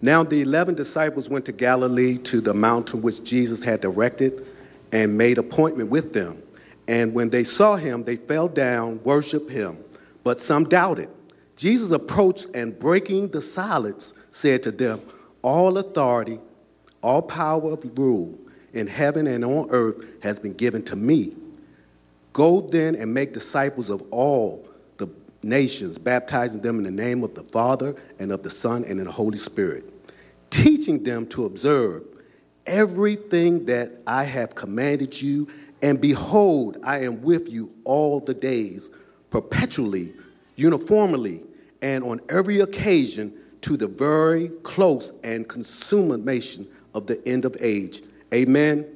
Now 0.02 0.22
the 0.22 0.40
eleven 0.40 0.74
disciples 0.74 1.28
went 1.28 1.44
to 1.44 1.52
Galilee 1.52 2.16
to 2.18 2.40
the 2.40 2.54
mountain 2.54 3.02
which 3.02 3.22
Jesus 3.22 3.62
had 3.62 3.82
directed 3.82 4.49
and 4.92 5.16
made 5.16 5.38
appointment 5.38 5.90
with 5.90 6.12
them. 6.12 6.42
And 6.88 7.14
when 7.14 7.30
they 7.30 7.44
saw 7.44 7.76
him, 7.76 8.04
they 8.04 8.16
fell 8.16 8.48
down, 8.48 9.02
worshiped 9.04 9.50
him. 9.50 9.84
But 10.24 10.40
some 10.40 10.64
doubted. 10.64 11.08
Jesus 11.56 11.90
approached 11.90 12.48
and 12.54 12.78
breaking 12.78 13.28
the 13.28 13.40
silence, 13.40 14.14
said 14.30 14.62
to 14.64 14.70
them, 14.70 15.00
All 15.42 15.78
authority, 15.78 16.40
all 17.02 17.22
power 17.22 17.72
of 17.72 17.98
rule 17.98 18.38
in 18.72 18.86
heaven 18.86 19.26
and 19.26 19.44
on 19.44 19.68
earth 19.70 20.04
has 20.22 20.38
been 20.38 20.54
given 20.54 20.82
to 20.84 20.96
me. 20.96 21.36
Go 22.32 22.60
then 22.60 22.94
and 22.94 23.12
make 23.12 23.32
disciples 23.32 23.90
of 23.90 24.02
all 24.10 24.66
the 24.98 25.08
nations, 25.42 25.98
baptizing 25.98 26.60
them 26.60 26.78
in 26.78 26.84
the 26.84 26.90
name 26.90 27.24
of 27.24 27.34
the 27.34 27.42
Father 27.42 27.94
and 28.18 28.30
of 28.32 28.42
the 28.42 28.50
Son 28.50 28.84
and 28.84 28.98
in 29.00 29.06
the 29.06 29.12
Holy 29.12 29.38
Spirit, 29.38 29.84
teaching 30.50 31.02
them 31.02 31.26
to 31.28 31.44
observe 31.44 32.04
everything 32.66 33.66
that 33.66 33.92
I 34.06 34.24
have 34.24 34.54
commanded 34.54 35.20
you, 35.20 35.48
and 35.82 36.00
behold, 36.00 36.78
I 36.84 37.04
am 37.04 37.22
with 37.22 37.48
you 37.48 37.72
all 37.84 38.20
the 38.20 38.34
days, 38.34 38.90
perpetually, 39.30 40.12
uniformly, 40.56 41.42
and 41.82 42.04
on 42.04 42.20
every 42.28 42.60
occasion 42.60 43.32
to 43.62 43.76
the 43.76 43.86
very 43.86 44.48
close 44.62 45.12
and 45.22 45.48
consummation 45.48 46.66
of 46.94 47.06
the 47.06 47.26
end 47.26 47.44
of 47.44 47.56
age. 47.60 48.02
Amen. 48.32 48.86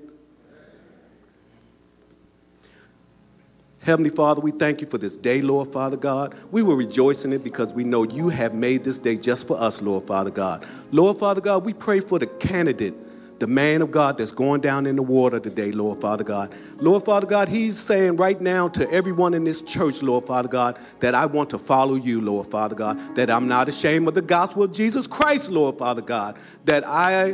Heavenly 3.80 4.08
Father, 4.08 4.40
we 4.40 4.50
thank 4.50 4.80
you 4.80 4.86
for 4.86 4.96
this 4.96 5.14
day, 5.14 5.42
Lord 5.42 5.70
Father 5.70 5.98
God. 5.98 6.34
We 6.50 6.62
will 6.62 6.76
rejoice 6.76 7.26
in 7.26 7.34
it 7.34 7.44
because 7.44 7.74
we 7.74 7.84
know 7.84 8.02
you 8.02 8.30
have 8.30 8.54
made 8.54 8.82
this 8.82 8.98
day 8.98 9.16
just 9.16 9.46
for 9.46 9.60
us, 9.60 9.82
Lord 9.82 10.06
Father 10.06 10.30
God. 10.30 10.64
Lord 10.90 11.18
Father 11.18 11.42
God, 11.42 11.66
we 11.66 11.74
pray 11.74 12.00
for 12.00 12.18
the 12.18 12.26
candidate 12.26 12.94
the 13.38 13.46
man 13.46 13.82
of 13.82 13.90
God 13.90 14.18
that's 14.18 14.32
going 14.32 14.60
down 14.60 14.86
in 14.86 14.96
the 14.96 15.02
water 15.02 15.40
today, 15.40 15.72
Lord 15.72 16.00
Father 16.00 16.24
God. 16.24 16.54
Lord 16.76 17.04
Father 17.04 17.26
God, 17.26 17.48
he's 17.48 17.78
saying 17.78 18.16
right 18.16 18.40
now 18.40 18.68
to 18.68 18.90
everyone 18.90 19.34
in 19.34 19.44
this 19.44 19.60
church, 19.60 20.02
Lord 20.02 20.26
Father 20.26 20.48
God, 20.48 20.78
that 21.00 21.14
I 21.14 21.26
want 21.26 21.50
to 21.50 21.58
follow 21.58 21.94
you, 21.94 22.20
Lord 22.20 22.46
Father 22.48 22.74
God, 22.74 23.16
that 23.16 23.30
I'm 23.30 23.48
not 23.48 23.68
ashamed 23.68 24.06
of 24.08 24.14
the 24.14 24.22
gospel 24.22 24.62
of 24.62 24.72
Jesus 24.72 25.06
Christ, 25.06 25.50
Lord 25.50 25.78
Father 25.78 26.02
God, 26.02 26.38
that 26.64 26.86
I 26.86 27.32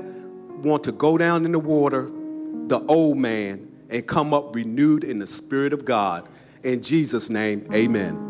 want 0.63 0.85
to 0.85 0.93
go 0.93 1.19
down 1.19 1.45
in 1.45 1.53
the 1.53 1.59
water, 1.59 2.11
the 2.69 2.81
old 2.87 3.19
man, 3.19 3.71
and 3.91 4.07
come 4.07 4.33
up 4.33 4.55
renewed 4.55 5.05
in 5.05 5.19
the 5.19 5.27
Spirit 5.27 5.73
of 5.73 5.85
God. 5.85 6.29
In 6.63 6.83
Jesus' 6.83 7.29
name, 7.31 7.67
amen. 7.73 8.30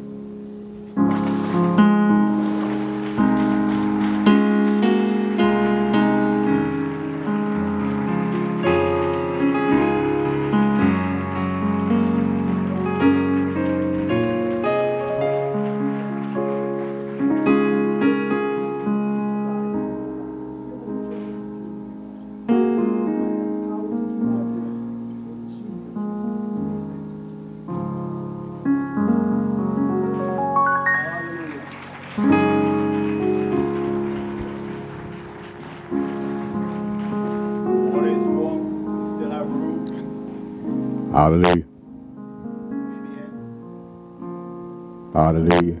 Hallelujah. 45.13 45.79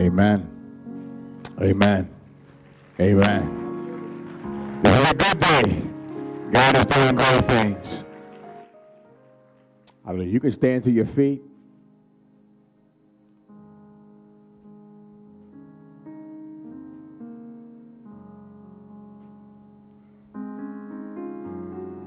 Amen. 0.00 0.50
Amen. 1.60 2.10
Amen. 3.00 4.80
This 4.82 5.00
is 5.04 5.10
a 5.10 5.14
good 5.14 5.40
day. 5.40 5.82
God 6.50 6.76
is 6.76 6.86
doing 6.86 7.14
great 7.14 7.44
things. 7.44 8.04
Hallelujah. 10.04 10.30
You 10.30 10.40
can 10.40 10.50
stand 10.50 10.84
to 10.84 10.90
your 10.90 11.06
feet. 11.06 11.42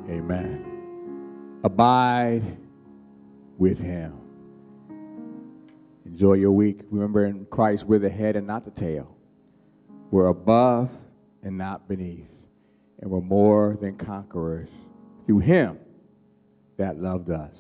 Amen. 0.10 1.60
Abide 1.64 2.43
with 3.58 3.80
him. 3.80 4.27
Enjoy 6.18 6.34
your 6.34 6.49
week. 6.49 6.80
Remember 6.89 7.28
in 7.28 7.45
Christ, 7.45 7.84
we're 7.84 7.99
the 7.99 8.09
head 8.09 8.36
and 8.36 8.47
not 8.47 8.65
the 8.65 8.72
tail. 8.72 9.15
We're 10.09 10.30
above 10.30 10.89
and 11.43 11.59
not 11.59 11.88
beneath. 11.88 12.41
And 12.99 13.11
we're 13.11 13.22
more 13.22 13.78
than 13.80 13.97
conquerors 13.97 14.70
through 15.28 15.38
him 15.41 15.78
that 16.78 16.97
loved 16.97 17.30
us. 17.30 17.55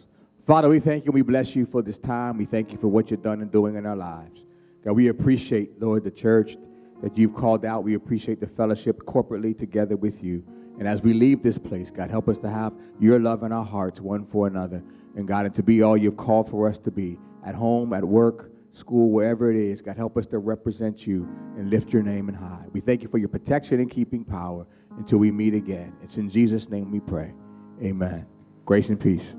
Father, 0.47 0.69
we 0.69 0.79
thank 0.79 1.05
you. 1.05 1.11
We 1.11 1.21
bless 1.21 1.55
you 1.55 1.67
for 1.67 1.83
this 1.83 1.99
time. 1.99 2.39
We 2.39 2.45
thank 2.45 2.71
you 2.71 2.79
for 2.79 2.87
what 2.87 3.11
you've 3.11 3.21
done 3.21 3.41
and 3.41 3.51
doing 3.51 3.75
in 3.75 3.85
our 3.85 3.95
lives. 3.95 4.41
God, 4.83 4.93
we 4.93 5.09
appreciate, 5.09 5.79
Lord, 5.79 6.03
the 6.03 6.09
church 6.09 6.57
that 7.03 7.15
you've 7.15 7.35
called 7.35 7.63
out. 7.63 7.83
We 7.83 7.93
appreciate 7.93 8.39
the 8.39 8.47
fellowship 8.47 9.03
corporately 9.05 9.55
together 9.55 9.95
with 9.95 10.23
you. 10.23 10.43
And 10.79 10.87
as 10.87 11.03
we 11.03 11.13
leave 11.13 11.43
this 11.43 11.59
place, 11.59 11.91
God, 11.91 12.09
help 12.09 12.27
us 12.27 12.39
to 12.39 12.49
have 12.49 12.73
your 12.99 13.19
love 13.19 13.43
in 13.43 13.51
our 13.51 13.65
hearts 13.65 14.01
one 14.01 14.25
for 14.25 14.47
another. 14.47 14.81
And 15.15 15.27
God, 15.27 15.45
and 15.45 15.53
to 15.53 15.61
be 15.61 15.83
all 15.83 15.95
you've 15.95 16.17
called 16.17 16.49
for 16.49 16.67
us 16.67 16.79
to 16.79 16.89
be 16.89 17.19
at 17.47 17.55
home, 17.55 17.93
at 17.93 18.03
work, 18.03 18.51
school, 18.73 19.09
wherever 19.09 19.49
it 19.49 19.57
is. 19.57 19.81
God, 19.81 19.97
help 19.97 20.17
us 20.17 20.27
to 20.27 20.37
represent 20.37 21.07
you 21.07 21.27
and 21.57 21.69
lift 21.69 21.93
your 21.93 22.03
name 22.03 22.29
in 22.29 22.35
high. 22.35 22.65
We 22.73 22.81
thank 22.81 23.01
you 23.01 23.07
for 23.07 23.17
your 23.17 23.29
protection 23.29 23.79
and 23.79 23.89
keeping 23.89 24.23
power 24.23 24.67
until 24.97 25.17
we 25.19 25.31
meet 25.31 25.53
again. 25.53 25.93
It's 26.03 26.17
in 26.17 26.29
Jesus' 26.29 26.69
name 26.69 26.91
we 26.91 26.99
pray. 26.99 27.33
Amen. 27.81 28.25
Grace 28.65 28.89
and 28.89 28.99
peace. 28.99 29.35